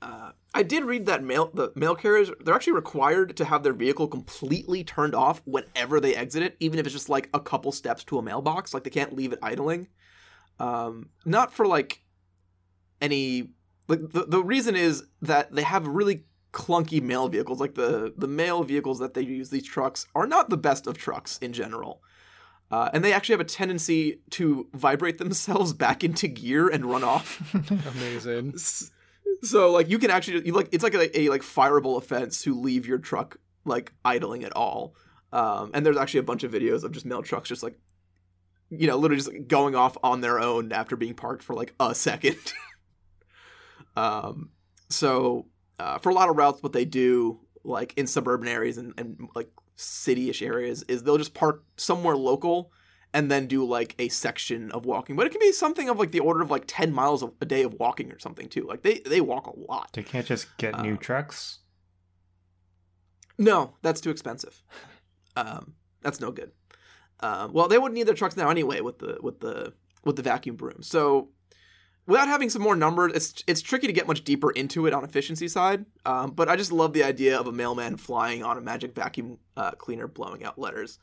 uh, 0.02 0.32
I 0.54 0.64
did 0.64 0.86
read 0.86 1.06
that 1.06 1.24
mail 1.24 1.52
the 1.54 1.72
mail 1.76 1.96
carriers 1.96 2.32
they're 2.40 2.54
actually 2.54 2.74
required 2.74 3.38
to 3.38 3.46
have 3.46 3.64
their 3.64 3.74
vehicle 3.74 4.08
completely 4.08 4.84
turned 4.84 5.16
off 5.16 5.42
whenever 5.46 6.00
they 6.00 6.16
exit 6.16 6.42
it, 6.42 6.58
even 6.60 6.80
if 6.80 6.86
it's 6.86 6.94
just 6.94 7.10
like 7.10 7.30
a 7.34 7.40
couple 7.40 7.72
steps 7.72 8.04
to 8.06 8.18
a 8.18 8.24
mailbox. 8.24 8.74
Like 8.74 8.84
they 8.84 8.90
can't 8.90 9.16
leave 9.16 9.34
it 9.34 9.40
idling. 9.44 9.88
Um, 10.60 11.10
not 11.26 11.54
for 11.54 11.68
like 11.68 12.02
any 13.02 13.50
like 13.88 14.00
the, 14.10 14.26
the 14.26 14.44
reason 14.44 14.76
is 14.76 15.04
that 15.22 15.54
they 15.54 15.64
have 15.64 15.88
really 15.88 16.26
clunky 16.52 17.02
mail 17.02 17.28
vehicles. 17.28 17.60
Like 17.60 17.76
the 17.76 18.14
the 18.18 18.28
mail 18.28 18.64
vehicles 18.64 19.00
that 19.00 19.14
they 19.14 19.22
use 19.22 19.50
these 19.50 19.66
trucks 19.66 20.08
are 20.16 20.28
not 20.28 20.50
the 20.50 20.58
best 20.58 20.88
of 20.88 20.98
trucks 20.98 21.38
in 21.40 21.54
general. 21.54 22.02
Uh, 22.70 22.90
and 22.94 23.04
they 23.04 23.14
actually 23.14 23.34
have 23.34 23.42
a 23.42 23.46
tendency 23.46 24.20
to 24.32 24.68
vibrate 24.74 25.20
themselves 25.20 25.72
back 25.86 26.04
into 26.04 26.28
gear 26.28 26.68
and 26.68 26.86
run 26.86 27.04
off. 27.04 27.42
Amazing. 27.96 28.58
so 29.42 29.72
like 29.72 29.90
you 29.90 30.00
can 30.00 30.12
actually 30.12 30.46
you 30.46 30.54
like 30.54 30.70
it's 30.72 30.84
like 30.84 30.96
a, 30.96 31.20
a 31.20 31.30
like 31.30 31.42
fireable 31.42 31.98
offense 31.98 32.42
to 32.42 32.60
leave 32.60 32.86
your 32.86 32.98
truck 32.98 33.38
like 33.66 33.94
idling 34.04 34.44
at 34.44 34.56
all. 34.56 34.96
Um, 35.32 35.72
and 35.74 35.86
there's 35.86 35.98
actually 35.98 36.22
a 36.22 36.24
bunch 36.24 36.44
of 36.44 36.52
videos 36.52 36.84
of 36.84 36.92
just 36.92 37.06
mail 37.06 37.22
trucks 37.22 37.50
just 37.50 37.64
like 37.64 37.78
you 38.70 38.88
know 38.88 38.98
literally 38.98 39.18
just 39.18 39.32
like, 39.32 39.48
going 39.48 39.76
off 39.76 39.98
on 40.04 40.22
their 40.22 40.40
own 40.40 40.72
after 40.72 40.96
being 40.96 41.14
parked 41.14 41.44
for 41.44 41.54
like 41.54 41.74
a 41.80 41.94
second 41.94 42.38
um 43.98 44.50
so 44.90 45.46
uh, 45.80 45.98
for 45.98 46.10
a 46.10 46.14
lot 46.14 46.30
of 46.30 46.36
routes 46.38 46.62
what 46.64 46.74
they 46.74 46.86
do 46.86 47.40
like 47.64 47.94
in 47.98 48.08
suburban 48.08 48.48
areas 48.48 48.78
and, 48.78 48.94
and 48.98 49.28
like 49.36 49.50
city-ish 49.76 50.42
areas 50.42 50.84
is 50.88 51.04
they'll 51.04 51.18
just 51.18 51.34
park 51.34 51.64
somewhere 51.78 52.16
local 52.16 52.72
and 53.14 53.30
then 53.32 53.48
do 53.48 53.64
like 53.66 53.96
a 54.00 54.10
section 54.10 54.72
of 54.72 54.86
walking. 54.86 55.16
But 55.16 55.28
it 55.28 55.32
can 55.32 55.40
be 55.40 55.52
something 55.52 55.88
of 55.90 55.98
like 56.00 56.12
the 56.12 56.20
order 56.20 56.42
of 56.42 56.50
like 56.52 56.64
10 56.68 56.92
miles 56.94 57.24
a 57.42 57.46
day 57.46 57.64
of 57.64 57.74
walking 57.76 58.12
or 58.12 58.20
something 58.20 58.48
too. 58.50 58.64
Like 58.68 58.82
they 58.84 59.00
they 59.00 59.22
walk 59.22 59.48
a 59.48 59.58
lot. 59.72 59.90
They 59.94 60.04
can't 60.04 60.26
just 60.26 60.46
get 60.58 60.80
new 60.82 60.96
Uh, 60.96 60.98
trucks. 60.98 61.60
no 63.38 63.74
that's 63.82 64.02
too 64.02 64.10
expensive. 64.10 64.64
Um 65.36 65.74
that's 66.02 66.20
no 66.20 66.32
good. 66.32 66.52
Um 67.20 67.54
well 67.54 67.68
they 67.68 67.78
wouldn't 67.78 67.96
need 67.96 68.08
their 68.08 68.16
trucks 68.16 68.36
now 68.38 68.50
anyway 68.50 68.82
with 68.82 69.00
the 69.00 69.18
with 69.22 69.40
the 69.40 69.74
with 70.04 70.16
the 70.16 70.24
vacuum 70.24 70.56
broom. 70.56 70.82
So 70.82 71.30
without 72.08 72.28
having 72.28 72.50
some 72.50 72.62
more 72.62 72.76
numbers 72.76 73.12
it's 73.14 73.44
it's 73.46 73.62
tricky 73.62 73.86
to 73.86 73.94
get 73.94 74.08
much 74.08 74.24
deeper 74.24 74.50
into 74.52 74.88
it 74.88 74.94
on 74.94 75.04
efficiency 75.04 75.48
side 75.48 75.86
um, 76.06 76.32
but 76.32 76.50
i 76.50 76.56
just 76.56 76.72
love 76.72 76.94
the 76.94 77.04
idea 77.04 77.38
of 77.38 77.46
a 77.46 77.52
mailman 77.52 77.98
flying 77.98 78.44
on 78.44 78.58
a 78.58 78.62
magic 78.62 78.96
vacuum 78.96 79.38
uh, 79.56 79.72
cleaner 79.72 80.08
blowing 80.08 80.44
out 80.44 80.58
letters. 80.58 80.98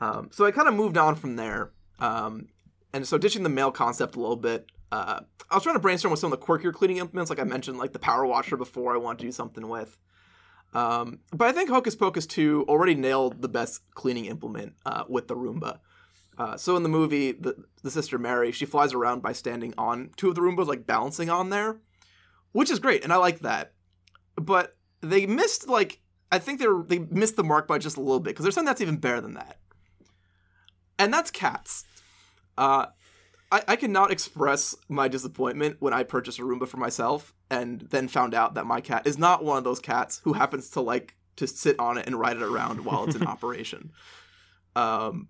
Um, 0.00 0.30
so 0.32 0.44
i 0.44 0.50
kind 0.50 0.66
of 0.66 0.74
moved 0.74 0.96
on 0.96 1.14
from 1.14 1.36
there 1.36 1.70
um, 2.00 2.48
and 2.92 3.06
so 3.06 3.18
ditching 3.18 3.42
the 3.42 3.48
mail 3.48 3.70
concept 3.70 4.16
a 4.16 4.20
little 4.20 4.36
bit 4.36 4.66
uh, 4.90 5.20
i 5.50 5.54
was 5.54 5.62
trying 5.62 5.76
to 5.76 5.80
brainstorm 5.80 6.10
with 6.10 6.20
some 6.20 6.32
of 6.32 6.40
the 6.40 6.44
quirkier 6.44 6.72
cleaning 6.72 6.96
implements 6.96 7.30
like 7.30 7.38
i 7.38 7.44
mentioned 7.44 7.78
like 7.78 7.92
the 7.92 7.98
power 7.98 8.26
washer 8.26 8.56
before 8.56 8.94
i 8.94 8.98
wanted 8.98 9.18
to 9.18 9.24
do 9.26 9.32
something 9.32 9.68
with. 9.68 9.98
Um, 10.74 11.20
but 11.32 11.48
i 11.48 11.52
think 11.52 11.70
hocus 11.70 11.96
pocus 11.96 12.26
2 12.26 12.66
already 12.68 12.94
nailed 12.94 13.42
the 13.42 13.48
best 13.48 13.82
cleaning 13.94 14.26
implement 14.26 14.74
uh, 14.86 15.04
with 15.08 15.28
the 15.28 15.36
roomba 15.36 15.80
uh, 16.38 16.56
so 16.56 16.76
in 16.76 16.84
the 16.84 16.88
movie, 16.88 17.32
the, 17.32 17.56
the 17.82 17.90
sister 17.90 18.16
Mary, 18.16 18.52
she 18.52 18.64
flies 18.64 18.94
around 18.94 19.22
by 19.22 19.32
standing 19.32 19.74
on 19.76 20.10
two 20.16 20.28
of 20.28 20.36
the 20.36 20.40
Roombas, 20.40 20.68
like 20.68 20.86
balancing 20.86 21.28
on 21.28 21.50
there, 21.50 21.80
which 22.52 22.70
is 22.70 22.78
great, 22.78 23.02
and 23.02 23.12
I 23.12 23.16
like 23.16 23.40
that. 23.40 23.72
But 24.36 24.76
they 25.00 25.26
missed 25.26 25.68
like 25.68 26.00
I 26.30 26.38
think 26.38 26.60
they 26.60 26.68
were, 26.68 26.84
they 26.84 27.00
missed 27.00 27.36
the 27.36 27.44
mark 27.44 27.66
by 27.66 27.78
just 27.78 27.96
a 27.96 28.00
little 28.00 28.20
bit 28.20 28.30
because 28.30 28.44
there's 28.44 28.54
something 28.54 28.66
that's 28.66 28.80
even 28.80 28.98
better 28.98 29.20
than 29.20 29.34
that, 29.34 29.58
and 30.98 31.12
that's 31.12 31.32
cats. 31.32 31.84
Uh, 32.56 32.86
I, 33.50 33.62
I 33.66 33.76
cannot 33.76 34.12
express 34.12 34.76
my 34.88 35.08
disappointment 35.08 35.76
when 35.80 35.92
I 35.92 36.04
purchased 36.04 36.38
a 36.38 36.42
Roomba 36.42 36.68
for 36.68 36.76
myself 36.76 37.34
and 37.50 37.80
then 37.80 38.06
found 38.06 38.34
out 38.34 38.54
that 38.54 38.66
my 38.66 38.80
cat 38.80 39.06
is 39.06 39.18
not 39.18 39.44
one 39.44 39.58
of 39.58 39.64
those 39.64 39.80
cats 39.80 40.20
who 40.24 40.34
happens 40.34 40.70
to 40.70 40.80
like 40.80 41.16
to 41.36 41.46
sit 41.46 41.78
on 41.80 41.98
it 41.98 42.06
and 42.06 42.18
ride 42.18 42.36
it 42.36 42.42
around 42.42 42.84
while 42.84 43.04
it's 43.04 43.16
in 43.16 43.22
operation. 43.26 43.92
Um, 44.76 45.28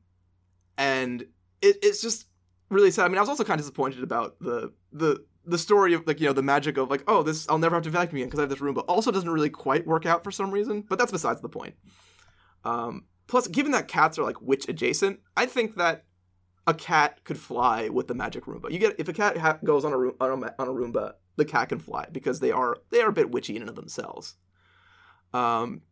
and 0.79 1.22
it, 1.61 1.76
it's 1.83 2.01
just 2.01 2.26
really 2.70 2.91
sad. 2.91 3.05
I 3.05 3.09
mean, 3.09 3.18
I 3.18 3.20
was 3.20 3.29
also 3.29 3.45
kind 3.45 3.61
of 3.61 3.66
disappointed 3.66 4.03
about 4.03 4.39
the 4.41 4.72
the 4.93 5.24
the 5.45 5.59
story 5.59 5.93
of 5.95 6.07
like 6.07 6.20
you 6.20 6.26
know 6.26 6.33
the 6.33 6.43
magic 6.43 6.76
of 6.79 6.91
like 6.91 7.03
oh 7.07 7.22
this 7.22 7.49
I'll 7.49 7.59
never 7.59 7.74
have 7.74 7.85
to 7.85 7.91
vacuum 7.91 8.16
again 8.16 8.29
because 8.29 8.39
I 8.39 8.43
have 8.43 8.51
this 8.51 8.61
room, 8.61 8.74
but 8.74 8.87
also 8.87 9.11
doesn't 9.11 9.29
really 9.29 9.51
quite 9.51 9.87
work 9.87 10.07
out 10.07 10.24
for 10.24 10.31
some 10.31 10.51
reason. 10.51 10.85
But 10.89 10.99
that's 10.99 11.12
besides 11.12 11.41
the 11.43 11.49
point. 11.49 11.74
Um, 12.64 13.05
plus, 13.26 13.49
given 13.49 13.72
that 13.72 13.89
cats 13.89 14.18
are 14.18 14.24
like 14.24 14.41
witch 14.41 14.68
adjacent, 14.68 15.20
I 15.37 15.47
think 15.47 15.76
that 15.76 16.05
a 16.66 16.74
cat 16.74 17.24
could 17.24 17.39
fly 17.39 17.89
with 17.89 18.09
the 18.09 18.14
magic 18.14 18.45
Roomba. 18.45 18.70
You 18.70 18.79
get 18.79 18.95
if 18.99 19.09
a 19.09 19.12
cat 19.12 19.37
ha- 19.39 19.59
goes 19.64 19.85
on 19.85 19.93
a, 19.93 19.99
room, 19.99 20.14
on 20.20 20.45
a 20.45 20.55
on 20.59 20.68
a 20.68 20.72
Roomba, 20.72 21.14
the 21.37 21.45
cat 21.45 21.70
can 21.70 21.79
fly 21.79 22.07
because 22.12 22.41
they 22.41 22.53
are 22.53 22.79
they 22.91 23.01
are 23.01 23.09
a 23.09 23.12
bit 23.12 23.31
witchy 23.31 23.57
in 23.57 23.62
and 23.62 23.70
of 23.70 23.76
themselves. 23.76 24.37
Um, 25.33 25.83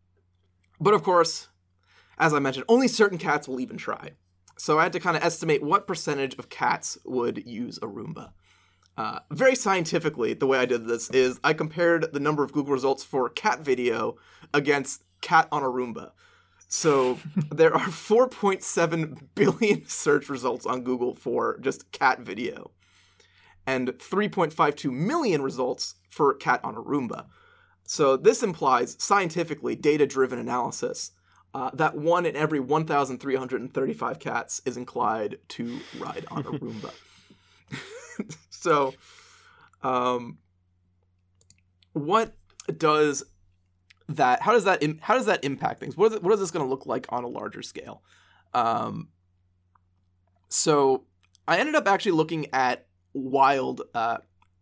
but 0.80 0.94
of 0.94 1.02
course, 1.02 1.48
as 2.18 2.34
I 2.34 2.38
mentioned, 2.38 2.66
only 2.68 2.88
certain 2.88 3.18
cats 3.18 3.48
will 3.48 3.60
even 3.60 3.76
try. 3.76 4.12
So 4.58 4.78
I 4.78 4.84
had 4.84 4.92
to 4.94 5.00
kind 5.00 5.16
of 5.16 5.22
estimate 5.22 5.62
what 5.62 5.86
percentage 5.86 6.34
of 6.38 6.48
cats 6.48 6.98
would 7.04 7.46
use 7.46 7.76
a 7.78 7.86
Roomba. 7.86 8.30
Uh, 8.96 9.20
very 9.30 9.54
scientifically, 9.54 10.32
the 10.32 10.46
way 10.46 10.58
I 10.58 10.64
did 10.64 10.86
this 10.86 11.10
is 11.10 11.38
I 11.44 11.52
compared 11.52 12.12
the 12.12 12.20
number 12.20 12.42
of 12.42 12.52
Google 12.52 12.72
results 12.72 13.04
for 13.04 13.28
cat 13.28 13.60
video 13.60 14.16
against 14.54 15.02
cat 15.20 15.48
on 15.52 15.62
a 15.62 15.66
Roomba. 15.66 16.12
So 16.68 17.18
there 17.50 17.74
are 17.74 17.88
4.7 17.88 19.20
billion 19.34 19.86
search 19.88 20.28
results 20.30 20.64
on 20.64 20.82
Google 20.82 21.14
for 21.14 21.58
just 21.58 21.92
cat 21.92 22.20
video, 22.20 22.70
and 23.66 23.88
3.52 23.88 24.90
million 24.90 25.42
results 25.42 25.96
for 26.08 26.32
cat 26.32 26.60
on 26.64 26.74
a 26.74 26.82
Roomba. 26.82 27.26
So 27.84 28.16
this 28.16 28.42
implies 28.42 28.96
scientifically 28.98 29.76
data 29.76 30.06
driven 30.06 30.38
analysis 30.38 31.12
uh, 31.56 31.70
that 31.72 31.96
one 31.96 32.26
in 32.26 32.36
every 32.36 32.60
1,335 32.60 34.18
cats 34.18 34.60
is 34.66 34.76
inclined 34.76 35.38
to 35.48 35.80
ride 35.98 36.26
on 36.30 36.40
a 36.40 36.50
Roomba. 36.50 36.92
so, 38.50 38.92
um, 39.82 40.36
what 41.94 42.34
does 42.76 43.24
that? 44.06 44.42
How 44.42 44.52
does 44.52 44.64
that? 44.64 44.82
Im- 44.82 44.98
how 45.00 45.14
does 45.14 45.24
that 45.24 45.46
impact 45.46 45.80
things? 45.80 45.96
What 45.96 46.12
is, 46.12 46.20
what 46.20 46.34
is 46.34 46.40
this 46.40 46.50
going 46.50 46.62
to 46.62 46.68
look 46.68 46.84
like 46.84 47.06
on 47.08 47.24
a 47.24 47.26
larger 47.26 47.62
scale? 47.62 48.02
Um, 48.52 49.08
so, 50.50 51.04
I 51.48 51.56
ended 51.56 51.74
up 51.74 51.88
actually 51.88 52.12
looking 52.12 52.48
at 52.52 52.86
wild 53.14 53.80
uh, 53.94 54.18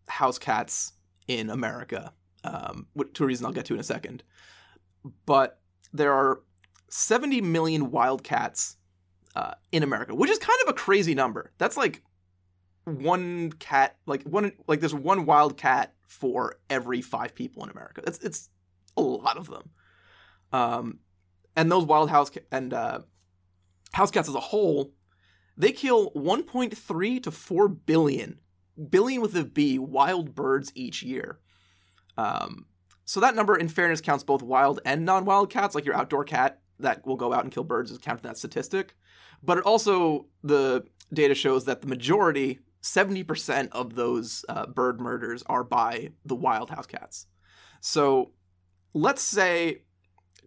house 0.07 0.39
cats 0.39 0.93
in 1.27 1.51
America. 1.51 2.13
Um, 2.45 2.87
to 3.15 3.25
a 3.25 3.27
reason 3.27 3.47
I'll 3.47 3.53
get 3.53 3.65
to 3.65 3.75
in 3.75 3.81
a 3.81 3.83
second, 3.83 4.23
but 5.27 5.59
there 5.93 6.13
are 6.13 6.39
70 6.89 7.41
million 7.41 7.91
wild 7.91 8.23
cats 8.23 8.77
uh, 9.35 9.55
in 9.73 9.83
America, 9.83 10.15
which 10.15 10.31
is 10.31 10.39
kind 10.39 10.59
of 10.65 10.71
a 10.71 10.75
crazy 10.75 11.15
number. 11.15 11.53
That's 11.59 11.77
like 11.77 12.03
one 12.85 13.53
cat, 13.53 13.97
like 14.07 14.23
one, 14.25 14.53
like 14.67 14.81
there's 14.81 14.95
one 14.95 15.27
wild 15.27 15.57
cat 15.57 15.95
for 16.07 16.57
every 16.71 17.01
five 17.01 17.35
people 17.35 17.65
in 17.65 17.71
America. 17.71 18.03
That's 18.05 18.19
it's 18.19 18.49
a 18.97 19.03
lot 19.03 19.37
of 19.37 19.49
them. 19.49 19.71
Um, 20.53 20.99
and 21.57 21.71
those 21.71 21.85
wild 21.85 22.11
house 22.11 22.31
ca- 22.31 22.45
and 22.53 22.73
uh, 22.73 23.01
house 23.93 24.11
cats 24.11 24.29
as 24.29 24.35
a 24.35 24.41
whole, 24.41 24.93
they 25.57 25.73
kill 25.73 26.11
1.3 26.13 27.23
to 27.23 27.31
4 27.31 27.69
billion, 27.69 28.41
billion 28.91 29.21
with 29.21 29.37
a 29.37 29.45
B, 29.45 29.79
wild 29.79 30.35
birds 30.35 30.73
each 30.75 31.03
year. 31.03 31.39
Um, 32.17 32.67
so 33.05 33.21
that 33.21 33.35
number, 33.35 33.57
in 33.57 33.69
fairness, 33.69 34.01
counts 34.01 34.25
both 34.25 34.43
wild 34.43 34.81
and 34.85 35.05
non-wild 35.05 35.51
cats, 35.51 35.75
like 35.75 35.85
your 35.85 35.95
outdoor 35.95 36.25
cat 36.25 36.61
that 36.81 37.07
will 37.07 37.17
go 37.17 37.33
out 37.33 37.45
and 37.45 37.53
kill 37.53 37.65
birds 37.65 37.91
is 37.91 37.99
counted 37.99 38.25
in 38.25 38.29
that 38.31 38.39
statistic. 38.39 38.95
But 39.43 39.59
it 39.59 39.65
also 39.65 40.27
the 40.43 40.85
data 41.13 41.35
shows 41.35 41.65
that 41.67 41.81
the 41.81 41.87
majority, 41.87 42.61
seventy 42.81 43.23
percent 43.23 43.71
of 43.73 43.95
those 43.95 44.45
uh, 44.49 44.67
bird 44.67 45.01
murders 45.01 45.43
are 45.47 45.65
by 45.65 46.11
the 46.25 46.35
wild 46.35 46.71
house 46.71 46.87
cats. 46.87 47.27
So 47.81 48.33
let's 48.95 49.23
say 49.23 49.83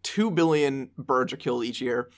two 0.03 0.31
billion 0.31 0.89
birds 0.97 1.33
are 1.33 1.37
killed 1.37 1.63
each 1.65 1.81
year 1.81 2.09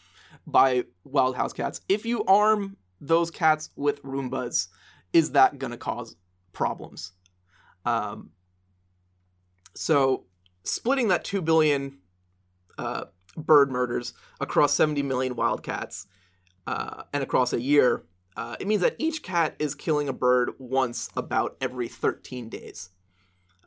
by 0.45 0.85
wild 1.03 1.35
house 1.35 1.53
cats. 1.53 1.81
If 1.89 2.05
you 2.05 2.23
arm 2.25 2.77
those 3.01 3.31
cats 3.31 3.69
with 3.75 4.01
Roombas, 4.03 4.67
is 5.13 5.31
that 5.31 5.57
going 5.57 5.71
to 5.71 5.77
cause 5.77 6.15
problems? 6.53 7.13
Um, 7.85 8.31
so 9.75 10.25
splitting 10.63 11.07
that 11.09 11.23
2 11.23 11.41
billion 11.41 11.99
uh, 12.77 13.05
bird 13.45 13.71
murders 13.71 14.13
across 14.39 14.73
70 14.73 15.03
million 15.03 15.35
wildcats 15.35 16.07
uh, 16.67 17.03
and 17.13 17.23
across 17.23 17.53
a 17.53 17.61
year 17.61 18.03
uh, 18.39 18.55
it 18.57 18.67
means 18.67 18.81
that 18.81 18.95
each 18.97 19.21
cat 19.21 19.53
is 19.59 19.75
killing 19.75 20.07
a 20.07 20.13
bird 20.13 20.51
once 20.59 21.09
about 21.17 21.57
every 21.59 21.89
13 21.89 22.47
days. 22.47 22.89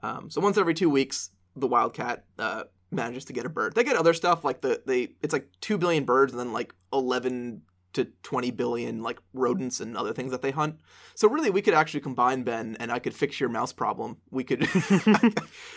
Um, 0.03 0.31
so 0.31 0.41
once 0.41 0.57
every 0.57 0.73
two 0.73 0.89
weeks, 0.89 1.29
the 1.55 1.66
wildcat 1.66 2.25
uh, 2.39 2.64
manages 2.91 3.27
to 3.27 3.35
get 3.35 3.45
a 3.45 3.51
bird. 3.51 3.75
They 3.75 3.85
get 3.85 3.97
other 3.97 4.14
stuff 4.14 4.45
like 4.45 4.62
the 4.62 4.83
they 4.87 5.11
it's 5.20 5.35
like 5.35 5.49
two 5.61 5.77
billion 5.77 6.05
birds 6.05 6.33
and 6.33 6.41
then 6.41 6.55
like 6.55 6.75
11 6.91 7.61
to 7.93 8.07
20 8.23 8.51
billion 8.53 9.03
like 9.03 9.18
rodents 9.35 9.81
and 9.81 9.95
other 9.95 10.14
things 10.14 10.31
that 10.31 10.41
they 10.41 10.53
hunt. 10.53 10.77
So 11.14 11.29
really, 11.29 11.51
we 11.51 11.61
could 11.61 11.75
actually 11.75 12.01
combine 12.01 12.43
Ben, 12.43 12.75
and 12.81 12.91
I 12.91 12.99
could 12.99 13.14
fix 13.14 13.39
your 13.39 13.51
mouse 13.51 13.75
problem. 13.75 14.16
We 14.31 14.43
could. 14.43 14.61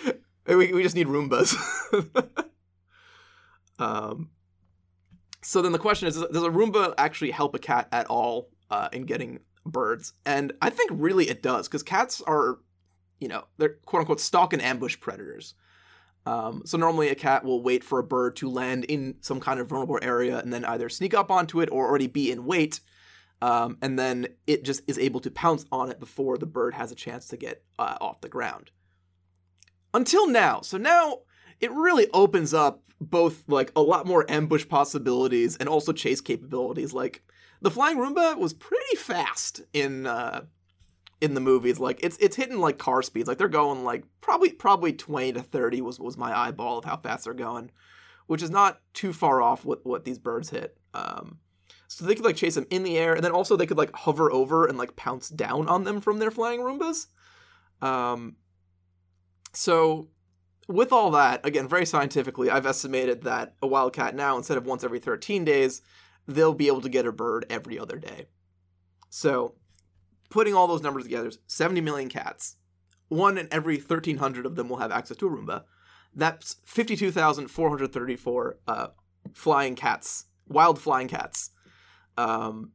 we, 0.47 0.71
we 0.71 0.83
just 0.83 0.95
need 0.95 1.07
Roombas. 1.07 1.53
um. 3.79 4.29
So 5.43 5.61
then 5.61 5.71
the 5.71 5.79
question 5.79 6.07
is: 6.07 6.15
Does 6.15 6.43
a 6.43 6.49
Roomba 6.49 6.93
actually 6.97 7.31
help 7.31 7.55
a 7.55 7.59
cat 7.59 7.87
at 7.91 8.07
all 8.07 8.49
uh, 8.71 8.89
in 8.91 9.05
getting 9.05 9.39
birds? 9.65 10.13
And 10.25 10.53
I 10.61 10.69
think 10.69 10.89
really 10.93 11.29
it 11.29 11.43
does, 11.43 11.67
because 11.67 11.83
cats 11.83 12.21
are, 12.25 12.59
you 13.19 13.27
know, 13.27 13.45
they're 13.57 13.77
quote 13.85 14.01
unquote 14.01 14.19
stalk 14.19 14.53
and 14.53 14.61
ambush 14.61 14.99
predators. 14.99 15.53
Um, 16.25 16.63
so 16.65 16.77
normally 16.77 17.09
a 17.09 17.15
cat 17.15 17.43
will 17.43 17.61
wait 17.61 17.83
for 17.83 17.99
a 17.99 18.03
bird 18.03 18.35
to 18.37 18.49
land 18.49 18.85
in 18.85 19.15
some 19.21 19.39
kind 19.39 19.59
of 19.59 19.67
vulnerable 19.67 19.99
area 20.01 20.39
and 20.39 20.51
then 20.51 20.65
either 20.65 20.89
sneak 20.89 21.13
up 21.13 21.29
onto 21.29 21.61
it 21.61 21.69
or 21.71 21.87
already 21.87 22.07
be 22.07 22.31
in 22.31 22.45
wait. 22.45 22.79
Um, 23.41 23.77
and 23.81 23.99
then 23.99 24.27
it 24.47 24.63
just 24.63 24.81
is 24.87 24.97
able 24.97 25.19
to 25.19 25.29
pounce 25.29 25.65
on 25.71 25.91
it 25.91 25.99
before 25.99 26.37
the 26.37 26.47
bird 26.47 26.73
has 26.73 26.91
a 26.91 26.95
chance 26.95 27.27
to 27.27 27.37
get 27.37 27.63
uh, 27.77 27.97
off 28.01 28.21
the 28.21 28.29
ground. 28.29 28.71
Until 29.93 30.27
now. 30.27 30.61
So 30.61 30.77
now 30.77 31.19
it 31.59 31.71
really 31.71 32.07
opens 32.13 32.53
up 32.53 32.81
both 33.01 33.43
like 33.47 33.71
a 33.75 33.81
lot 33.81 34.05
more 34.05 34.29
ambush 34.29 34.67
possibilities 34.67 35.57
and 35.57 35.67
also 35.67 35.91
chase 35.91 36.21
capabilities. 36.21 36.93
Like 36.93 37.23
the 37.61 37.71
flying 37.71 37.97
Roomba 37.97 38.37
was 38.37 38.53
pretty 38.53 38.95
fast 38.97 39.61
in 39.73 40.07
uh, 40.07 40.45
in 41.21 41.33
the 41.33 41.41
movies. 41.41 41.79
Like 41.79 41.99
it's 42.03 42.17
it's 42.17 42.35
hitting 42.35 42.59
like 42.59 42.77
car 42.77 43.01
speeds. 43.01 43.27
Like 43.27 43.37
they're 43.37 43.47
going 43.47 43.83
like 43.83 44.05
probably 44.21 44.51
probably 44.51 44.93
twenty 44.93 45.33
to 45.33 45.41
thirty 45.41 45.81
was 45.81 45.99
was 45.99 46.17
my 46.17 46.37
eyeball 46.37 46.77
of 46.77 46.85
how 46.85 46.97
fast 46.97 47.25
they're 47.25 47.33
going, 47.33 47.71
which 48.27 48.43
is 48.43 48.49
not 48.49 48.81
too 48.93 49.13
far 49.13 49.41
off 49.41 49.65
what 49.65 49.85
what 49.85 50.05
these 50.05 50.19
birds 50.19 50.49
hit. 50.49 50.77
Um, 50.93 51.39
so 51.87 52.05
they 52.05 52.15
could 52.15 52.25
like 52.25 52.35
chase 52.35 52.55
them 52.55 52.67
in 52.69 52.83
the 52.83 52.97
air, 52.97 53.13
and 53.13 53.23
then 53.23 53.31
also 53.31 53.55
they 53.55 53.65
could 53.65 53.77
like 53.77 53.95
hover 53.95 54.31
over 54.31 54.65
and 54.65 54.77
like 54.77 54.95
pounce 54.95 55.29
down 55.29 55.67
on 55.67 55.83
them 55.83 56.01
from 56.01 56.19
their 56.19 56.31
flying 56.31 56.59
Roombas. 56.59 57.07
Um, 57.81 58.37
so 59.53 60.09
with 60.67 60.91
all 60.91 61.11
that, 61.11 61.45
again, 61.45 61.67
very 61.67 61.85
scientifically, 61.85 62.49
I've 62.49 62.65
estimated 62.65 63.23
that 63.23 63.55
a 63.61 63.67
wildcat 63.67 64.15
now, 64.15 64.37
instead 64.37 64.57
of 64.57 64.65
once 64.65 64.83
every 64.83 64.99
13 64.99 65.45
days, 65.45 65.81
they'll 66.27 66.53
be 66.53 66.67
able 66.67 66.81
to 66.81 66.89
get 66.89 67.05
a 67.05 67.11
bird 67.11 67.45
every 67.49 67.77
other 67.77 67.97
day. 67.97 68.25
So 69.09 69.55
putting 70.29 70.55
all 70.55 70.67
those 70.67 70.81
numbers 70.81 71.03
together, 71.03 71.31
70 71.47 71.81
million 71.81 72.09
cats. 72.09 72.55
One 73.07 73.37
in 73.37 73.47
every 73.51 73.77
1,300 73.77 74.45
of 74.45 74.55
them 74.55 74.67
will 74.67 74.77
have 74.77 74.91
access 74.91 75.17
to 75.17 75.27
a 75.27 75.29
Roomba. 75.29 75.63
That's 76.13 76.55
52,434 76.65 78.57
uh, 78.67 78.87
flying 79.33 79.75
cats, 79.75 80.25
wild 80.47 80.79
flying 80.79 81.07
cats. 81.07 81.51
Um, 82.17 82.71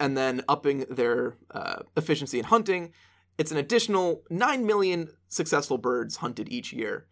and 0.00 0.16
then 0.16 0.42
upping 0.48 0.86
their 0.90 1.36
uh, 1.50 1.82
efficiency 1.96 2.38
in 2.38 2.46
hunting, 2.46 2.92
it's 3.36 3.52
an 3.52 3.58
additional 3.58 4.24
9 4.30 4.66
million 4.66 5.10
successful 5.28 5.78
birds 5.78 6.16
hunted 6.16 6.50
each 6.50 6.72
year. 6.72 7.06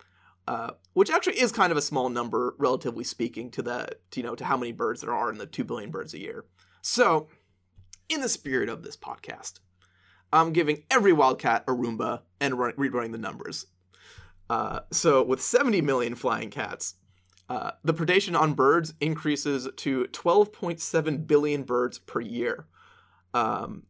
Uh, 0.47 0.71
which 0.93 1.11
actually 1.11 1.41
is 1.41 1.51
kind 1.51 1.73
of 1.73 1.77
a 1.77 1.83
small 1.83 2.09
number, 2.09 2.55
relatively 2.59 3.03
speaking, 3.03 3.51
to 3.51 3.63
the 3.63 3.89
to, 4.13 4.21
you 4.21 4.27
know 4.27 4.37
to 4.37 4.45
how 4.45 4.57
many 4.57 4.73
birds 4.73 5.01
there 5.01 5.13
are 5.13 5.31
in 5.31 5.39
the 5.39 5.47
two 5.47 5.65
billion 5.65 5.91
birds 5.91 6.15
a 6.15 6.21
year. 6.21 6.45
So, 6.83 7.29
in 8.09 8.21
the 8.21 8.29
spirit 8.29 8.69
of 8.69 8.85
this 8.85 8.97
podcast, 8.97 9.55
I'm 10.33 10.53
giving 10.53 10.85
every 10.91 11.13
wildcat 11.13 11.65
a 11.67 11.73
Roomba 11.73 12.23
and 12.41 12.59
run, 12.59 12.73
rerunning 12.73 13.13
the 13.13 13.19
numbers. 13.19 13.67
Uh, 14.49 14.81
so 14.93 15.23
with 15.23 15.43
70 15.43 15.81
million 15.83 16.15
flying 16.15 16.51
cats, 16.51 16.95
uh, 17.49 17.73
the 17.85 17.95
predation 17.95 18.39
on 18.39 18.55
birds 18.55 18.95
increases 19.01 19.69
to 19.77 20.05
12.7 20.13 21.27
billion 21.27 21.63
birds 21.63 21.99
per 21.99 22.21
year. 22.21 22.67
Um, 23.35 23.85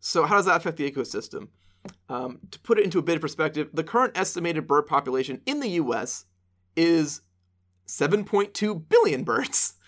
so 0.00 0.24
how 0.24 0.36
does 0.36 0.46
that 0.46 0.56
affect 0.56 0.76
the 0.76 0.90
ecosystem? 0.90 1.48
Um, 2.08 2.40
to 2.50 2.58
put 2.60 2.78
it 2.78 2.84
into 2.84 2.98
a 2.98 3.02
bit 3.02 3.16
of 3.16 3.22
perspective, 3.22 3.70
the 3.72 3.84
current 3.84 4.16
estimated 4.16 4.66
bird 4.66 4.86
population 4.86 5.40
in 5.46 5.60
the 5.60 5.68
U.S. 5.70 6.26
is 6.76 7.22
7.2 7.86 8.88
billion 8.88 9.24
birds. 9.24 9.74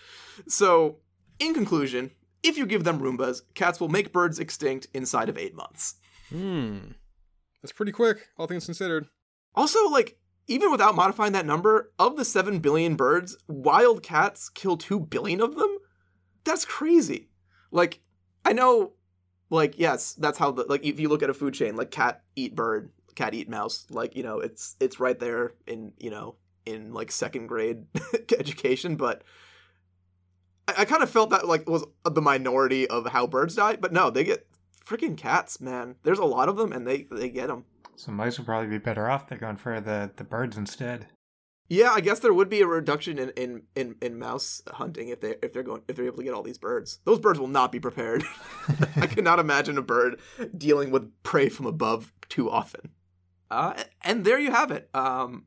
So, 0.49 0.97
in 1.39 1.55
conclusion, 1.55 2.11
if 2.43 2.59
you 2.59 2.67
give 2.67 2.83
them 2.83 2.99
Roombas, 2.99 3.43
cats 3.55 3.79
will 3.79 3.89
make 3.89 4.13
birds 4.13 4.41
extinct 4.41 4.89
inside 4.93 5.29
of 5.29 5.39
eight 5.39 5.55
months. 5.55 5.95
Hmm. 6.29 6.79
That's 7.63 7.73
pretty 7.73 7.93
quick, 7.93 8.27
all 8.37 8.49
things 8.49 8.65
considered. 8.65 9.07
Also, 9.55 9.89
like, 9.89 10.19
even 10.47 10.71
without 10.71 10.95
modifying 10.95 11.33
that 11.33 11.47
number, 11.47 11.93
of 11.99 12.17
the 12.17 12.25
7 12.25 12.59
billion 12.59 12.97
birds, 12.97 13.37
wild 13.49 14.03
cats 14.03 14.49
kill 14.49 14.77
2 14.77 15.01
billion 15.01 15.41
of 15.41 15.57
them? 15.57 15.79
That's 16.45 16.65
crazy. 16.65 17.31
Like, 17.71 18.01
I 18.45 18.53
know, 18.53 18.93
like, 19.55 19.79
yes, 19.79 20.15
that's 20.15 20.39
how 20.39 20.51
the, 20.51 20.65
like, 20.69 20.85
if 20.85 21.01
you 21.01 21.09
look 21.09 21.23
at 21.23 21.31
a 21.31 21.35
food 21.35 21.55
chain, 21.55 21.77
like, 21.77 21.91
cat 21.91 22.23
eat 22.37 22.55
bird, 22.55 22.91
cat 23.15 23.35
eat 23.35 23.49
mouse, 23.49 23.87
like, 23.91 24.17
you 24.17 24.23
know, 24.23 24.41
it's, 24.41 24.77
it's 24.81 25.01
right 25.01 25.19
there 25.19 25.55
in, 25.67 25.93
you 25.99 26.11
know, 26.11 26.37
in, 26.67 26.93
like, 26.93 27.11
second 27.11 27.47
grade 27.47 27.85
education, 28.39 28.97
but 28.97 29.23
I, 30.69 30.75
I 30.79 30.85
kind 30.85 31.03
of 31.03 31.11
felt 31.11 31.31
that 31.31 31.47
like 31.47 31.69
was 31.69 31.85
the 32.05 32.23
minority 32.23 32.87
of 32.87 33.07
how 33.07 33.27
birds 33.27 33.55
die, 33.55 33.77
but 33.77 33.93
no, 33.93 34.11
they 34.11 34.25
get 34.25 34.47
freaking 34.85 35.17
cats, 35.17 35.61
man. 35.61 35.97
There's 36.03 36.19
a 36.19 36.25
lot 36.25 36.49
of 36.49 36.57
them, 36.57 36.73
and 36.73 36.87
they 36.87 37.07
they 37.11 37.29
get 37.29 37.49
them. 37.49 37.65
So 37.97 38.13
mice 38.13 38.39
would 38.39 38.47
probably 38.47 38.69
be 38.69 38.79
better 38.79 39.09
off. 39.09 39.29
They're 39.29 39.39
going 39.39 39.57
for 39.57 39.81
the, 39.81 40.11
the 40.17 40.25
birds 40.25 40.57
instead. 40.57 41.07
Yeah, 41.69 41.93
I 41.93 42.01
guess 42.01 42.21
there 42.21 42.35
would 42.35 42.51
be 42.51 42.61
a 42.61 42.67
reduction 42.67 43.19
in, 43.19 43.31
in, 43.31 43.63
in, 43.75 43.97
in 44.03 44.19
mouse 44.19 44.61
hunting 44.69 45.09
if 45.09 45.21
they 45.21 45.37
if 45.43 45.53
they're 45.53 45.63
going 45.63 45.83
if 45.89 45.97
they're 45.97 46.05
able 46.05 46.19
to 46.19 46.25
get 46.25 46.35
all 46.35 46.43
these 46.43 46.59
birds. 46.59 46.99
Those 47.05 47.19
birds 47.19 47.39
will 47.39 47.49
not 47.49 47.73
be 47.73 47.81
prepared. 47.81 48.23
I 48.97 49.07
cannot 49.07 49.39
imagine 49.39 49.79
a 49.79 49.83
bird 49.83 50.21
dealing 50.57 50.91
with 50.91 51.11
prey 51.23 51.49
from 51.49 51.67
above 51.67 52.13
too 52.29 52.51
often. 52.51 52.91
Uh, 53.51 53.83
and 54.03 54.25
there 54.25 54.39
you 54.39 54.51
have 54.51 54.71
it. 54.71 54.91
Um, 54.95 55.47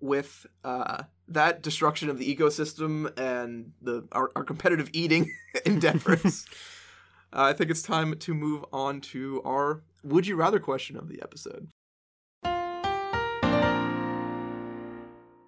with 0.00 0.46
uh, 0.64 1.04
that 1.28 1.62
destruction 1.62 2.10
of 2.10 2.18
the 2.18 2.34
ecosystem 2.34 3.18
and 3.18 3.72
the 3.80 4.06
our, 4.12 4.30
our 4.36 4.44
competitive 4.44 4.90
eating 4.92 5.32
endeavors, 5.66 6.44
uh, 7.32 7.42
I 7.42 7.52
think 7.54 7.70
it's 7.70 7.82
time 7.82 8.18
to 8.18 8.34
move 8.34 8.64
on 8.70 9.00
to 9.00 9.40
our 9.44 9.82
would 10.02 10.26
you 10.26 10.36
rather 10.36 10.60
question 10.60 10.96
of 10.98 11.08
the 11.08 11.22
episode. 11.22 11.68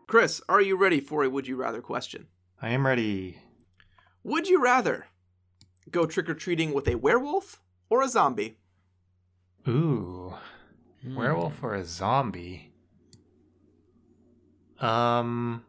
Chris, 0.07 0.41
are 0.49 0.61
you 0.61 0.77
ready 0.77 1.01
for 1.01 1.25
a 1.25 1.31
would 1.31 1.49
you 1.49 1.57
rather 1.57 1.83
question? 1.83 2.27
I 2.63 2.69
am 2.71 2.87
ready. 2.87 3.39
Would 4.23 4.49
you 4.49 4.63
rather 4.63 5.07
go 5.91 6.07
trick 6.07 6.29
or 6.29 6.35
treating 6.35 6.73
with 6.73 6.87
a 6.89 6.95
werewolf 6.95 7.61
or 7.91 8.03
a 8.03 8.09
zombie? 8.09 8.59
Ooh. 9.69 10.35
Hmm. 11.03 11.17
Werewolf 11.17 11.63
or 11.63 11.75
a 11.75 11.85
zombie? 11.85 12.73
Um. 14.79 15.65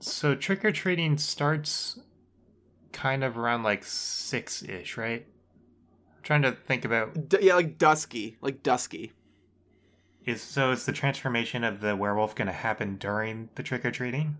So 0.00 0.34
trick 0.34 0.64
or 0.64 0.72
treating 0.72 1.18
starts 1.18 1.98
kind 2.92 3.22
of 3.22 3.36
around 3.36 3.62
like 3.62 3.84
six 3.84 4.62
ish, 4.62 4.96
right? 4.96 5.26
I'm 6.16 6.22
trying 6.22 6.42
to 6.42 6.52
think 6.52 6.84
about 6.84 7.28
D- 7.28 7.38
yeah, 7.42 7.54
like 7.54 7.78
dusky, 7.78 8.36
like 8.40 8.62
dusky. 8.62 9.12
Is 10.28 10.42
so 10.42 10.70
is 10.72 10.84
the 10.86 10.92
transformation 10.92 11.64
of 11.64 11.80
the 11.80 11.96
werewolf 11.96 12.34
going 12.34 12.46
to 12.46 12.52
happen 12.52 12.96
during 12.96 13.48
the 13.54 13.62
trick 13.62 13.84
or 13.84 13.90
treating, 13.90 14.36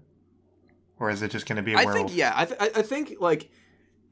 or 0.99 1.11
is 1.11 1.23
it 1.23 1.31
just 1.31 1.47
going 1.47 1.57
to 1.57 1.63
be 1.63 1.73
a 1.75 1.79
I 1.79 1.85
werewolf? 1.85 2.09
think 2.09 2.19
yeah. 2.19 2.33
I, 2.37 2.45
th- 2.45 2.61
I 2.61 2.71
I 2.77 2.83
think 2.83 3.15
like 3.21 3.51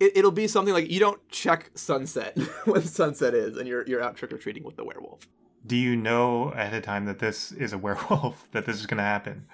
it, 0.00 0.16
it'll 0.16 0.30
be 0.30 0.46
something 0.46 0.74
like 0.74 0.90
you 0.90 1.00
don't 1.00 1.26
check 1.28 1.70
sunset 1.74 2.36
when 2.64 2.82
sunset 2.82 3.34
is, 3.34 3.56
and 3.56 3.68
you're 3.68 3.86
you're 3.86 4.02
out 4.02 4.16
trick 4.16 4.32
or 4.32 4.38
treating 4.38 4.64
with 4.64 4.76
the 4.76 4.84
werewolf. 4.84 5.28
Do 5.66 5.76
you 5.76 5.96
know 5.96 6.50
ahead 6.50 6.74
of 6.74 6.82
time 6.82 7.06
that 7.06 7.18
this 7.18 7.52
is 7.52 7.72
a 7.72 7.78
werewolf 7.86 8.48
that 8.52 8.66
this 8.66 8.76
is 8.76 8.86
going 8.86 8.98
to 8.98 9.04
happen? 9.04 9.46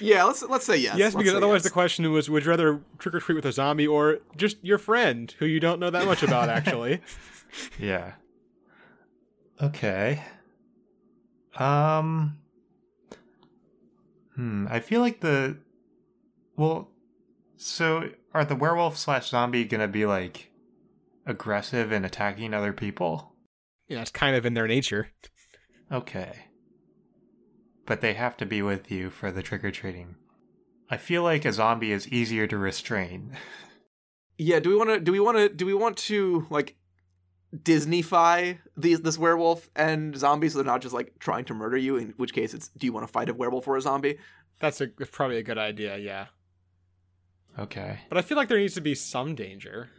Yeah, 0.00 0.24
let's 0.24 0.42
let's 0.42 0.64
say 0.64 0.76
yes. 0.78 0.96
Yes, 0.96 1.14
Let's 1.14 1.24
because 1.24 1.34
otherwise 1.34 1.56
yes. 1.56 1.64
the 1.64 1.70
question 1.70 2.10
was 2.10 2.30
would 2.30 2.44
you 2.44 2.50
rather 2.50 2.80
trick 2.98 3.14
or 3.14 3.20
treat 3.20 3.34
with 3.34 3.44
a 3.44 3.52
zombie 3.52 3.86
or 3.86 4.20
just 4.36 4.56
your 4.62 4.78
friend 4.78 5.34
who 5.38 5.46
you 5.46 5.60
don't 5.60 5.78
know 5.78 5.90
that 5.90 6.06
much 6.06 6.22
about, 6.22 6.48
actually? 6.48 7.00
Yeah. 7.78 8.14
Okay. 9.62 10.20
Um. 11.56 12.38
Hmm. 14.34 14.66
I 14.68 14.80
feel 14.80 15.00
like 15.00 15.20
the. 15.20 15.58
Well, 16.56 16.90
so 17.56 18.10
are 18.32 18.44
the 18.44 18.56
werewolf 18.56 18.96
slash 18.96 19.30
zombie 19.30 19.64
gonna 19.64 19.88
be 19.88 20.06
like 20.06 20.50
aggressive 21.26 21.92
and 21.92 22.04
attacking 22.04 22.54
other 22.54 22.72
people? 22.72 23.32
Yeah, 23.88 24.02
it's 24.02 24.10
kind 24.10 24.36
of 24.36 24.46
in 24.46 24.54
their 24.54 24.68
nature. 24.68 25.10
Okay. 25.92 26.46
But 27.86 28.00
they 28.00 28.14
have 28.14 28.36
to 28.38 28.46
be 28.46 28.62
with 28.62 28.90
you 28.90 29.10
for 29.10 29.30
the 29.30 29.42
trick 29.42 29.62
or 29.62 29.70
treating. 29.70 30.16
I 30.90 30.96
feel 30.96 31.22
like 31.22 31.44
a 31.44 31.52
zombie 31.52 31.92
is 31.92 32.08
easier 32.08 32.46
to 32.46 32.58
restrain. 32.58 33.36
Yeah, 34.36 34.58
do 34.58 34.70
we 34.70 34.76
want 34.76 34.90
to? 34.90 34.98
Do 34.98 35.12
we 35.12 35.20
want 35.20 35.36
to? 35.36 35.48
Do 35.48 35.64
we 35.64 35.74
want 35.74 35.96
to 35.96 36.44
like 36.50 36.76
Disneyfy 37.62 38.58
these 38.76 39.00
this 39.02 39.18
werewolf 39.18 39.70
and 39.76 40.16
zombies? 40.16 40.52
So 40.52 40.58
they're 40.58 40.66
not 40.72 40.82
just 40.82 40.94
like 40.94 41.18
trying 41.18 41.44
to 41.46 41.54
murder 41.54 41.76
you. 41.76 41.96
In 41.96 42.14
which 42.16 42.32
case, 42.34 42.54
it's 42.54 42.68
do 42.68 42.86
you 42.86 42.92
want 42.92 43.06
to 43.06 43.12
fight 43.12 43.28
a 43.28 43.34
werewolf 43.34 43.68
or 43.68 43.76
a 43.76 43.80
zombie? 43.80 44.18
That's 44.60 44.80
a 44.80 44.88
probably 44.88 45.38
a 45.38 45.42
good 45.42 45.58
idea. 45.58 45.96
Yeah, 45.98 46.26
Okay. 47.58 48.00
but 48.08 48.18
I 48.18 48.22
feel 48.22 48.36
like 48.36 48.48
there 48.48 48.58
needs 48.58 48.74
to 48.74 48.80
be 48.80 48.94
some 48.94 49.34
danger. 49.34 49.90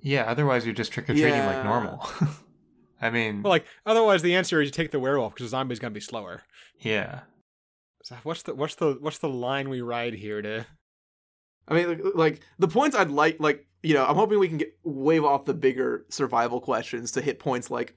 Yeah, 0.00 0.22
otherwise 0.22 0.64
you're 0.64 0.74
just 0.74 0.92
trick 0.92 1.04
or 1.10 1.14
treating 1.14 1.30
Yeah. 1.32 1.46
like 1.46 1.64
normal. 1.64 2.06
I 3.00 3.10
mean, 3.10 3.42
Well, 3.42 3.50
like 3.50 3.66
otherwise, 3.84 4.22
the 4.22 4.34
answer 4.34 4.60
is 4.62 4.66
you 4.68 4.72
take 4.72 4.90
the 4.90 5.00
werewolf 5.00 5.34
because 5.34 5.46
the 5.46 5.50
zombie's 5.56 5.78
gonna 5.78 5.90
be 5.92 6.00
slower. 6.00 6.42
yeah. 6.80 7.20
So 8.02 8.14
what's 8.22 8.42
the 8.44 8.54
what's 8.54 8.76
the 8.76 8.96
what's 9.00 9.18
the 9.18 9.28
line 9.28 9.68
we 9.68 9.80
ride 9.80 10.14
here 10.14 10.40
to? 10.40 10.64
I 11.66 11.74
mean, 11.74 11.88
like, 11.88 12.14
like 12.14 12.40
the 12.58 12.68
points 12.68 12.94
I'd 12.94 13.10
like, 13.10 13.40
like 13.40 13.65
you 13.86 13.94
know, 13.94 14.04
I'm 14.04 14.16
hoping 14.16 14.40
we 14.40 14.48
can 14.48 14.58
get 14.58 14.76
wave 14.82 15.24
off 15.24 15.44
the 15.44 15.54
bigger 15.54 16.06
survival 16.08 16.60
questions 16.60 17.12
to 17.12 17.20
hit 17.20 17.38
points 17.38 17.70
like 17.70 17.94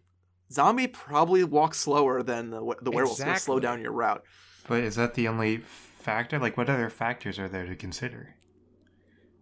zombie 0.51 0.85
probably 0.85 1.43
walks 1.43 1.79
slower 1.79 2.21
than 2.21 2.51
the, 2.51 2.75
the 2.83 2.91
werewolf. 2.91 3.17
So 3.17 3.33
slow 3.35 3.59
down 3.59 3.81
your 3.81 3.91
route. 3.91 4.23
But 4.67 4.83
is 4.83 4.97
that 4.97 5.15
the 5.15 5.27
only 5.27 5.57
factor? 5.57 6.37
Like, 6.37 6.57
what 6.57 6.69
other 6.69 6.91
factors 6.91 7.39
are 7.39 7.47
there 7.47 7.65
to 7.65 7.75
consider? 7.75 8.35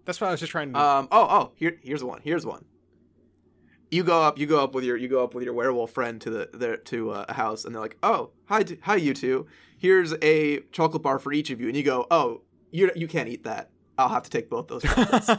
That's 0.06 0.22
what 0.22 0.28
I 0.28 0.32
was 0.32 0.40
just 0.40 0.54
trying 0.54 0.72
to. 0.72 0.80
Um. 0.80 1.10
Oh. 1.12 1.28
Oh. 1.30 1.52
Here. 1.56 1.76
Here's 1.82 2.02
one. 2.02 2.22
Here's 2.24 2.46
one. 2.46 2.64
You 3.92 4.06
go 4.06 4.22
up. 4.22 4.38
You 4.38 4.46
go 4.46 4.64
up 4.64 4.74
with 4.74 4.86
your. 4.86 4.96
You 4.96 5.10
go 5.10 5.22
up 5.22 5.34
with 5.34 5.44
your 5.44 5.54
werewolf 5.54 5.92
friend 5.92 6.22
to 6.22 6.30
the 6.30 6.50
there 6.54 6.78
to 6.78 7.12
uh, 7.12 7.26
a 7.28 7.34
house, 7.34 7.66
and 7.66 7.76
they're 7.76 7.82
like, 7.82 7.98
"Oh, 8.04 8.32
hi, 8.46 8.64
hi, 8.84 8.96
you 8.96 9.14
two. 9.14 9.48
Here's 9.78 10.14
a 10.22 10.62
chocolate 10.72 11.04
bar 11.04 11.20
for 11.20 11.34
each 11.34 11.50
of 11.50 11.60
you." 11.60 11.68
And 11.68 11.76
you 11.76 11.84
go, 11.84 12.08
"Oh, 12.10 12.44
you 12.72 12.90
you 12.96 13.10
can't 13.10 13.28
eat 13.28 13.44
that. 13.44 13.70
I'll 13.98 14.10
have 14.10 14.24
to 14.24 14.30
take 14.30 14.50
both 14.50 14.68
those 14.68 14.84
chocolates." 14.84 15.30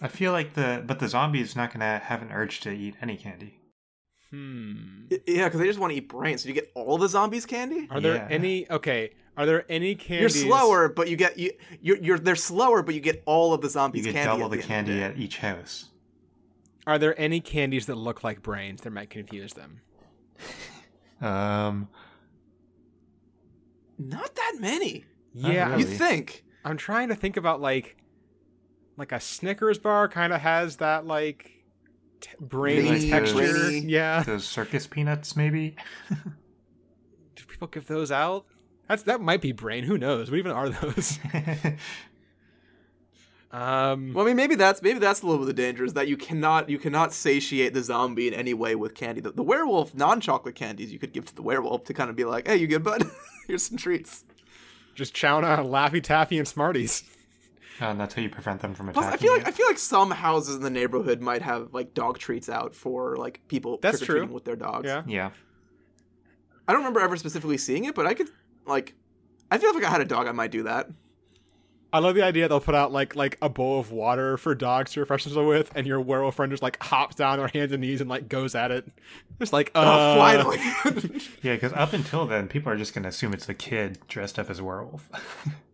I 0.00 0.08
feel 0.08 0.32
like 0.32 0.54
the 0.54 0.82
but 0.86 0.98
the 0.98 1.08
zombie 1.08 1.40
is 1.40 1.54
not 1.56 1.72
gonna 1.72 1.98
have 1.98 2.22
an 2.22 2.30
urge 2.32 2.60
to 2.60 2.70
eat 2.72 2.94
any 3.00 3.16
candy. 3.16 3.58
hmm. 4.30 5.04
yeah, 5.26 5.44
because 5.44 5.60
they 5.60 5.66
just 5.66 5.78
want 5.78 5.92
to 5.92 5.96
eat 5.96 6.08
brains. 6.08 6.42
So 6.42 6.48
you 6.48 6.54
get 6.54 6.70
all 6.74 6.98
the 6.98 7.08
zombies 7.08 7.46
candy. 7.46 7.86
Are 7.90 8.00
there 8.00 8.16
Yeah. 8.16 8.28
any? 8.30 8.70
Okay. 8.70 9.10
Are 9.36 9.46
there 9.46 9.64
any 9.70 9.94
candies? 9.94 10.42
You're 10.44 10.50
slower, 10.58 10.88
but 10.88 11.08
you 11.08 11.16
get 11.16 11.38
you 11.38 11.52
you're, 11.80 11.96
you're 11.98 12.18
they're 12.18 12.36
slower, 12.36 12.82
but 12.82 12.94
you 12.94 13.00
get 13.00 13.22
all 13.26 13.54
of 13.54 13.60
the 13.60 13.68
zombies. 13.70 14.04
Candy. 14.04 14.08
You 14.10 14.12
get 14.14 14.24
candy. 14.28 14.42
double 14.42 14.54
at 14.54 14.60
the 14.60 14.66
candy 14.66 14.94
day. 14.96 15.02
at 15.02 15.16
each 15.18 15.38
house. 15.38 15.86
Are 16.86 16.98
there 16.98 17.18
any 17.18 17.40
candies 17.40 17.86
that 17.86 17.94
look 17.94 18.24
like 18.24 18.42
brains 18.42 18.80
that 18.82 18.90
might 18.90 19.08
confuse 19.10 19.54
them? 19.54 19.80
Um, 21.20 21.88
Not 24.08 24.34
that 24.34 24.56
many. 24.60 25.04
Yeah, 25.34 25.70
really. 25.70 25.82
You 25.82 25.88
think? 25.88 26.44
I'm 26.64 26.76
trying 26.76 27.08
to 27.08 27.14
think 27.14 27.36
about 27.36 27.60
like, 27.60 27.96
like 28.96 29.12
a 29.12 29.20
Snickers 29.20 29.78
bar 29.78 30.08
kind 30.08 30.32
of 30.32 30.40
has 30.40 30.76
that 30.76 31.06
like 31.06 31.50
t- 32.20 32.30
brainy 32.40 32.88
Veiny, 32.88 33.10
texture. 33.10 33.34
brainy. 33.52 33.80
Yeah. 33.80 34.22
those 34.22 34.44
circus 34.44 34.86
peanuts, 34.86 35.36
maybe. 35.36 35.76
Do 36.10 37.44
people 37.48 37.68
give 37.68 37.86
those 37.86 38.12
out? 38.12 38.46
That's 38.88 39.04
that 39.04 39.20
might 39.20 39.40
be 39.40 39.52
brain. 39.52 39.84
Who 39.84 39.96
knows? 39.96 40.30
What 40.30 40.38
even 40.38 40.52
are 40.52 40.68
those? 40.68 41.18
Um. 43.54 44.14
Well, 44.14 44.24
I 44.24 44.28
mean, 44.28 44.36
maybe 44.36 44.54
that's 44.54 44.80
maybe 44.80 44.98
that's 44.98 45.20
a 45.20 45.26
little 45.26 45.36
bit 45.44 45.50
of 45.50 45.54
the 45.56 45.62
danger 45.62 45.84
is 45.84 45.92
that 45.92 46.08
you 46.08 46.16
cannot 46.16 46.70
you 46.70 46.78
cannot 46.78 47.12
satiate 47.12 47.74
the 47.74 47.82
zombie 47.82 48.26
in 48.28 48.32
any 48.32 48.54
way 48.54 48.74
with 48.76 48.94
candy. 48.94 49.20
The, 49.20 49.30
the 49.32 49.42
werewolf 49.42 49.94
non-chocolate 49.94 50.54
candies 50.54 50.90
you 50.90 50.98
could 50.98 51.12
give 51.12 51.26
to 51.26 51.34
the 51.34 51.42
werewolf 51.42 51.84
to 51.84 51.92
kind 51.92 52.08
of 52.08 52.16
be 52.16 52.24
like, 52.24 52.46
"Hey, 52.48 52.56
you 52.56 52.66
good, 52.66 52.82
bud? 52.82 53.04
Here's 53.46 53.64
some 53.64 53.78
treats." 53.78 54.24
just 54.94 55.14
chowing 55.14 55.44
on 55.44 55.66
Laffy 55.66 56.02
Taffy 56.02 56.38
and 56.38 56.46
Smarties. 56.46 57.04
Oh, 57.80 57.86
and 57.86 57.98
that's 57.98 58.14
how 58.14 58.22
you 58.22 58.28
prevent 58.28 58.60
them 58.60 58.74
from 58.74 58.92
Plus, 58.92 59.06
attacking. 59.06 59.18
I 59.18 59.22
feel 59.22 59.32
like 59.32 59.46
you. 59.46 59.48
I 59.48 59.50
feel 59.52 59.66
like 59.66 59.78
some 59.78 60.10
houses 60.10 60.56
in 60.56 60.62
the 60.62 60.70
neighborhood 60.70 61.20
might 61.20 61.42
have 61.42 61.72
like 61.72 61.94
dog 61.94 62.18
treats 62.18 62.48
out 62.48 62.74
for 62.74 63.16
like 63.16 63.40
people 63.48 63.78
That's 63.80 63.98
trick-or-treating 63.98 64.28
true. 64.28 64.34
with 64.34 64.44
their 64.44 64.56
dogs. 64.56 64.86
Yeah. 64.86 65.02
yeah. 65.06 65.30
I 66.68 66.72
don't 66.72 66.82
remember 66.82 67.00
ever 67.00 67.16
specifically 67.16 67.58
seeing 67.58 67.86
it, 67.86 67.94
but 67.94 68.06
I 68.06 68.14
could 68.14 68.28
like. 68.66 68.94
I 69.50 69.58
feel 69.58 69.70
like 69.74 69.82
if 69.82 69.88
I 69.88 69.90
had 69.90 70.00
a 70.00 70.06
dog, 70.06 70.28
I 70.28 70.32
might 70.32 70.50
do 70.50 70.62
that. 70.64 70.88
I 71.94 71.98
love 71.98 72.14
the 72.14 72.22
idea 72.24 72.48
they'll 72.48 72.58
put 72.60 72.74
out 72.74 72.90
like 72.90 73.14
like 73.14 73.36
a 73.42 73.48
bowl 73.50 73.78
of 73.78 73.92
water 73.92 74.38
for 74.38 74.54
dogs 74.54 74.92
to 74.92 75.00
refresh 75.00 75.24
themselves 75.24 75.46
with, 75.46 75.70
and 75.74 75.86
your 75.86 76.00
werewolf 76.00 76.36
friend 76.36 76.50
just 76.50 76.62
like 76.62 76.82
hops 76.82 77.16
down 77.16 77.32
on 77.32 77.38
their 77.38 77.48
hands 77.48 77.70
and 77.72 77.82
knees 77.82 78.00
and 78.00 78.08
like 78.08 78.28
goes 78.28 78.54
at 78.54 78.70
it. 78.70 78.90
Just 79.38 79.52
like 79.52 79.70
uh, 79.74 79.82
oh, 79.84 80.18
finally. 80.18 80.58
Yeah, 81.42 81.54
because 81.54 81.72
up 81.74 81.92
until 81.92 82.26
then, 82.26 82.48
people 82.48 82.72
are 82.72 82.76
just 82.76 82.94
going 82.94 83.02
to 83.02 83.08
assume 83.10 83.34
it's 83.34 83.48
a 83.48 83.54
kid 83.54 83.98
dressed 84.08 84.38
up 84.38 84.48
as 84.48 84.58
a 84.58 84.64
werewolf. 84.64 85.08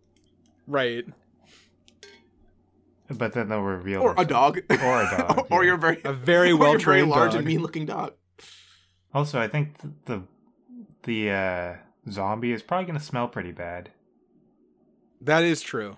right. 0.66 1.04
but 3.10 3.32
then 3.32 3.48
they'll 3.48 3.60
reveal. 3.60 4.02
or 4.02 4.14
a 4.18 4.24
dog. 4.24 4.58
Or 4.70 5.02
a 5.02 5.16
dog, 5.16 5.46
or 5.50 5.62
yeah. 5.62 5.68
you're 5.68 5.76
very 5.76 6.00
A 6.04 6.12
very 6.12 6.52
well 6.52 6.78
trained 6.78 7.10
large 7.10 7.30
dog. 7.32 7.38
and 7.38 7.46
mean 7.46 7.60
looking 7.62 7.86
dog. 7.86 8.14
Also, 9.14 9.38
I 9.40 9.46
think 9.46 9.80
th- 9.80 9.94
the 10.06 10.22
the 11.04 11.30
uh, 11.30 11.74
zombie 12.10 12.52
is 12.52 12.62
probably 12.62 12.86
going 12.86 12.98
to 12.98 13.04
smell 13.04 13.28
pretty 13.28 13.52
bad. 13.52 13.90
That 15.20 15.42
is 15.44 15.60
true. 15.60 15.96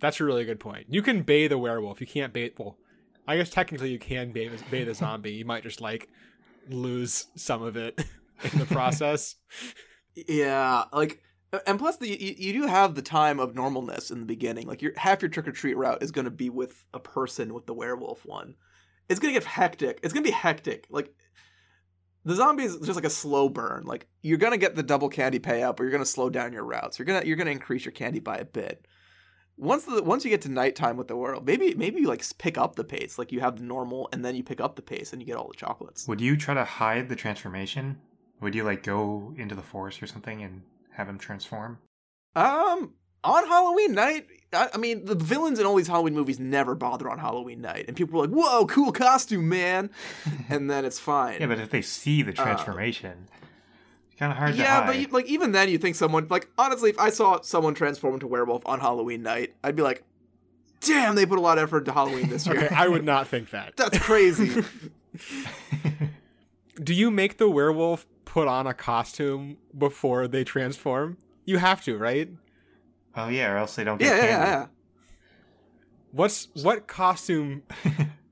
That's 0.00 0.20
a 0.20 0.24
really 0.24 0.44
good 0.44 0.60
point. 0.60 0.86
You 0.88 1.02
can 1.02 1.22
bathe 1.22 1.52
a 1.52 1.58
werewolf. 1.58 2.00
You 2.00 2.06
can't 2.06 2.32
bathe. 2.32 2.52
Well, 2.58 2.76
I 3.26 3.36
guess 3.36 3.50
technically 3.50 3.90
you 3.90 3.98
can 3.98 4.32
bathe, 4.32 4.52
bathe 4.70 4.88
a 4.88 4.94
zombie. 4.94 5.32
You 5.32 5.44
might 5.44 5.62
just 5.62 5.80
like 5.80 6.08
lose 6.68 7.26
some 7.34 7.62
of 7.62 7.76
it 7.76 8.04
in 8.52 8.58
the 8.58 8.66
process. 8.66 9.36
Yeah, 10.14 10.84
like, 10.92 11.22
and 11.66 11.78
plus, 11.78 11.96
the 11.96 12.08
you, 12.08 12.34
you 12.36 12.52
do 12.52 12.66
have 12.66 12.94
the 12.94 13.02
time 13.02 13.38
of 13.38 13.54
normalness 13.54 14.10
in 14.10 14.20
the 14.20 14.26
beginning. 14.26 14.66
Like, 14.66 14.82
your 14.82 14.92
half 14.96 15.22
your 15.22 15.28
trick 15.28 15.48
or 15.48 15.52
treat 15.52 15.76
route 15.76 16.02
is 16.02 16.10
going 16.10 16.24
to 16.24 16.30
be 16.30 16.50
with 16.50 16.84
a 16.92 17.00
person 17.00 17.54
with 17.54 17.66
the 17.66 17.74
werewolf 17.74 18.24
one. 18.26 18.56
It's 19.08 19.20
going 19.20 19.32
to 19.32 19.40
get 19.40 19.46
hectic. 19.46 20.00
It's 20.02 20.12
going 20.12 20.24
to 20.24 20.30
be 20.30 20.34
hectic. 20.34 20.86
Like, 20.90 21.14
the 22.24 22.34
zombie 22.34 22.64
is 22.64 22.76
just 22.78 22.96
like 22.96 23.04
a 23.04 23.10
slow 23.10 23.48
burn. 23.48 23.84
Like, 23.84 24.08
you're 24.22 24.38
going 24.38 24.52
to 24.52 24.58
get 24.58 24.74
the 24.74 24.82
double 24.82 25.08
candy 25.08 25.38
payout, 25.38 25.76
but 25.76 25.84
you're 25.84 25.92
going 25.92 26.02
to 26.02 26.10
slow 26.10 26.28
down 26.28 26.52
your 26.52 26.64
routes. 26.64 26.98
You're 26.98 27.06
gonna 27.06 27.24
you're 27.24 27.36
gonna 27.36 27.52
increase 27.52 27.84
your 27.84 27.92
candy 27.92 28.18
by 28.20 28.36
a 28.36 28.44
bit. 28.44 28.86
Once 29.58 29.84
the 29.84 30.02
once 30.02 30.24
you 30.24 30.30
get 30.30 30.42
to 30.42 30.50
nighttime 30.50 30.96
with 30.96 31.08
the 31.08 31.16
world, 31.16 31.46
maybe 31.46 31.74
maybe 31.74 32.00
you 32.00 32.06
like 32.06 32.22
pick 32.38 32.58
up 32.58 32.76
the 32.76 32.84
pace. 32.84 33.18
Like 33.18 33.32
you 33.32 33.40
have 33.40 33.56
the 33.56 33.64
normal, 33.64 34.08
and 34.12 34.24
then 34.24 34.36
you 34.36 34.42
pick 34.42 34.60
up 34.60 34.76
the 34.76 34.82
pace, 34.82 35.12
and 35.12 35.22
you 35.22 35.26
get 35.26 35.36
all 35.36 35.48
the 35.48 35.56
chocolates. 35.56 36.06
Would 36.06 36.20
you 36.20 36.36
try 36.36 36.54
to 36.54 36.64
hide 36.64 37.08
the 37.08 37.16
transformation? 37.16 37.98
Would 38.40 38.54
you 38.54 38.64
like 38.64 38.82
go 38.82 39.34
into 39.36 39.54
the 39.54 39.62
forest 39.62 40.02
or 40.02 40.06
something 40.06 40.42
and 40.42 40.62
have 40.92 41.08
him 41.08 41.18
transform? 41.18 41.78
Um, 42.34 42.92
on 43.24 43.46
Halloween 43.48 43.94
night, 43.94 44.26
I, 44.52 44.68
I 44.74 44.76
mean, 44.76 45.06
the 45.06 45.14
villains 45.14 45.58
in 45.58 45.66
all 45.66 45.74
these 45.74 45.88
Halloween 45.88 46.14
movies 46.14 46.38
never 46.38 46.74
bother 46.74 47.08
on 47.10 47.18
Halloween 47.18 47.62
night, 47.62 47.86
and 47.88 47.96
people 47.96 48.20
are 48.20 48.26
like, 48.26 48.36
"Whoa, 48.36 48.66
cool 48.66 48.92
costume, 48.92 49.48
man!" 49.48 49.90
and 50.48 50.70
then 50.70 50.84
it's 50.84 50.98
fine. 50.98 51.40
Yeah, 51.40 51.46
but 51.46 51.58
if 51.58 51.70
they 51.70 51.82
see 51.82 52.22
the 52.22 52.32
transformation, 52.32 53.28
it's 53.42 53.45
kind 54.18 54.32
of 54.32 54.38
hard 54.38 54.52
to 54.52 54.58
yeah, 54.58 54.86
but 54.86 54.98
you, 54.98 55.06
like 55.08 55.26
even 55.26 55.52
then, 55.52 55.68
you 55.68 55.78
think 55.78 55.96
someone 55.96 56.26
like 56.28 56.48
honestly, 56.58 56.90
if 56.90 56.98
I 56.98 57.10
saw 57.10 57.40
someone 57.40 57.74
transform 57.74 58.14
into 58.14 58.26
werewolf 58.26 58.62
on 58.66 58.80
Halloween 58.80 59.22
night, 59.22 59.54
I'd 59.62 59.76
be 59.76 59.82
like, 59.82 60.04
"Damn, 60.80 61.14
they 61.14 61.26
put 61.26 61.38
a 61.38 61.42
lot 61.42 61.58
of 61.58 61.64
effort 61.64 61.78
into 61.78 61.92
Halloween 61.92 62.28
this 62.28 62.46
year." 62.46 62.64
Okay, 62.64 62.74
I 62.74 62.88
would 62.88 63.04
not 63.12 63.28
think 63.28 63.50
that. 63.50 63.76
That's 63.76 63.98
crazy. 63.98 64.64
Do 66.82 66.94
you 66.94 67.10
make 67.10 67.38
the 67.38 67.48
werewolf 67.48 68.06
put 68.24 68.48
on 68.48 68.66
a 68.66 68.74
costume 68.74 69.58
before 69.76 70.28
they 70.28 70.44
transform? 70.44 71.18
You 71.44 71.58
have 71.58 71.82
to, 71.84 71.96
right? 71.96 72.30
oh 73.16 73.28
yeah, 73.28 73.52
or 73.52 73.56
else 73.56 73.76
they 73.76 73.84
don't 73.84 74.00
yeah, 74.00 74.08
get 74.08 74.16
yeah, 74.16 74.20
candy. 74.20 74.50
yeah, 74.50 74.58
yeah. 74.60 74.66
What's 76.12 76.48
what 76.62 76.86
costume? 76.86 77.62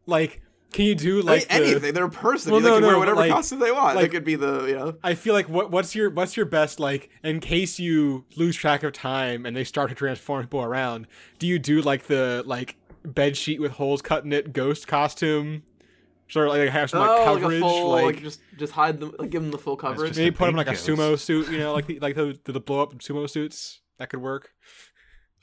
Like, 0.06 0.42
can 0.74 0.86
you 0.86 0.96
do 0.96 1.20
I 1.20 1.22
like 1.22 1.50
mean, 1.50 1.60
the- 1.60 1.66
anything. 1.68 1.94
They're 1.94 2.04
a 2.04 2.10
person. 2.10 2.50
Well, 2.50 2.60
they 2.60 2.68
no, 2.68 2.74
can 2.74 2.82
no, 2.82 2.88
wear 2.88 2.98
whatever 2.98 3.20
like- 3.20 3.30
costume 3.30 3.60
they 3.60 3.70
want. 3.70 3.94
like- 3.94 4.04
they 4.06 4.08
could 4.08 4.24
be 4.24 4.34
the 4.34 4.64
you 4.66 4.74
know. 4.74 4.96
I 5.04 5.14
feel 5.14 5.32
like 5.32 5.48
what 5.48 5.70
what's 5.70 5.94
your 5.94 6.10
what's 6.10 6.36
your 6.36 6.46
best 6.46 6.80
like 6.80 7.10
in 7.22 7.38
case 7.38 7.78
you 7.78 8.24
lose 8.36 8.56
track 8.56 8.82
of 8.82 8.92
time 8.92 9.46
and 9.46 9.56
they 9.56 9.62
start 9.62 9.90
to 9.90 9.94
transform 9.94 10.42
people 10.42 10.62
around? 10.62 11.06
Do 11.38 11.46
you 11.46 11.60
do 11.60 11.80
like 11.80 12.08
the 12.08 12.42
like 12.44 12.76
bed 13.04 13.36
sheet 13.36 13.60
with 13.60 13.72
holes 13.72 14.02
cut 14.02 14.24
in 14.24 14.32
it 14.32 14.52
ghost 14.52 14.88
costume? 14.88 15.62
Sort 16.28 16.48
of 16.48 16.54
like 16.54 16.68
have 16.70 16.90
some 16.90 17.00
like 17.00 17.10
oh, 17.10 17.24
coverage, 17.24 17.44
like 17.44 17.54
a 17.54 17.60
full, 17.60 17.90
like, 17.90 18.04
like, 18.06 18.22
just 18.22 18.40
just 18.58 18.72
hide 18.72 18.98
them, 18.98 19.14
like 19.18 19.30
give 19.30 19.42
them 19.42 19.52
the 19.52 19.58
full 19.58 19.76
coverage. 19.76 20.10
just- 20.10 20.18
maybe 20.18 20.34
put 20.34 20.46
them 20.46 20.54
in 20.54 20.56
like 20.56 20.66
a 20.66 20.72
sumo 20.72 21.16
suit, 21.16 21.48
you 21.50 21.58
know, 21.58 21.72
like 21.72 21.86
the 21.88 22.00
like 22.00 22.16
the 22.16 22.36
the 22.44 22.58
blow 22.58 22.82
up 22.82 22.94
sumo 22.94 23.30
suits 23.30 23.80
that 23.98 24.08
could 24.10 24.20
work. 24.20 24.50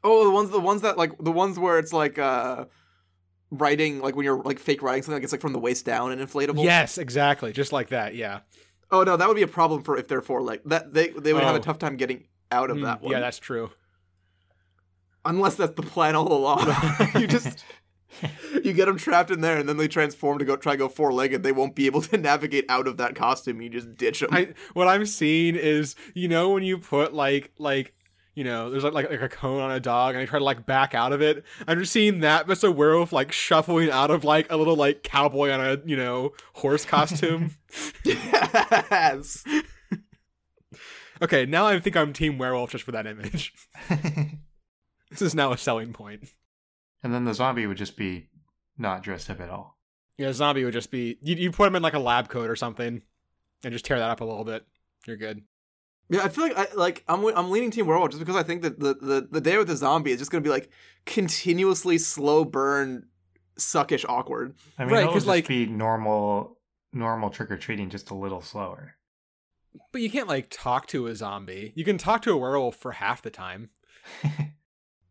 Oh, 0.04 0.26
the 0.26 0.32
ones 0.32 0.50
the 0.50 0.60
ones 0.60 0.82
that 0.82 0.98
like 0.98 1.12
the 1.20 1.32
ones 1.32 1.58
where 1.58 1.80
it's 1.80 1.94
like 1.94 2.20
uh 2.20 2.66
writing 3.52 4.00
like 4.00 4.16
when 4.16 4.24
you're 4.26 4.42
like 4.42 4.60
fake 4.60 4.82
writing 4.82 5.04
something 5.04 5.16
like 5.18 5.24
it's 5.24 5.32
like 5.34 5.42
from 5.42 5.54
the 5.54 5.60
waist 5.60 5.86
down 5.86 6.12
and 6.12 6.22
inflatable. 6.22 6.64
Yes, 6.64 6.98
exactly, 6.98 7.52
just 7.52 7.72
like 7.74 7.90
that. 7.90 8.16
Yeah, 8.16 8.40
Oh 8.92 9.04
no, 9.04 9.16
that 9.18 9.28
would 9.28 9.36
be 9.36 9.42
a 9.44 9.48
problem 9.48 9.84
for 9.84 9.98
if 9.98 10.08
they're 10.08 10.22
four 10.22 10.42
like 10.42 10.62
that 10.66 10.94
they 10.94 11.10
they 11.10 11.34
would 11.34 11.44
have 11.44 11.56
Oh. 11.56 11.60
a 11.60 11.62
tough 11.62 11.78
time 11.80 11.98
getting 11.98 12.28
out 12.52 12.70
of 12.70 12.78
Mm, 12.78 12.84
that 12.84 13.02
one. 13.02 13.12
yeah, 13.12 13.20
that's 13.20 13.40
true. 13.40 13.72
Unless 15.24 15.56
that's 15.56 15.76
the 15.76 15.84
plan 15.84 16.16
all 16.16 16.32
along. 16.34 16.68
you 17.16 17.28
just 17.28 17.64
you 18.64 18.74
get 18.74 18.86
them 18.88 18.98
trapped 18.98 19.32
in 19.32 19.42
there 19.42 19.58
and 19.58 19.70
then 19.70 19.78
they 19.78 19.88
transform 19.88 20.40
to 20.40 20.46
go 20.46 20.56
try 20.56 20.74
to 20.74 20.78
go 20.78 20.90
four 20.90 21.14
legged. 21.14 21.44
They 21.44 21.52
won't 21.52 21.76
be 21.76 21.86
able 21.86 22.02
to 22.02 22.18
navigate 22.18 22.66
out 22.70 22.88
of 22.88 22.98
that 22.98 23.16
costume. 23.16 23.62
You 23.62 23.70
just 23.70 23.96
ditch 23.96 24.22
them. 24.22 24.30
I 24.32 24.54
what 24.74 24.88
I'm 24.88 25.06
seeing 25.06 25.56
is 25.56 25.96
you 26.16 26.28
know 26.28 26.50
when 26.52 26.64
you 26.64 26.78
put 26.78 27.14
like 27.14 27.52
like 27.60 27.94
you 28.42 28.46
know, 28.46 28.72
there's 28.72 28.84
like, 28.84 28.94
like 28.94 29.12
like 29.12 29.22
a 29.22 29.30
cone 29.30 29.62
on 29.62 29.70
a 29.70 29.80
dog, 29.80 30.16
and 30.16 30.22
they 30.24 30.26
try 30.26 30.40
to 30.40 30.44
like 30.44 30.66
back 30.66 30.96
out 30.96 31.14
of 31.14 31.22
it. 31.22 31.46
I'm 31.68 31.78
just 31.78 31.92
seeing 31.92 32.22
that, 32.22 32.50
a 32.64 32.72
werewolf 32.72 33.14
like 33.14 33.32
shuffling 33.32 33.92
out 33.92 34.10
of 34.10 34.24
like 34.24 34.52
a 34.52 34.58
little 34.58 34.76
like 34.76 35.04
cowboy 35.04 35.52
on 35.52 35.62
a 35.62 35.78
you 35.86 35.96
know 35.96 36.32
horse 36.54 36.84
costume. 36.84 37.52
yes. 38.04 39.44
okay, 41.22 41.46
now 41.46 41.68
I 41.68 41.80
think 41.80 41.96
I'm 41.96 42.14
Team 42.14 42.40
Werewolf 42.40 42.72
just 42.72 42.84
for 42.84 42.94
that 42.94 43.06
image. 43.06 43.54
this 45.12 45.22
is 45.22 45.36
now 45.36 45.52
a 45.52 45.58
selling 45.60 45.94
point. 45.94 46.28
and 47.04 47.14
then 47.14 47.26
the 47.26 47.36
zombie 47.36 47.68
would 47.68 47.78
just 47.78 47.96
be 47.96 48.26
not 48.76 49.04
dressed 49.04 49.30
up 49.30 49.40
at 49.40 49.52
all. 49.52 49.78
Yeah, 50.18 50.34
zombie 50.34 50.66
would 50.66 50.74
just 50.74 50.90
be 50.90 51.20
you. 51.22 51.36
You 51.36 51.52
put 51.52 51.68
him 51.68 51.76
in 51.76 51.84
like 51.84 51.94
a 51.94 52.00
lab 52.00 52.28
coat 52.28 52.50
or 52.50 52.56
something, 52.56 53.04
and 53.64 53.72
just 53.72 53.86
tear 53.86 54.00
that 54.00 54.10
up 54.10 54.22
a 54.22 54.26
little 54.26 54.46
bit. 54.46 54.66
You're 55.06 55.18
good. 55.18 55.44
Yeah, 56.12 56.24
I 56.24 56.28
feel 56.30 56.44
like 56.44 56.58
I 56.58 56.68
like 56.76 57.04
I'm 57.08 57.26
I'm 57.38 57.50
leaning 57.52 57.72
Team 57.72 57.88
Werewolf 57.88 58.10
just 58.12 58.20
because 58.20 58.36
I 58.36 58.44
think 58.44 58.62
that 58.64 58.80
the 58.80 58.94
the, 58.96 59.28
the 59.32 59.42
day 59.42 59.58
with 59.58 59.68
the 59.68 59.76
zombie 59.78 60.12
is 60.12 60.20
just 60.20 60.30
gonna 60.30 60.42
be 60.42 60.50
like 60.50 60.70
continuously 61.06 61.98
slow 61.98 62.44
burn, 62.44 63.08
suckish 63.58 64.06
awkward. 64.10 64.56
I 64.78 64.84
mean, 64.84 64.94
Right, 64.94 65.00
it'll 65.02 65.14
'cause, 65.14 65.24
just 65.24 65.28
like- 65.28 65.48
be 65.48 65.66
normal, 65.66 66.60
normal 66.92 67.30
trick 67.30 67.50
or 67.50 67.58
treating, 67.58 67.90
just 67.90 68.10
a 68.12 68.14
little 68.16 68.42
slower. 68.42 68.96
But 69.94 70.02
you 70.02 70.10
can't 70.12 70.28
like 70.28 70.48
talk 70.50 70.88
to 70.88 71.08
a 71.08 71.16
zombie. 71.16 71.72
You 71.76 71.86
can 71.86 71.98
talk 71.98 72.22
to 72.24 72.32
a 72.34 72.38
werewolf 72.38 72.76
for 72.76 72.92
half 72.92 73.22
the 73.22 73.30
time. 73.32 73.70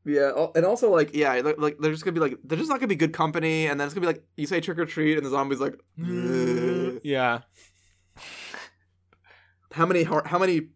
Yeah, 0.03 0.47
and 0.55 0.65
also 0.65 0.91
like 0.91 1.15
yeah, 1.15 1.35
like, 1.45 1.59
like 1.59 1.77
they're 1.79 1.93
just 1.93 2.05
gonna 2.07 2.15
be 2.15 2.21
like 2.21 2.39
they're 2.43 2.57
just 2.57 2.71
not 2.71 2.81
gonna 2.81 2.89
be 2.89 2.97
good 2.97 3.13
company, 3.13 3.67
and 3.67 3.79
then 3.79 3.85
it's 3.87 3.93
gonna 3.93 4.01
be 4.07 4.07
like 4.13 4.25
you 4.35 4.47
say 4.47 4.59
trick 4.59 4.79
or 4.79 4.87
treat, 4.87 5.19
and 5.19 5.27
the 5.27 5.31
zombie's 5.31 5.61
like, 5.61 5.75
"Ugh." 6.03 6.99
Yeah. 7.05 7.41
how 9.73 9.85
many 9.87 10.03
how 10.05 10.39
many 10.39 10.69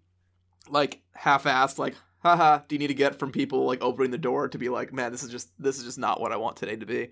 like 0.70 1.00
half-assed 1.12 1.78
like 1.78 1.94
haha 2.18 2.58
do 2.68 2.74
you 2.74 2.78
need 2.78 2.88
to 2.88 2.94
get 2.94 3.18
from 3.18 3.30
people 3.30 3.66
like 3.66 3.82
opening 3.82 4.10
the 4.10 4.18
door 4.18 4.48
to 4.48 4.58
be 4.58 4.68
like 4.68 4.92
man 4.92 5.12
this 5.12 5.22
is 5.22 5.30
just 5.30 5.50
this 5.58 5.78
is 5.78 5.84
just 5.84 5.98
not 5.98 6.20
what 6.20 6.32
I 6.32 6.36
want 6.36 6.56
today 6.56 6.76
to 6.76 6.86
be. 6.86 7.10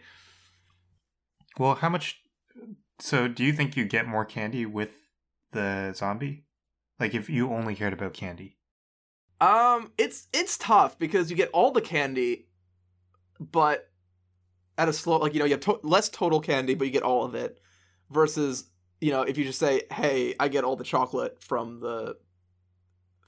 well, 1.59 1.75
how 1.75 1.89
much? 1.89 2.23
So, 2.99 3.29
do 3.29 3.45
you 3.45 3.53
think 3.53 3.77
you 3.77 3.85
get 3.85 4.07
more 4.07 4.25
candy 4.25 4.65
with 4.65 4.93
the 5.53 5.93
zombie? 5.95 6.45
Like, 7.01 7.15
if 7.15 7.29
you 7.29 7.51
only 7.51 7.75
cared 7.75 7.93
about 7.93 8.13
candy? 8.15 8.59
Um, 9.41 9.91
it's 9.99 10.29
it's 10.33 10.57
tough 10.57 10.99
because 10.99 11.31
you 11.31 11.37
get 11.37 11.51
all 11.53 11.73
the 11.73 11.81
candy, 11.81 12.47
but 13.41 13.91
at 14.79 14.89
a 14.89 14.93
slow 14.93 15.19
like 15.19 15.35
you 15.35 15.41
know 15.41 15.45
you 15.47 15.53
have 15.53 15.61
to- 15.61 15.81
less 15.83 16.09
total 16.09 16.41
candy, 16.41 16.75
but 16.75 16.87
you 16.87 16.93
get 16.93 17.03
all 17.03 17.25
of 17.25 17.35
it. 17.35 17.59
Versus 18.11 18.65
you 19.01 19.11
know 19.11 19.23
if 19.23 19.37
you 19.37 19.45
just 19.45 19.59
say, 19.59 19.83
hey, 19.91 20.35
I 20.39 20.49
get 20.49 20.65
all 20.65 20.77
the 20.77 20.85
chocolate 20.85 21.43
from 21.43 21.81
the 21.81 22.17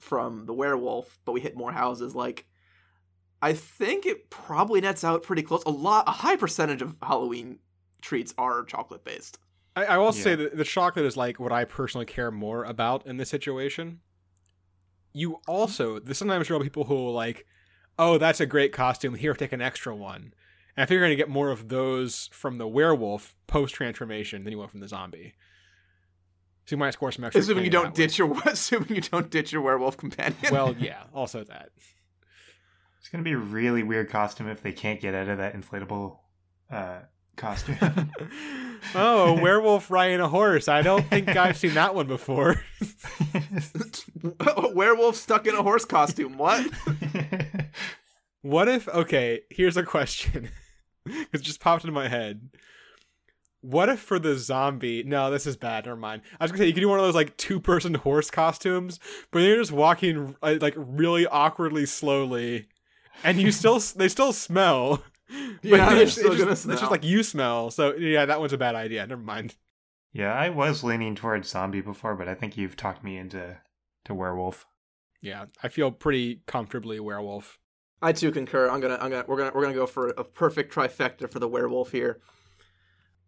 from 0.05 0.45
the 0.45 0.53
werewolf, 0.53 1.19
but 1.25 1.31
we 1.31 1.41
hit 1.41 1.57
more 1.57 1.71
houses. 1.71 2.15
Like, 2.15 2.45
I 3.41 3.53
think 3.53 4.05
it 4.05 4.29
probably 4.29 4.79
nets 4.81 5.03
out 5.03 5.23
pretty 5.23 5.41
close. 5.41 5.63
A 5.65 5.71
lot, 5.71 6.07
a 6.07 6.11
high 6.11 6.35
percentage 6.35 6.81
of 6.81 6.95
Halloween 7.01 7.59
treats 8.01 8.33
are 8.37 8.63
chocolate 8.63 9.03
based. 9.03 9.39
I, 9.75 9.85
I 9.85 9.97
will 9.97 10.13
say 10.13 10.35
that 10.35 10.55
the 10.55 10.63
chocolate 10.63 11.05
is 11.05 11.17
like 11.17 11.39
what 11.39 11.51
I 11.51 11.65
personally 11.65 12.05
care 12.05 12.31
more 12.31 12.63
about 12.63 13.05
in 13.05 13.17
this 13.17 13.29
situation. 13.29 13.99
You 15.11 15.41
also, 15.47 15.99
there's 15.99 16.17
sometimes 16.17 16.47
there 16.47 16.57
are 16.57 16.63
people 16.63 16.85
who 16.85 16.95
will 16.95 17.13
like, 17.13 17.45
oh, 17.99 18.17
that's 18.17 18.39
a 18.39 18.45
great 18.45 18.71
costume. 18.71 19.15
Here, 19.15 19.33
take 19.33 19.53
an 19.53 19.61
extra 19.61 19.95
one. 19.95 20.33
And 20.75 20.83
I 20.83 20.85
think 20.85 20.91
you're 20.91 21.01
going 21.01 21.11
to 21.11 21.15
get 21.15 21.29
more 21.29 21.51
of 21.51 21.69
those 21.69 22.29
from 22.31 22.57
the 22.57 22.67
werewolf 22.67 23.35
post 23.47 23.75
transformation 23.75 24.43
than 24.43 24.51
you 24.51 24.57
will 24.57 24.67
from 24.67 24.81
the 24.81 24.87
zombie. 24.87 25.35
So 26.65 26.75
you 26.75 26.77
might 26.77 26.91
score 26.91 27.11
some 27.11 27.23
extra. 27.23 27.41
Assuming 27.41 27.65
you 27.65 27.71
candy 27.71 27.87
don't 27.87 27.95
that 27.95 28.01
way. 28.01 28.07
ditch 28.07 28.17
your 28.17 28.41
assuming 28.45 28.95
you 28.95 29.01
don't 29.01 29.29
ditch 29.29 29.51
your 29.51 29.61
werewolf 29.61 29.97
companion. 29.97 30.35
Well, 30.51 30.75
yeah, 30.79 31.03
also 31.13 31.43
that. 31.43 31.69
It's 32.99 33.09
gonna 33.11 33.23
be 33.23 33.33
a 33.33 33.37
really 33.37 33.83
weird 33.83 34.09
costume 34.09 34.49
if 34.49 34.63
they 34.63 34.71
can't 34.71 34.99
get 34.99 35.13
out 35.13 35.29
of 35.29 35.37
that 35.37 35.55
inflatable 35.55 36.17
uh, 36.71 36.99
costume. 37.35 37.77
Oh, 38.93 39.35
a 39.35 39.41
werewolf 39.41 39.89
riding 39.89 40.19
a 40.19 40.27
horse. 40.27 40.67
I 40.67 40.83
don't 40.83 41.09
think 41.09 41.29
I've 41.29 41.57
seen 41.57 41.73
that 41.73 41.95
one 41.95 42.05
before. 42.05 42.63
a 44.39 44.69
werewolf 44.75 45.15
stuck 45.15 45.47
in 45.47 45.55
a 45.55 45.63
horse 45.63 45.85
costume. 45.85 46.37
What? 46.37 46.69
What 48.43 48.69
if 48.69 48.87
okay, 48.87 49.41
here's 49.49 49.75
a 49.75 49.81
question. 49.81 50.49
it 51.07 51.41
just 51.41 51.59
popped 51.59 51.83
into 51.83 51.93
my 51.93 52.07
head. 52.07 52.47
What 53.69 53.89
if 53.89 53.99
for 53.99 54.19
the 54.19 54.37
zombie 54.37 55.03
no, 55.03 55.31
this 55.31 55.47
is 55.47 55.57
bad, 55.57 55.85
never 55.85 55.97
mind. 55.97 56.21
I 56.39 56.43
was 56.43 56.51
gonna 56.51 56.59
say 56.63 56.67
you 56.67 56.73
could 56.73 56.81
do 56.81 56.89
one 56.89 56.99
of 56.99 57.05
those 57.05 57.15
like 57.15 57.35
two 57.37 57.59
person 57.59 57.93
horse 57.95 58.29
costumes, 58.29 58.99
but 59.31 59.39
you're 59.39 59.57
just 59.57 59.71
walking 59.71 60.35
uh, 60.43 60.55
like 60.61 60.75
really 60.77 61.25
awkwardly 61.27 61.85
slowly, 61.85 62.67
and 63.23 63.39
you 63.39 63.51
still 63.51 63.79
they 63.95 64.07
still 64.07 64.33
smell. 64.33 65.03
But 65.27 65.63
Yeah, 65.63 65.89
it's, 65.95 65.97
they're 65.97 66.07
still 66.07 66.35
just, 66.35 66.39
gonna 66.39 66.51
it's 66.51 66.61
smell. 66.61 66.77
just 66.77 66.91
like 66.91 67.03
you 67.03 67.23
smell. 67.23 67.71
So 67.71 67.95
yeah, 67.95 68.25
that 68.25 68.39
one's 68.39 68.53
a 68.53 68.59
bad 68.59 68.75
idea. 68.75 69.07
Never 69.07 69.23
mind. 69.23 69.55
yeah, 70.13 70.31
I 70.31 70.49
was 70.49 70.83
leaning 70.83 71.15
towards 71.15 71.49
zombie 71.49 71.81
before, 71.81 72.13
but 72.15 72.27
I 72.27 72.35
think 72.35 72.55
you've 72.57 72.77
talked 72.77 73.03
me 73.03 73.17
into 73.17 73.57
to 74.05 74.13
werewolf. 74.13 74.67
Yeah, 75.21 75.45
I 75.63 75.69
feel 75.69 75.89
pretty 75.91 76.41
comfortably 76.45 76.99
werewolf. 76.99 77.57
I 78.03 78.11
too 78.11 78.31
concur. 78.31 78.69
I'm 78.69 78.79
gonna, 78.81 78.99
I'm 79.01 79.09
gonna, 79.09 79.25
we're 79.27 79.37
gonna, 79.37 79.51
we're 79.55 79.63
gonna 79.63 79.73
go 79.73 79.87
for 79.87 80.09
a 80.09 80.23
perfect 80.23 80.71
trifecta 80.71 81.27
for 81.31 81.39
the 81.39 81.47
werewolf 81.47 81.91
here. 81.91 82.19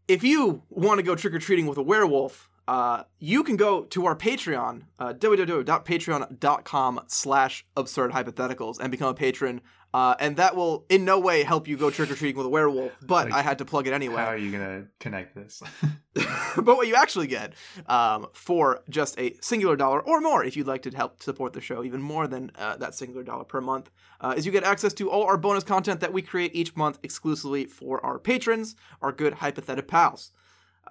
If 0.08 0.24
you 0.24 0.62
want 0.70 1.00
to 1.00 1.04
go 1.04 1.16
trick 1.16 1.34
or 1.34 1.40
treating 1.40 1.68
with 1.68 1.78
a 1.78 1.82
werewolf, 1.82 2.50
uh, 2.68 3.04
you 3.20 3.44
can 3.44 3.58
go 3.58 3.84
to 3.84 4.06
our 4.06 4.16
Patreon, 4.16 4.84
uh, 5.00 5.14
www.patreon.com/slash 5.14 7.66
absurd 7.76 8.12
hypotheticals, 8.12 8.80
and 8.80 8.92
become 8.92 9.10
a 9.10 9.14
patron. 9.14 9.60
Uh, 9.94 10.16
and 10.20 10.38
that 10.38 10.56
will 10.56 10.86
in 10.90 11.06
no 11.06 11.20
way 11.20 11.44
help 11.44 11.68
you 11.68 11.78
go 11.78 11.90
trick 11.90 12.12
or 12.12 12.16
treating 12.16 12.38
with 12.38 12.46
a 12.46 12.50
werewolf. 12.50 12.92
But 13.02 13.30
Like, 13.30 13.34
I 13.34 13.42
had 13.42 13.60
to 13.60 13.66
plug 13.66 13.88
it 13.88 13.94
anyway. 13.94 14.18
How 14.18 14.28
are 14.28 14.38
you 14.38 14.52
gonna 14.52 14.86
connect 15.00 15.34
this? 15.34 15.64
but 16.56 16.76
what 16.76 16.88
you 16.88 16.96
actually 16.96 17.28
get 17.28 17.54
um, 17.88 18.28
for 18.34 18.82
just 18.90 19.20
a 19.20 19.36
singular 19.42 19.76
dollar 19.76 20.02
or 20.02 20.20
more, 20.20 20.44
if 20.44 20.58
you'd 20.58 20.68
like 20.68 20.82
to 20.84 20.92
help 20.92 21.22
support 21.22 21.54
the 21.54 21.62
show 21.62 21.84
even 21.84 22.02
more 22.02 22.28
than 22.28 22.52
uh, 22.56 22.76
that 22.78 22.96
singular 22.96 23.24
dollar 23.24 23.44
per 23.44 23.62
month, 23.62 23.90
uh, 24.22 24.34
is 24.36 24.46
you 24.46 24.52
get 24.52 24.64
access 24.64 24.94
to 24.94 25.10
all 25.10 25.24
our 25.24 25.38
bonus 25.38 25.64
content 25.64 26.00
that 26.00 26.12
we 26.12 26.22
create 26.22 26.56
each 26.56 26.76
month 26.76 27.00
exclusively 27.04 27.66
for 27.66 28.04
our 28.06 28.20
patrons, 28.20 28.76
our 29.02 29.12
good 29.12 29.34
hypothetical 29.34 29.88
pals. 29.88 30.32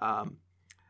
Um, 0.01 0.37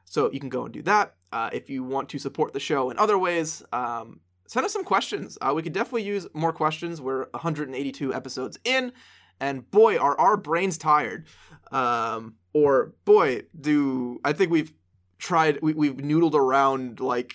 so 0.05 0.31
you 0.31 0.39
can 0.39 0.49
go 0.49 0.65
and 0.65 0.73
do 0.73 0.81
that. 0.83 1.15
Uh, 1.31 1.49
if 1.51 1.69
you 1.69 1.83
want 1.83 2.09
to 2.09 2.19
support 2.19 2.53
the 2.53 2.59
show 2.59 2.89
in 2.89 2.97
other 2.97 3.17
ways, 3.17 3.63
um, 3.73 4.21
send 4.47 4.65
us 4.65 4.73
some 4.73 4.83
questions. 4.83 5.37
Uh, 5.41 5.53
we 5.55 5.61
could 5.61 5.73
definitely 5.73 6.03
use 6.03 6.27
more 6.33 6.51
questions. 6.51 6.99
We're 7.01 7.25
182 7.31 8.13
episodes 8.13 8.57
in, 8.63 8.91
and 9.39 9.69
boy, 9.69 9.97
are 9.97 10.19
our 10.19 10.35
brains 10.37 10.77
tired. 10.77 11.27
Um, 11.71 12.35
or 12.53 12.93
boy, 13.05 13.43
do 13.59 14.19
I 14.23 14.33
think 14.33 14.51
we've 14.51 14.73
tried, 15.19 15.59
we, 15.61 15.73
we've 15.73 15.95
noodled 15.97 16.33
around 16.33 16.99
like 16.99 17.33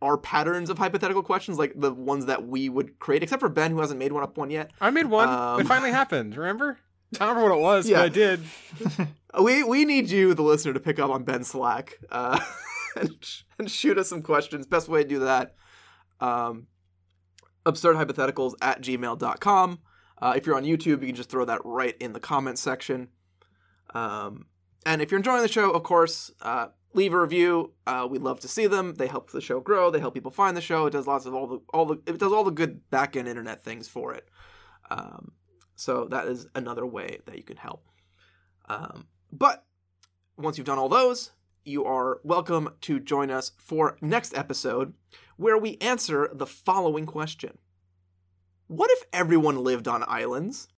our 0.00 0.18
patterns 0.18 0.68
of 0.70 0.78
hypothetical 0.78 1.22
questions, 1.22 1.58
like 1.58 1.72
the 1.76 1.92
ones 1.92 2.26
that 2.26 2.46
we 2.46 2.68
would 2.68 2.98
create, 2.98 3.22
except 3.22 3.40
for 3.40 3.48
Ben, 3.48 3.70
who 3.70 3.80
hasn't 3.80 3.98
made 3.98 4.12
one 4.12 4.22
up 4.22 4.36
one 4.36 4.50
yet. 4.50 4.70
I 4.80 4.90
made 4.90 5.06
one. 5.06 5.28
Um, 5.28 5.60
it 5.60 5.66
finally 5.66 5.90
happened. 5.92 6.36
Remember? 6.36 6.78
I 7.20 7.26
don't 7.26 7.36
remember 7.36 7.50
what 7.50 7.58
it 7.58 7.62
was, 7.62 7.88
Yeah. 7.88 7.98
but 7.98 8.04
I 8.04 8.08
did. 8.08 8.40
We 9.40 9.62
we 9.64 9.86
need 9.86 10.10
you, 10.10 10.34
the 10.34 10.42
listener, 10.42 10.74
to 10.74 10.80
pick 10.80 10.98
up 10.98 11.10
on 11.10 11.22
Ben's 11.24 11.48
Slack 11.48 11.98
uh, 12.10 12.38
and, 12.96 13.10
and 13.58 13.70
shoot 13.70 13.96
us 13.96 14.10
some 14.10 14.20
questions. 14.20 14.66
Best 14.66 14.90
way 14.90 15.02
to 15.04 15.08
do 15.08 15.20
that, 15.20 15.54
um, 16.22 16.68
absurdhypotheticals 17.66 18.54
at 18.62 18.80
gmail.com. 18.80 19.80
Uh, 20.20 20.34
if 20.36 20.46
you're 20.46 20.56
on 20.56 20.64
YouTube, 20.64 21.00
you 21.00 21.08
can 21.08 21.14
just 21.14 21.28
throw 21.28 21.44
that 21.44 21.60
right 21.64 21.96
in 21.98 22.12
the 22.12 22.20
comments 22.20 22.62
section. 22.62 23.08
Um, 23.92 24.46
and 24.86 25.02
if 25.02 25.10
you're 25.10 25.18
enjoying 25.18 25.42
the 25.42 25.48
show, 25.48 25.70
of 25.70 25.82
course, 25.82 26.30
uh, 26.40 26.68
leave 26.94 27.12
a 27.12 27.20
review. 27.20 27.72
Uh, 27.86 28.06
we 28.08 28.18
love 28.18 28.40
to 28.40 28.48
see 28.48 28.66
them. 28.66 28.94
They 28.94 29.08
help 29.08 29.30
the 29.30 29.40
show 29.40 29.60
grow. 29.60 29.90
They 29.90 30.00
help 30.00 30.14
people 30.14 30.30
find 30.30 30.56
the 30.56 30.60
show. 30.60 30.86
It 30.86 30.92
does 30.92 31.06
lots 31.06 31.26
of 31.26 31.34
all 31.34 31.46
the 31.46 31.60
all 31.72 31.86
the 31.86 32.00
it 32.06 32.18
does 32.18 32.32
all 32.32 32.44
the 32.44 32.50
good 32.50 32.88
back 32.90 33.16
end 33.16 33.28
internet 33.28 33.64
things 33.64 33.88
for 33.88 34.14
it. 34.14 34.28
Um, 34.90 35.32
so 35.74 36.06
that 36.06 36.26
is 36.28 36.46
another 36.54 36.86
way 36.86 37.18
that 37.26 37.36
you 37.36 37.42
can 37.42 37.56
help. 37.56 37.84
Um, 38.68 39.06
but 39.32 39.64
once 40.36 40.58
you've 40.58 40.66
done 40.66 40.78
all 40.78 40.88
those, 40.88 41.32
you 41.64 41.84
are 41.84 42.20
welcome 42.24 42.70
to 42.80 42.98
join 42.98 43.30
us 43.30 43.52
for 43.56 43.96
next 44.00 44.36
episode 44.36 44.94
where 45.36 45.56
we 45.56 45.78
answer 45.80 46.28
the 46.32 46.46
following 46.46 47.06
question. 47.06 47.58
What 48.66 48.90
if 48.90 49.04
everyone 49.12 49.62
lived 49.62 49.86
on 49.86 50.04
islands? 50.06 50.68